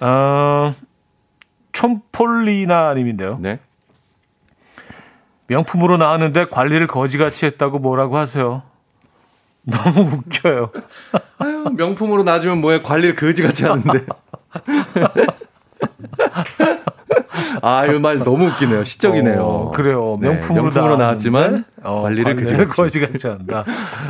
어, 0.00 0.74
촌폴리나 1.72 2.94
님인데요. 2.94 3.38
네. 3.40 3.60
명품으로 5.46 5.96
나왔는데 5.96 6.46
관리를 6.46 6.86
거지같이 6.86 7.46
했다고 7.46 7.78
뭐라고 7.78 8.16
하세요? 8.16 8.62
너무 9.62 10.00
웃겨요. 10.00 10.70
아유, 11.38 11.64
명품으로 11.72 12.22
나주면 12.22 12.60
뭐해 12.60 12.82
관리를 12.82 13.16
거지같이 13.16 13.64
하는데. 13.64 14.06
아, 17.62 17.86
이 17.86 17.98
말 17.98 18.18
너무 18.18 18.46
웃기네요. 18.46 18.84
시적이네요. 18.84 19.40
어, 19.42 19.72
그래요. 19.72 20.16
명품으로, 20.20 20.64
네, 20.68 20.70
명품으로 20.74 20.96
나왔지만 20.96 21.64
어, 21.82 22.02
관리를 22.02 22.36
그지같이. 22.36 22.68
거지같이 22.68 23.26
한다. 23.26 23.64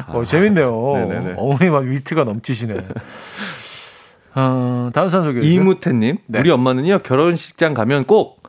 어, 0.09 0.25
재밌네요. 0.25 0.93
네네네. 0.97 1.35
어머니 1.39 1.71
막 1.71 1.85
위트가 1.85 2.25
넘치시네. 2.25 2.77
어, 4.35 4.91
다음 4.93 5.09
사연 5.09 5.25
소개해 5.25 5.43
주세요. 5.45 5.61
이무태님, 5.61 6.19
네. 6.27 6.41
우리 6.41 6.51
엄마는요 6.51 6.99
결혼식장 7.01 7.75
가면 7.75 8.05
꼭 8.05 8.43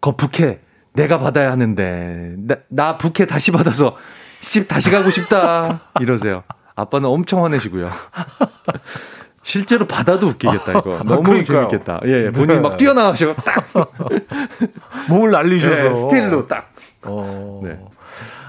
거북해 0.00 0.60
내가 0.94 1.18
받아야 1.18 1.50
하는데 1.52 2.34
나, 2.38 2.56
나 2.68 2.98
부케 2.98 3.26
다시 3.26 3.50
받아서 3.50 3.96
씨 4.40 4.66
다시 4.68 4.90
가고 4.90 5.10
싶다 5.10 5.80
이러세요. 6.00 6.42
아빠는 6.74 7.08
엄청 7.08 7.44
화내시고요. 7.44 7.90
실제로 9.42 9.86
받아도 9.86 10.28
웃기겠다 10.28 10.78
이거. 10.78 10.98
너무 11.04 11.22
그러니까요. 11.22 11.68
재밌겠다. 11.68 12.00
예, 12.06 12.26
예. 12.26 12.30
본인이 12.30 12.54
네. 12.54 12.60
막 12.60 12.76
뛰어나가시고 12.76 13.34
딱 13.36 13.66
몸을 15.08 15.30
날리셔서 15.32 15.82
네, 15.82 15.94
스틸로 15.94 16.46
딱. 16.46 16.72
어. 17.02 17.60
네. 17.64 17.78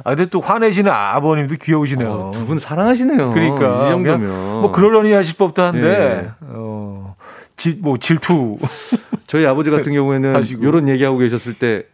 아, 0.03 0.15
근데 0.15 0.29
또 0.29 0.41
화내시는 0.41 0.91
아버님도 0.91 1.55
귀여우시네요. 1.61 2.09
어, 2.09 2.31
두분 2.33 2.59
사랑하시네요. 2.59 3.31
그러니까 3.31 3.87
이 3.87 3.91
정도면 3.91 4.61
뭐 4.61 4.71
그러려니 4.71 5.13
하실 5.13 5.37
법도 5.37 5.61
한데 5.61 5.87
예. 5.87 6.31
어, 6.41 7.15
지, 7.57 7.77
뭐 7.81 7.97
질투. 7.97 8.57
저희 9.27 9.45
아버지 9.45 9.71
같은 9.71 9.93
경우에는 9.93 10.43
이런 10.61 10.89
얘기하고 10.89 11.17
계셨을 11.17 11.53
때 11.55 11.85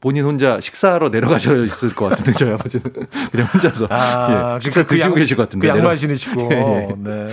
본인 0.00 0.26
혼자 0.26 0.60
식사하러 0.60 1.08
내려가셔 1.08 1.56
있을 1.56 1.94
것 1.94 2.10
같은데 2.10 2.32
저희 2.32 2.52
아버지는 2.52 2.84
그냥 3.32 3.46
혼자서 3.46 3.86
아, 3.88 4.56
예, 4.56 4.60
식사 4.60 4.82
그 4.82 4.88
드시고 4.88 5.12
양, 5.12 5.14
계실 5.14 5.34
것 5.34 5.44
같은데 5.44 5.66
그 5.66 5.78
양말 5.78 5.96
신으시고 5.96 6.48
예, 6.52 6.56
예. 6.90 6.94
네. 6.98 7.28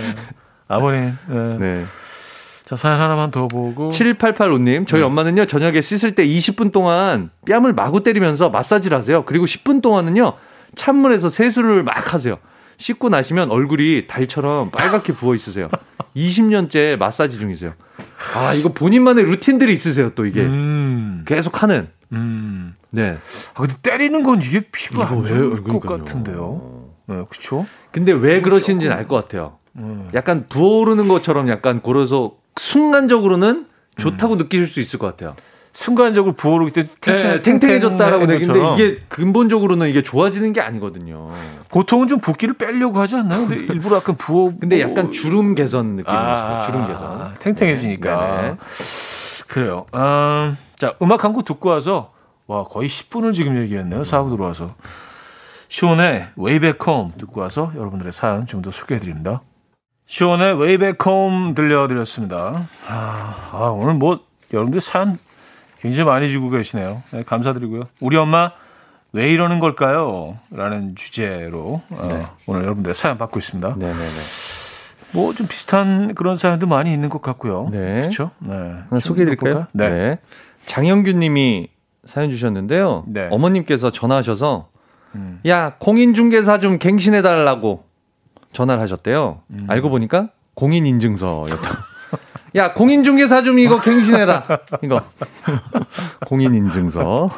아버님 0.72 1.16
네. 1.28 1.58
네. 1.58 1.84
자 2.64 2.76
사연 2.76 3.00
하나만 3.00 3.30
더 3.30 3.48
보고 3.48 3.90
7885님 3.90 4.86
저희 4.86 5.00
네. 5.00 5.06
엄마는요 5.06 5.46
저녁에 5.46 5.80
씻을 5.80 6.14
때 6.14 6.26
20분 6.26 6.72
동안 6.72 7.30
뺨을 7.46 7.72
마구 7.72 8.02
때리면서 8.02 8.48
마사지를 8.50 8.96
하세요 8.96 9.24
그리고 9.24 9.44
10분 9.46 9.82
동안은요 9.82 10.34
찬물에서 10.74 11.28
세수를 11.28 11.82
막 11.82 12.14
하세요 12.14 12.38
씻고 12.78 13.10
나시면 13.10 13.50
얼굴이 13.50 14.06
달처럼 14.06 14.70
빨갛게 14.70 15.12
부어 15.12 15.34
있으세요 15.34 15.68
20년째 16.16 16.96
마사지 16.96 17.38
중이세요 17.38 17.72
아 18.36 18.54
이거 18.54 18.70
본인만의 18.70 19.24
루틴들이 19.24 19.72
있으세요 19.72 20.10
또 20.14 20.24
이게 20.26 20.42
음. 20.42 21.24
계속 21.26 21.62
하는 21.62 21.88
음. 22.12 22.74
네. 22.90 23.16
아, 23.54 23.60
근데 23.60 23.74
때리는 23.82 24.22
건 24.22 24.40
이게 24.42 24.60
피부가 24.60 25.08
안 25.08 25.24
좋을 25.24 25.62
것 25.64 25.80
같은데요. 25.80 26.90
네, 27.06 27.24
그렇죠. 27.28 27.64
근데 27.90 28.12
왜 28.12 28.42
그러신지는 28.42 28.94
알 28.94 29.08
것 29.08 29.16
같아요. 29.16 29.56
음. 29.76 30.08
약간 30.14 30.46
부어오르는 30.48 31.08
것처럼 31.08 31.48
약간 31.48 31.80
고려서 31.80 32.32
순간적으로는 32.56 33.66
좋다고 33.98 34.34
음. 34.34 34.38
느끼실 34.38 34.66
수 34.66 34.80
있을 34.80 34.98
것 34.98 35.06
같아요. 35.06 35.34
순간적으로 35.74 36.34
부어오르기 36.34 36.86
때문에 37.00 37.22
네, 37.36 37.42
탱탱해졌다라고 37.42 38.26
느끼는데 38.26 38.74
이게 38.74 39.00
근본적으로는 39.08 39.88
이게 39.88 40.02
좋아지는 40.02 40.52
게 40.52 40.60
아니거든요. 40.60 41.30
보통은 41.70 42.08
좀 42.08 42.20
붓기를 42.20 42.54
빼려고 42.58 43.00
하지 43.00 43.16
않나요? 43.16 43.46
근데 43.46 43.62
일부러 43.72 43.96
약간 43.96 44.16
부어. 44.16 44.52
근데 44.60 44.82
약간 44.82 45.10
주름 45.10 45.54
개선 45.54 45.96
느낌이 45.96 46.14
아. 46.14 46.60
주름 46.66 46.86
개선. 46.86 47.04
아, 47.04 47.34
탱탱해지니까. 47.38 48.42
네, 48.42 48.48
네. 48.50 48.56
그래요. 49.48 49.86
음, 49.94 50.56
자, 50.76 50.94
음악 51.00 51.24
한 51.24 51.32
곡 51.32 51.46
듣고 51.46 51.70
와서, 51.70 52.12
와, 52.46 52.64
거의 52.64 52.90
10분을 52.90 53.32
지금 53.32 53.56
얘기했네요. 53.56 54.04
사고 54.04 54.28
들어와서. 54.28 54.74
시원의 55.68 56.28
Back 56.36 56.78
Home 56.86 57.12
듣고 57.16 57.40
와서 57.40 57.72
여러분들의 57.74 58.12
사연 58.12 58.46
좀 58.46 58.60
더 58.60 58.70
소개해 58.70 59.00
드립니다. 59.00 59.40
시원의 60.16 60.58
Back 60.58 60.98
Home 61.06 61.54
들려드렸습니다. 61.54 62.68
아, 62.86 63.48
아, 63.50 63.56
오늘 63.74 63.94
뭐, 63.94 64.20
여러분들 64.52 64.82
사연 64.82 65.16
굉장히 65.80 66.04
많이 66.04 66.30
주고 66.30 66.50
계시네요. 66.50 67.02
네, 67.12 67.22
감사드리고요. 67.22 67.84
우리 67.98 68.18
엄마 68.18 68.52
왜 69.14 69.30
이러는 69.30 69.58
걸까요? 69.58 70.36
라는 70.50 70.94
주제로 70.96 71.80
어, 71.88 72.08
네. 72.10 72.26
오늘 72.44 72.62
여러분들의 72.64 72.94
사연 72.94 73.16
받고 73.16 73.38
있습니다. 73.38 73.76
네네네. 73.78 74.04
뭐 75.12 75.32
좀 75.32 75.46
비슷한 75.46 76.14
그런 76.14 76.36
사연도 76.36 76.66
많이 76.66 76.92
있는 76.92 77.08
것 77.08 77.22
같고요. 77.22 77.70
네. 77.72 78.00
그렇죠? 78.00 78.32
네. 78.40 78.74
소개해드릴까요? 79.00 79.66
네. 79.72 79.88
네. 79.88 80.18
장영규님이 80.66 81.68
사연 82.04 82.28
주셨는데요. 82.28 83.04
네. 83.06 83.28
어머님께서 83.30 83.90
전화하셔서 83.90 84.68
음. 85.14 85.40
야 85.46 85.74
공인중개사 85.78 86.58
좀 86.60 86.78
갱신해달라고 86.78 87.84
전화를 88.52 88.82
하셨대요. 88.82 89.40
음. 89.50 89.66
알고 89.68 89.90
보니까 89.90 90.28
공인인증서였다. 90.54 91.78
야 92.56 92.74
공인중개사 92.74 93.42
좀 93.42 93.58
이거 93.58 93.80
갱신해라. 93.80 94.44
이거 94.82 95.00
공인인증서. 96.26 97.30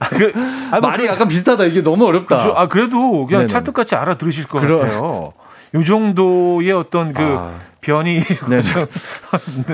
아, 0.00 0.08
그, 0.08 0.32
아, 0.70 0.80
뭐 0.80 0.90
말이 0.90 1.02
그, 1.02 1.08
약간 1.08 1.28
비슷하다. 1.28 1.64
이게 1.64 1.82
너무 1.82 2.06
어렵다. 2.06 2.26
그렇죠. 2.26 2.52
아 2.56 2.68
그래도 2.68 3.26
그냥 3.26 3.42
네네. 3.42 3.46
찰떡같이 3.48 3.94
알아들으실 3.94 4.48
것 4.48 4.60
그러... 4.60 4.78
같아요. 4.78 5.32
요 5.74 5.84
정도의 5.84 6.72
어떤 6.72 7.12
그 7.12 7.22
아. 7.22 7.54
변이 7.80 8.20
네. 8.48 8.60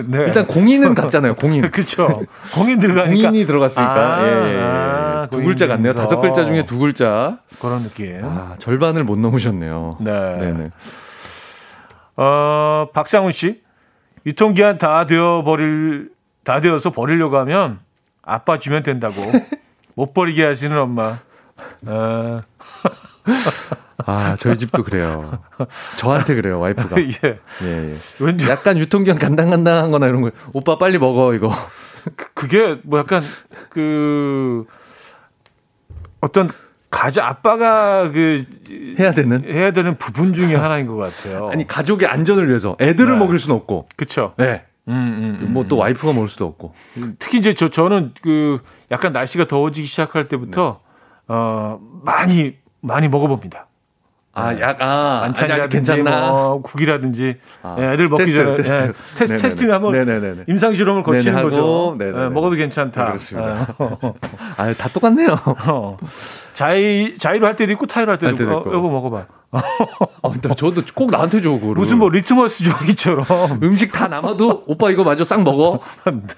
네. 0.07 0.19
일단 0.27 0.47
공인은 0.47 0.95
같잖아요. 0.95 1.35
공인. 1.37 1.71
그렇죠. 1.71 2.23
공인 2.55 2.79
들어가니까 2.79 3.29
공인이 3.29 3.47
들어갔으니까 3.47 4.17
아, 4.17 4.27
예, 4.27 4.33
예. 4.33 4.55
예. 4.55 4.61
아, 4.61 5.29
두 5.31 5.43
글자 5.43 5.67
같네요. 5.67 5.93
다섯 5.93 6.21
글자 6.21 6.45
중에 6.45 6.65
두 6.65 6.79
글자. 6.79 7.39
그런 7.61 7.83
느낌. 7.83 8.21
아, 8.25 8.57
절반을 8.59 9.05
못 9.05 9.19
넘으셨네요. 9.19 9.99
네. 10.01 10.41
네네. 10.41 10.65
어, 12.17 12.89
박상훈 12.93 13.33
씨. 13.33 13.61
유통기한 14.27 14.79
다 14.79 15.07
되어 15.07 15.43
버릴 15.45 16.11
다 16.45 16.61
되어서 16.61 16.91
버리려고 16.91 17.39
하면 17.39 17.79
아빠 18.23 18.59
주면 18.59 18.83
된다고 18.83 19.15
못 19.95 20.15
버리게 20.15 20.45
하시는 20.45 20.77
엄마. 20.77 21.19
아. 21.87 22.43
아, 24.07 24.37
저희 24.39 24.57
집도 24.57 24.85
그래요. 24.85 25.41
저한테 25.99 26.35
그래요, 26.35 26.61
와이프가. 26.61 26.97
예. 27.03 27.09
예, 27.65 27.97
예. 27.97 28.49
약간 28.49 28.79
유통기한 28.79 29.19
간당간당한 29.19 29.91
거나 29.91 30.07
이런 30.07 30.23
거. 30.23 30.31
오빠 30.55 30.79
빨리 30.79 30.99
먹어, 30.99 31.35
이거. 31.35 31.53
그, 32.17 32.33
그게 32.33 32.81
뭐 32.85 33.01
약간 33.01 33.25
그 33.71 34.65
어떤 36.21 36.49
가자 36.91 37.27
아빠가 37.27 38.11
그 38.11 38.45
해야 38.99 39.13
되는 39.13 39.45
해야 39.45 39.73
되는 39.73 39.97
부분 39.97 40.33
중에 40.33 40.55
하나인 40.55 40.87
것 40.87 40.97
같아요. 40.97 41.49
아니 41.51 41.67
가족의 41.67 42.09
안전을 42.09 42.49
위해서 42.49 42.77
애들을 42.81 43.13
네. 43.13 43.19
먹일 43.19 43.39
수는 43.39 43.57
없고. 43.57 43.87
그렇죠. 43.97 44.35
네. 44.39 44.65
음, 44.89 44.93
음, 44.93 45.39
음, 45.43 45.53
뭐또 45.53 45.77
음. 45.77 45.81
와이프가 45.81 46.15
먹을 46.15 46.29
수도 46.29 46.47
없고. 46.47 46.73
특히 47.19 47.39
이제 47.39 47.53
저 47.53 47.69
저는 47.69 48.15
그 48.23 48.61
약간 48.91 49.13
날씨가 49.13 49.47
더워지기 49.47 49.87
시작할 49.87 50.29
때부터 50.29 50.81
네. 51.29 51.35
어 51.35 51.79
많이 52.05 52.57
많이 52.81 53.09
먹어봅니다. 53.09 53.68
아, 54.39 54.61
약, 54.61 54.81
아, 54.81 55.21
반찬이라든지 55.23 55.69
괜찮나? 55.77 56.31
뭐 56.31 56.63
국이라든지 56.63 57.37
아, 57.63 57.77
예, 57.81 57.93
애들 57.93 58.09
먹기 58.09 58.25
테스트, 58.25 58.39
전에 58.45 58.55
테스트. 58.57 58.75
예, 58.75 58.93
테스, 59.17 59.37
testing 59.37 59.73
한번 59.73 59.93
네네네네. 59.93 60.45
임상 60.47 60.75
실험을 60.75 61.03
거치는 61.03 61.43
거죠. 61.43 61.97
예, 62.01 62.05
먹어도 62.11 62.57
괜찮다. 62.57 63.07
그렇습니다. 63.07 63.67
아, 64.57 64.73
다 64.73 64.89
똑같네요. 64.89 65.37
어. 65.69 65.97
자의 66.53 67.15
자의로 67.19 67.47
할 67.47 67.55
때도 67.57 67.73
있고 67.73 67.87
타의로 67.87 68.13
할 68.13 68.19
때도, 68.19 68.29
할 68.31 68.37
때도 68.39 68.59
있고. 68.59 68.71
어, 68.71 68.75
여보 68.75 68.91
먹어봐. 68.91 69.27
아, 69.51 70.31
근데 70.31 70.49
저도 70.55 70.83
꼭 70.95 71.11
나한테 71.11 71.41
줘, 71.41 71.51
그거 71.53 71.73
무슨 71.75 71.99
뭐 71.99 72.09
리트머스 72.11 72.65
종이처럼. 72.65 73.25
음식 73.63 73.93
다 73.93 74.07
남아도 74.09 74.65
오빠 74.67 74.91
이거 74.91 75.05
마저 75.05 75.25
싹 75.25 75.43
먹어. 75.43 75.81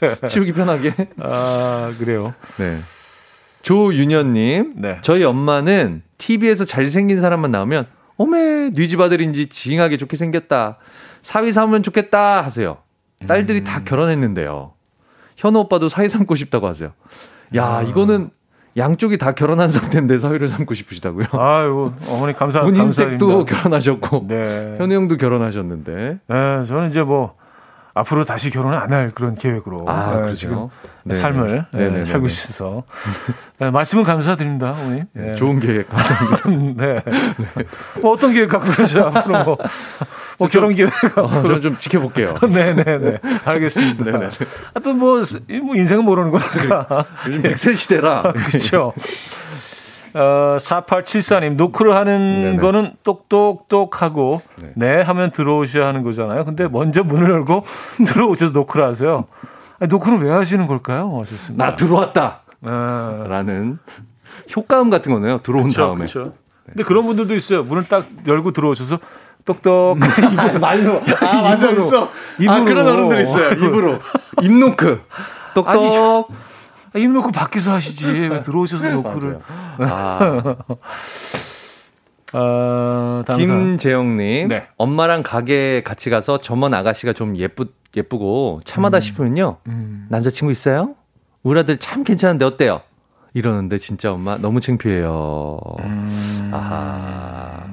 네. 0.00 0.28
치우기 0.28 0.52
편하게. 0.52 0.94
아, 1.20 1.92
그래요. 1.98 2.34
네. 2.58 2.76
조윤현님. 3.62 4.72
네. 4.76 4.98
저희 5.02 5.24
엄마는 5.24 6.02
TV에서 6.18 6.64
잘생긴 6.64 7.20
사람만 7.20 7.50
나오면, 7.50 7.86
어메, 8.16 8.70
뉘집 8.74 9.00
아들인지 9.00 9.48
징하게 9.48 9.96
좋게 9.96 10.16
생겼다. 10.16 10.78
사위 11.22 11.52
삼으면 11.52 11.82
좋겠다 11.82 12.42
하세요. 12.42 12.78
딸들이 13.26 13.60
음. 13.60 13.64
다 13.64 13.82
결혼했는데요. 13.84 14.72
현우 15.36 15.58
오빠도 15.60 15.88
사위 15.88 16.08
삼고 16.08 16.34
싶다고 16.34 16.66
하세요. 16.66 16.92
야, 17.56 17.64
아. 17.64 17.82
이거는 17.82 18.30
양쪽이 18.76 19.18
다 19.18 19.32
결혼한 19.32 19.68
상태인데 19.68 20.18
사위를 20.18 20.48
삼고 20.48 20.74
싶으시다고요? 20.74 21.26
아유, 21.32 21.92
어머니 22.08 22.32
감사 22.32 22.60
감사합니다. 22.60 23.10
댁도 23.10 23.44
결혼하셨고, 23.44 24.26
네. 24.28 24.74
현우 24.78 24.94
형도 24.94 25.16
결혼하셨는데. 25.16 26.18
네, 26.26 26.64
저는 26.64 26.90
이제 26.90 27.02
뭐 27.02 27.34
앞으로 27.94 28.24
다시 28.24 28.50
결혼을 28.50 28.78
안 28.78 28.92
할 28.92 29.10
그런 29.14 29.34
계획으로 29.36 29.84
아, 29.88 30.26
네, 30.26 30.34
지금 30.34 30.68
네네. 31.04 31.18
삶을 31.18 31.66
네, 31.72 32.04
살고 32.04 32.26
있어서 32.26 32.82
네, 33.58 33.70
말씀은 33.70 34.04
감사드립니다, 34.04 34.72
어머니. 34.72 35.02
네. 35.12 35.34
좋은 35.34 35.58
계획 35.60 35.88
감사합니다. 35.88 36.84
네. 36.84 37.02
네. 37.38 37.64
뭐 38.02 38.12
어떤 38.12 38.32
계획 38.32 38.48
갖고 38.48 38.70
계세요 38.70 39.10
앞으로 39.14 39.44
뭐, 39.44 39.58
뭐 40.38 40.48
결혼 40.48 40.74
계획 40.74 40.90
어, 41.18 41.28
저는 41.42 41.62
좀 41.62 41.76
지켜볼게요. 41.78 42.34
네 42.52 42.74
네 42.74 42.98
네. 42.98 43.18
알겠습니다. 43.44 44.04
네네. 44.04 44.28
하여튼 44.74 44.98
뭐, 44.98 45.22
뭐 45.62 45.76
인생은 45.76 46.04
모르는 46.04 46.30
거니까. 46.30 47.04
요즘 47.26 47.42
백세 47.42 47.74
시대라. 47.74 48.32
그렇죠. 48.46 48.92
어, 50.14 50.56
4874님, 50.58 51.54
노크를 51.54 51.94
하는 51.94 52.42
네네. 52.42 52.56
거는 52.58 52.92
똑똑똑 53.04 54.02
하고, 54.02 54.40
네. 54.60 54.72
네. 54.74 55.00
하면 55.02 55.30
들어오셔야 55.30 55.86
하는 55.86 56.02
거잖아요. 56.02 56.44
근데 56.44 56.68
먼저 56.68 57.04
문을 57.04 57.30
열고 57.30 57.64
들어오셔서 58.06 58.52
노크를 58.52 58.84
하세요. 58.84 59.26
아니, 59.78 59.88
노크는 59.88 60.20
왜 60.20 60.30
하시는 60.32 60.66
걸까요? 60.66 61.18
하셨습니다. 61.20 61.64
나 61.64 61.76
들어왔다! 61.76 62.40
네. 62.60 62.70
라는 62.70 63.78
효과음 64.56 64.90
같은 64.90 65.12
거네요. 65.12 65.38
들어온 65.38 65.64
그쵸, 65.68 65.82
다음에. 65.82 66.00
그쵸. 66.06 66.32
근데 66.66 66.82
그런 66.82 67.04
분들도 67.06 67.34
있어요. 67.34 67.62
문을 67.62 67.84
딱 67.88 68.04
열고 68.26 68.52
들어오셔서 68.52 68.98
똑똑. 69.44 69.96
말로. 70.60 71.00
아, 71.26 71.42
맞아, 71.42 71.70
있어. 71.70 72.08
입으로. 72.38 72.52
아, 72.54 72.64
그런 72.64 72.86
어른들 72.86 73.22
있어요. 73.22 73.50
입으로. 73.52 73.98
입노크. 74.42 75.00
똑똑. 75.54 75.68
아니, 75.68 75.90
입 76.96 77.08
놓고 77.08 77.30
밖에서 77.32 77.72
하시지. 77.74 78.10
왜 78.10 78.42
들어오셔서 78.42 78.90
노크를. 78.90 79.40
아. 79.78 80.56
어, 82.32 83.24
김재영님. 83.26 84.48
네. 84.48 84.68
엄마랑 84.76 85.22
가게 85.22 85.82
같이 85.82 86.10
가서 86.10 86.40
점원 86.40 86.74
아가씨가 86.74 87.12
좀 87.12 87.36
예쁘, 87.36 87.72
예쁘고 87.96 88.60
참하다 88.64 88.98
음. 88.98 89.00
싶으면요. 89.00 89.56
음. 89.66 90.06
남자친구 90.08 90.52
있어요? 90.52 90.94
우리 91.42 91.58
아들 91.58 91.78
참 91.78 92.04
괜찮은데 92.04 92.44
어때요? 92.44 92.82
이러는데 93.34 93.78
진짜 93.78 94.12
엄마 94.12 94.36
너무 94.38 94.60
창피해요. 94.60 95.58
음. 95.80 96.50
아. 96.52 97.64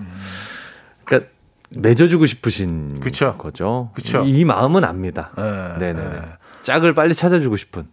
그러니까 1.03 1.31
맺어주고 1.75 2.25
싶으신 2.25 2.99
그쵸. 2.99 3.37
거죠. 3.37 3.91
그쵸. 3.93 4.23
이, 4.23 4.39
이 4.39 4.45
마음은 4.45 4.83
압니다. 4.83 5.31
네, 5.79 5.93
네, 5.93 6.09
네. 6.09 6.19
짝을 6.63 6.93
빨리 6.93 7.13
찾아주고 7.13 7.57
싶은. 7.57 7.87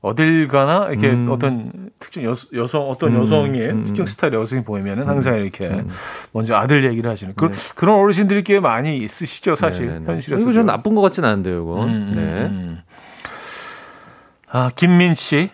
어딜 0.00 0.46
가나 0.46 0.86
이렇게 0.90 1.10
음. 1.10 1.26
어떤 1.28 1.90
특정 1.98 2.22
여, 2.24 2.32
여성 2.54 2.88
어떤 2.88 3.14
음. 3.16 3.20
여성의 3.20 3.68
음. 3.70 3.84
특정 3.84 4.06
스타일의 4.06 4.40
여성이 4.40 4.62
보이면은 4.62 5.04
음. 5.04 5.08
항상 5.08 5.38
이렇게 5.38 5.66
음. 5.68 5.88
먼저 6.32 6.54
아들 6.54 6.84
얘기를 6.84 7.10
하시는 7.10 7.34
그, 7.36 7.50
네. 7.50 7.56
그 7.74 7.84
런 7.84 7.98
어르신들이 7.98 8.44
꽤 8.44 8.60
많이 8.60 8.98
있으시죠 8.98 9.56
사실 9.56 9.86
네네네. 9.88 10.06
현실에서 10.12 10.42
이거 10.44 10.52
좀 10.52 10.66
나쁜 10.66 10.94
것 10.94 11.00
같지는 11.00 11.28
않은데요 11.28 11.62
이거 11.62 11.84
네. 11.86 12.76
아 14.50 14.70
김민 14.76 15.14
씨 15.16 15.50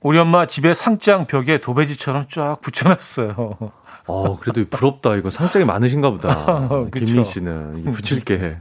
우리 0.00 0.18
엄마 0.18 0.46
집에 0.46 0.72
상장 0.72 1.26
벽에 1.26 1.58
도배지처럼 1.58 2.26
쫙 2.28 2.60
붙여놨어요. 2.60 3.56
어 4.06 4.38
그래도 4.38 4.64
부럽다 4.70 5.16
이거 5.16 5.30
상장이 5.30 5.64
많으신가 5.64 6.10
보다 6.10 6.68
김민 6.94 7.24
씨는 7.24 7.90
붙일 7.90 8.24
게. 8.24 8.56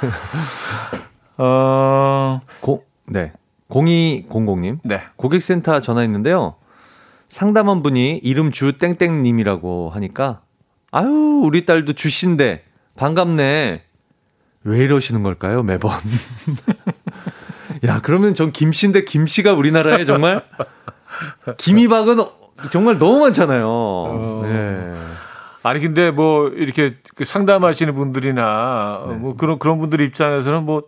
어. 1.38 2.40
고, 2.60 2.84
네. 3.06 3.32
0200님. 3.72 4.78
네. 4.84 5.00
고객센터 5.16 5.80
전화했는데요. 5.80 6.56
상담원 7.28 7.82
분이 7.82 8.20
이름 8.22 8.50
주 8.50 8.76
땡땡님이라고 8.78 9.90
하니까 9.94 10.42
아유 10.90 11.40
우리 11.42 11.64
딸도 11.64 11.94
주신데 11.94 12.64
반갑네. 12.96 13.82
왜 14.64 14.78
이러시는 14.84 15.22
걸까요 15.22 15.62
매번? 15.62 15.92
야 17.86 18.00
그러면 18.02 18.34
전 18.34 18.52
김씨인데 18.52 19.04
김씨가 19.04 19.54
우리나라에 19.54 20.04
정말 20.04 20.44
김이박은 21.56 22.18
정말 22.70 22.98
너무 22.98 23.20
많잖아요. 23.20 23.66
어... 23.66 24.42
네. 24.44 24.92
아니 25.62 25.80
근데 25.80 26.10
뭐 26.10 26.48
이렇게 26.48 26.96
그 27.14 27.24
상담하시는 27.24 27.94
분들이나 27.94 29.04
네. 29.08 29.14
뭐 29.14 29.36
그런 29.36 29.58
그런 29.58 29.78
분들 29.78 30.02
입장에서는 30.02 30.64
뭐 30.64 30.82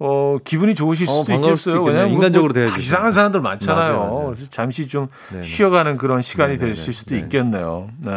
어, 0.00 0.38
기분이 0.44 0.74
좋으실 0.74 1.08
어, 1.08 1.12
수도 1.12 1.32
어, 1.32 1.36
있겠어요. 1.36 1.82
뭐 1.82 1.90
인간적으로 1.92 2.52
뭐, 2.52 2.62
돼야지. 2.62 2.80
이상한 2.80 3.12
사람들 3.12 3.40
많잖아요. 3.40 3.96
맞아요, 3.96 4.10
맞아요. 4.10 4.32
그래서 4.34 4.50
잠시 4.50 4.88
좀 4.88 5.08
네네. 5.30 5.42
쉬어가는 5.42 5.96
그런 5.96 6.20
시간이 6.20 6.58
될 6.58 6.74
수도 6.74 7.16
있겠네요. 7.16 7.90
네. 7.98 8.10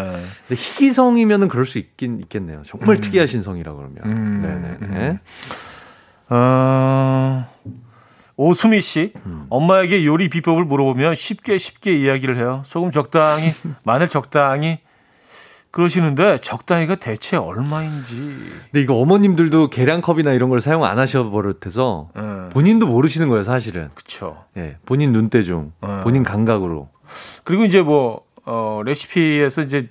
근데 0.47 0.61
희귀성이면은 0.61 1.47
그럴 1.47 1.65
수 1.65 1.77
있긴 1.77 2.19
있겠네요. 2.21 2.63
정말 2.65 2.95
음. 2.97 3.01
특이하신 3.01 3.43
성이라 3.43 3.73
그러면. 3.73 3.97
음. 4.05 4.79
네네. 4.79 4.93
네. 4.93 5.19
어, 6.29 7.47
오수미 8.35 8.81
씨, 8.81 9.13
음. 9.25 9.45
엄마에게 9.49 10.05
요리 10.05 10.29
비법을 10.29 10.65
물어보면 10.65 11.15
쉽게 11.15 11.57
쉽게 11.57 11.93
이야기를 11.93 12.37
해요. 12.37 12.63
소금 12.65 12.91
적당히, 12.91 13.53
마늘 13.83 14.09
적당히, 14.09 14.79
그러시는데 15.77 16.39
적당히가 16.39 16.95
대체 16.95 17.37
얼마인지. 17.37 18.15
근데 18.15 18.81
이거 18.81 18.95
어머님들도 18.95 19.69
계량컵이나 19.69 20.33
이런 20.33 20.49
걸 20.49 20.59
사용 20.59 20.83
안 20.83 20.97
하셔 20.97 21.29
버릇해서 21.29 22.09
음. 22.15 22.49
본인도 22.51 22.87
모르시는 22.87 23.29
거예요, 23.29 23.43
사실은. 23.43 23.89
그렇죠. 23.93 24.43
예. 24.57 24.77
본인 24.87 25.11
눈대중, 25.11 25.73
음. 25.83 25.99
본인 26.01 26.23
감각으로. 26.23 26.89
그리고 27.43 27.63
이제 27.63 27.83
뭐 27.83 28.21
어, 28.43 28.81
레시피에서 28.85 29.61
이제 29.61 29.87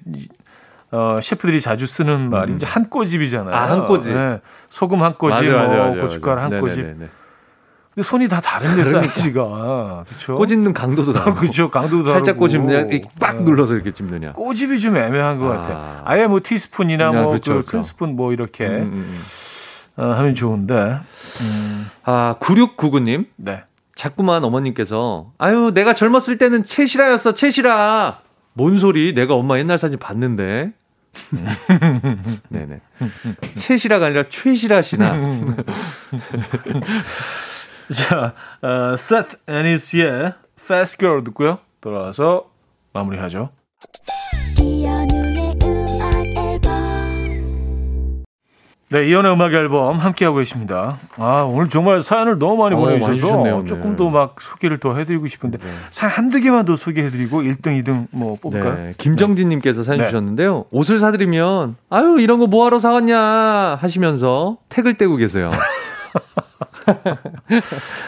어, 0.91 1.21
셰프들이 1.23 1.61
자주 1.61 1.87
쓰는 1.87 2.31
말이 2.31 2.51
음. 2.51 2.57
이제 2.57 2.67
한 2.67 2.87
꼬집이잖아요. 2.87 3.55
아, 3.55 3.71
한 3.71 3.87
꼬집. 3.87 4.13
네. 4.13 4.41
소금 4.71 5.05
한 5.05 5.15
꼬집, 5.15 5.53
맞아, 5.53 5.69
맞아, 5.69 5.87
뭐 5.87 6.03
고춧가루 6.03 6.41
한 6.41 6.61
꼬집. 6.61 6.83
네네네네. 6.85 7.09
근데 7.97 8.07
손이 8.07 8.29
다 8.29 8.43
다른데 8.43 8.85
사이즈가 8.85 10.05
그렇죠. 10.07 10.37
꼬집는 10.37 10.75
강도도 10.75 11.15
다르고 11.15 11.41
그렇죠. 11.41 11.71
강도도 11.71 12.05
다르고 12.05 12.19
살짝 12.19 12.37
꼬집느냐 12.37 12.89
딱 13.19 13.43
눌러서 13.43 13.75
이렇게 13.75 13.91
찝느냐. 13.91 14.33
꼬집이 14.33 14.79
좀 14.79 14.99
애매한 14.99 15.39
것 15.39 15.51
아. 15.51 15.57
같아요. 15.57 16.03
아예 16.05 16.27
뭐 16.27 16.41
티스푼이나 16.45 17.11
뭐큰 17.11 17.29
그렇죠, 17.31 17.53
그렇죠. 17.65 17.81
스푼 17.81 18.15
뭐 18.15 18.35
이렇게 18.35 18.67
음, 18.67 18.83
음, 18.83 18.93
음. 18.99 19.19
어, 19.97 20.13
하면 20.13 20.35
좋은데. 20.35 20.99
음. 21.41 21.91
아 22.05 22.37
9699님. 22.39 23.29
네. 23.37 23.65
자꾸만 23.95 24.45
어머님께서 24.45 25.33
아유 25.39 25.71
내가 25.73 25.95
젊었을 25.95 26.37
때는 26.37 26.65
채시라였어 26.65 27.33
채시라. 27.33 28.19
뭔 28.53 28.79
소리? 28.79 29.15
내가 29.15 29.33
엄마 29.35 29.59
옛날 29.59 29.79
사진 29.79 29.99
봤는데. 29.99 30.73
네네. 32.51 32.81
채시라가 33.55 34.05
아니라 34.05 34.25
최시라시나. 34.29 35.15
자, 37.93 38.35
어, 38.63 38.95
Seth 38.95 39.37
and 39.49 39.67
his 39.69 39.95
yeah, 39.97 40.35
Fast 40.59 40.99
Girl 40.99 41.23
듣고요. 41.25 41.59
돌아와서 41.81 42.51
마무리하죠. 42.93 43.51
네, 48.89 49.09
이연의 49.09 49.33
음악 49.33 49.53
앨범 49.53 49.99
함께하고 49.99 50.39
계십니다. 50.39 50.97
아, 51.17 51.43
오늘 51.43 51.69
정말 51.69 52.03
사연을 52.03 52.39
너무 52.39 52.57
많이 52.63 52.77
어, 52.77 52.79
보내주셔서 52.79 53.43
많이 53.43 53.67
조금 53.67 53.97
더 53.97 54.09
막 54.11 54.41
소개를 54.41 54.79
더 54.79 54.95
해드리고 54.97 55.27
싶은데, 55.27 55.59
네. 55.59 55.65
사연 55.91 56.13
한두 56.13 56.41
개만 56.41 56.65
더 56.65 56.77
소개해드리고 56.77 57.43
1등, 57.43 57.83
2등 57.83 58.07
뭐 58.13 58.39
뽑을까요? 58.41 58.75
네, 58.77 58.93
김정진님께서 58.97 59.83
사연 59.83 59.99
네. 59.99 60.07
주셨는데요. 60.07 60.67
옷을 60.71 61.01
사드리면, 61.01 61.75
아유, 61.91 62.19
이런 62.21 62.39
거 62.39 62.47
뭐하러 62.47 62.79
사왔냐 62.79 63.19
하시면서 63.81 64.59
택을 64.69 64.95
떼고 64.97 65.17
계세요. 65.17 65.47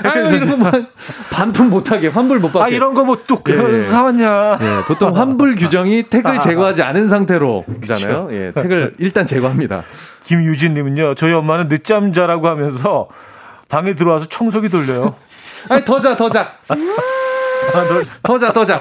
아유, 0.04 0.36
이런 0.36 0.50
거만 0.50 0.88
반품 1.30 1.70
못하게 1.70 2.08
환불 2.08 2.38
못 2.38 2.52
받게. 2.52 2.64
아 2.64 2.68
이런 2.68 2.94
거뭐뚝 2.94 3.44
예. 3.48 3.78
사왔냐? 3.78 4.58
예, 4.60 4.82
보통 4.86 5.16
환불 5.16 5.56
규정이 5.56 6.04
택을 6.04 6.40
제거하지 6.40 6.82
않은 6.82 7.08
상태로잖아요. 7.08 8.28
예, 8.32 8.52
택을 8.54 8.94
일단 8.98 9.26
제거합니다. 9.26 9.82
김유진님은요, 10.22 11.14
저희 11.14 11.32
엄마는 11.32 11.68
늦잠 11.68 12.12
자라고 12.12 12.48
하면서 12.48 13.08
방에 13.68 13.94
들어와서 13.94 14.26
청소기 14.26 14.68
돌려요. 14.68 15.16
아니 15.68 15.84
더 15.84 16.00
자, 16.00 16.16
더 16.16 16.30
자. 16.30 16.52
더 18.22 18.38
자, 18.38 18.52
더 18.52 18.64
자. 18.64 18.80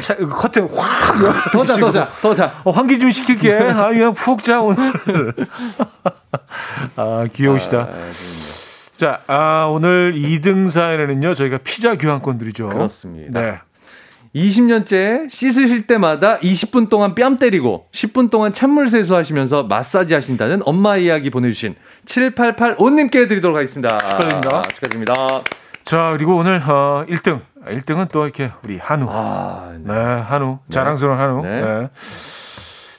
차, 0.00 0.16
커튼 0.16 0.68
확. 0.74 1.52
더 1.52 1.64
자, 1.64 1.76
더 1.78 1.90
자, 1.90 2.08
더 2.20 2.34
자. 2.34 2.52
어, 2.64 2.70
환기 2.70 2.98
좀 2.98 3.10
시킬게. 3.10 3.54
아, 3.54 3.88
그냥 3.88 4.14
푹 4.14 4.42
자, 4.42 4.60
오늘. 4.60 4.92
아, 6.96 7.26
귀여우시다. 7.32 7.78
아, 7.78 7.88
자, 8.94 9.20
아, 9.26 9.66
오늘 9.70 10.12
2등 10.14 10.70
사연에는요, 10.70 11.34
저희가 11.34 11.58
피자 11.58 11.96
교환권 11.96 12.38
드리죠. 12.38 12.68
그렇습니다. 12.68 13.40
네. 13.40 13.58
20년째 14.34 15.28
씻으실 15.30 15.86
때마다 15.86 16.38
20분 16.38 16.88
동안 16.88 17.14
뺨 17.14 17.36
때리고 17.36 17.88
10분 17.92 18.30
동안 18.30 18.52
찬물 18.52 18.88
세수하시면서 18.88 19.64
마사지 19.64 20.14
하신다는 20.14 20.62
엄마 20.64 20.96
이야기 20.96 21.28
보내주신 21.28 21.74
7885님께 22.06 23.28
드리도록 23.28 23.56
하겠습니다. 23.56 23.98
축하드립니다. 23.98 24.58
아, 24.58 24.62
축하드립니다. 24.62 25.14
자, 25.84 26.12
그리고 26.16 26.36
오늘, 26.36 26.62
어, 26.66 27.04
1등. 27.08 27.40
1등은 27.66 28.10
또 28.10 28.24
이렇게 28.24 28.50
우리 28.64 28.78
한우. 28.78 29.06
아, 29.08 29.72
네, 29.78 29.92
한우. 29.92 30.58
자랑스러운 30.70 31.18
한우. 31.18 31.42
네. 31.42 31.60
네. 31.60 31.88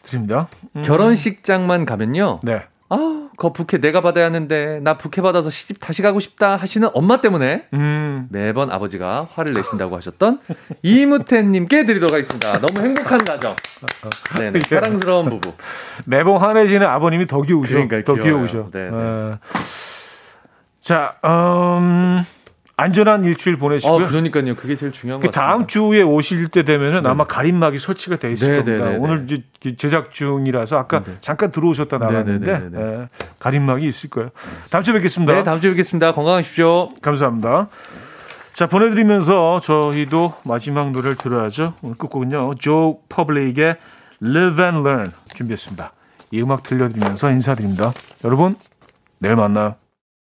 드립니다. 0.03 0.47
음. 0.75 0.81
결혼식장만 0.83 1.85
가면요. 1.85 2.39
네. 2.43 2.63
아, 2.89 3.29
그 3.37 3.51
부케 3.51 3.79
내가 3.79 4.01
받아야 4.01 4.25
하는데 4.25 4.79
나 4.83 4.97
부케 4.97 5.21
받아서 5.21 5.49
시집 5.49 5.79
다시 5.79 6.03
가고 6.03 6.19
싶다 6.19 6.55
하시는 6.55 6.87
엄마 6.93 7.19
때문에 7.21 7.65
음. 7.73 8.27
매번 8.29 8.71
아버지가 8.71 9.29
화를 9.33 9.53
내신다고 9.55 9.97
하셨던 9.97 10.39
이무태님께 10.83 11.85
드리도록 11.85 12.13
하겠습니다. 12.13 12.59
너무 12.59 12.81
행복한 12.81 13.17
가정. 13.23 13.55
네, 14.37 14.51
사랑스러운 14.61 15.29
부부. 15.29 15.53
매번 16.05 16.37
화내시는 16.37 16.85
아버님이 16.85 17.25
더 17.25 17.41
귀여우셔. 17.41 17.73
그러니까요, 17.73 18.03
더. 18.03 18.15
귀여우셔. 18.15 18.69
네, 18.71 18.89
네. 18.89 18.95
어. 18.95 19.39
자, 20.79 21.15
음, 21.23 22.23
안전한 22.75 23.23
일주일 23.23 23.55
어, 23.55 23.59
보내시고요. 23.59 24.07
그러니까요. 24.07 24.55
그게 24.55 24.75
제일 24.75 24.91
중요한 24.91 25.21
그. 25.21 25.29
다음 25.29 25.67
주에 25.67 26.01
오실 26.01 26.47
때 26.47 26.63
되면은 26.63 27.05
아마 27.05 27.25
가림막이 27.25 27.77
설치가 27.77 28.15
돼 28.15 28.31
있을 28.31 28.49
네, 28.49 28.57
겁니다. 28.57 28.85
네, 28.85 28.91
네, 28.91 28.97
오늘 28.97 29.25
이제 29.25 29.43
그 29.61 29.75
제작 29.75 30.11
중이라서 30.11 30.77
아까 30.77 31.01
네. 31.01 31.17
잠깐 31.21 31.51
들어오셨다 31.51 31.99
나갔는데 31.99 32.51
네, 32.51 32.59
네, 32.59 32.69
네, 32.69 32.77
네. 32.77 32.99
예, 33.01 33.09
가림막이 33.39 33.87
있을 33.87 34.09
거예요. 34.09 34.31
다음 34.71 34.83
주에 34.83 34.93
뵙겠습니다. 34.95 35.33
네, 35.33 35.43
다음 35.43 35.61
주에 35.61 35.69
뵙겠습니다. 35.69 36.13
건강하십시오. 36.13 36.89
감사합니다. 37.01 37.67
자, 38.53 38.67
보내드리면서 38.67 39.59
저희도 39.61 40.35
마지막 40.45 40.91
노래를 40.91 41.15
들어야죠. 41.15 41.73
오늘 41.81 41.95
끝곡은요. 41.95 42.55
조 42.59 42.99
퍼블레이의 43.09 43.77
Live 44.21 44.63
and 44.63 44.87
Learn 44.87 45.11
준비했습니다. 45.33 45.93
이 46.31 46.41
음악 46.41 46.63
들려드리면서 46.63 47.31
인사드립니다. 47.31 47.93
여러분, 48.23 48.55
내일 49.19 49.35
만나요. 49.35 49.75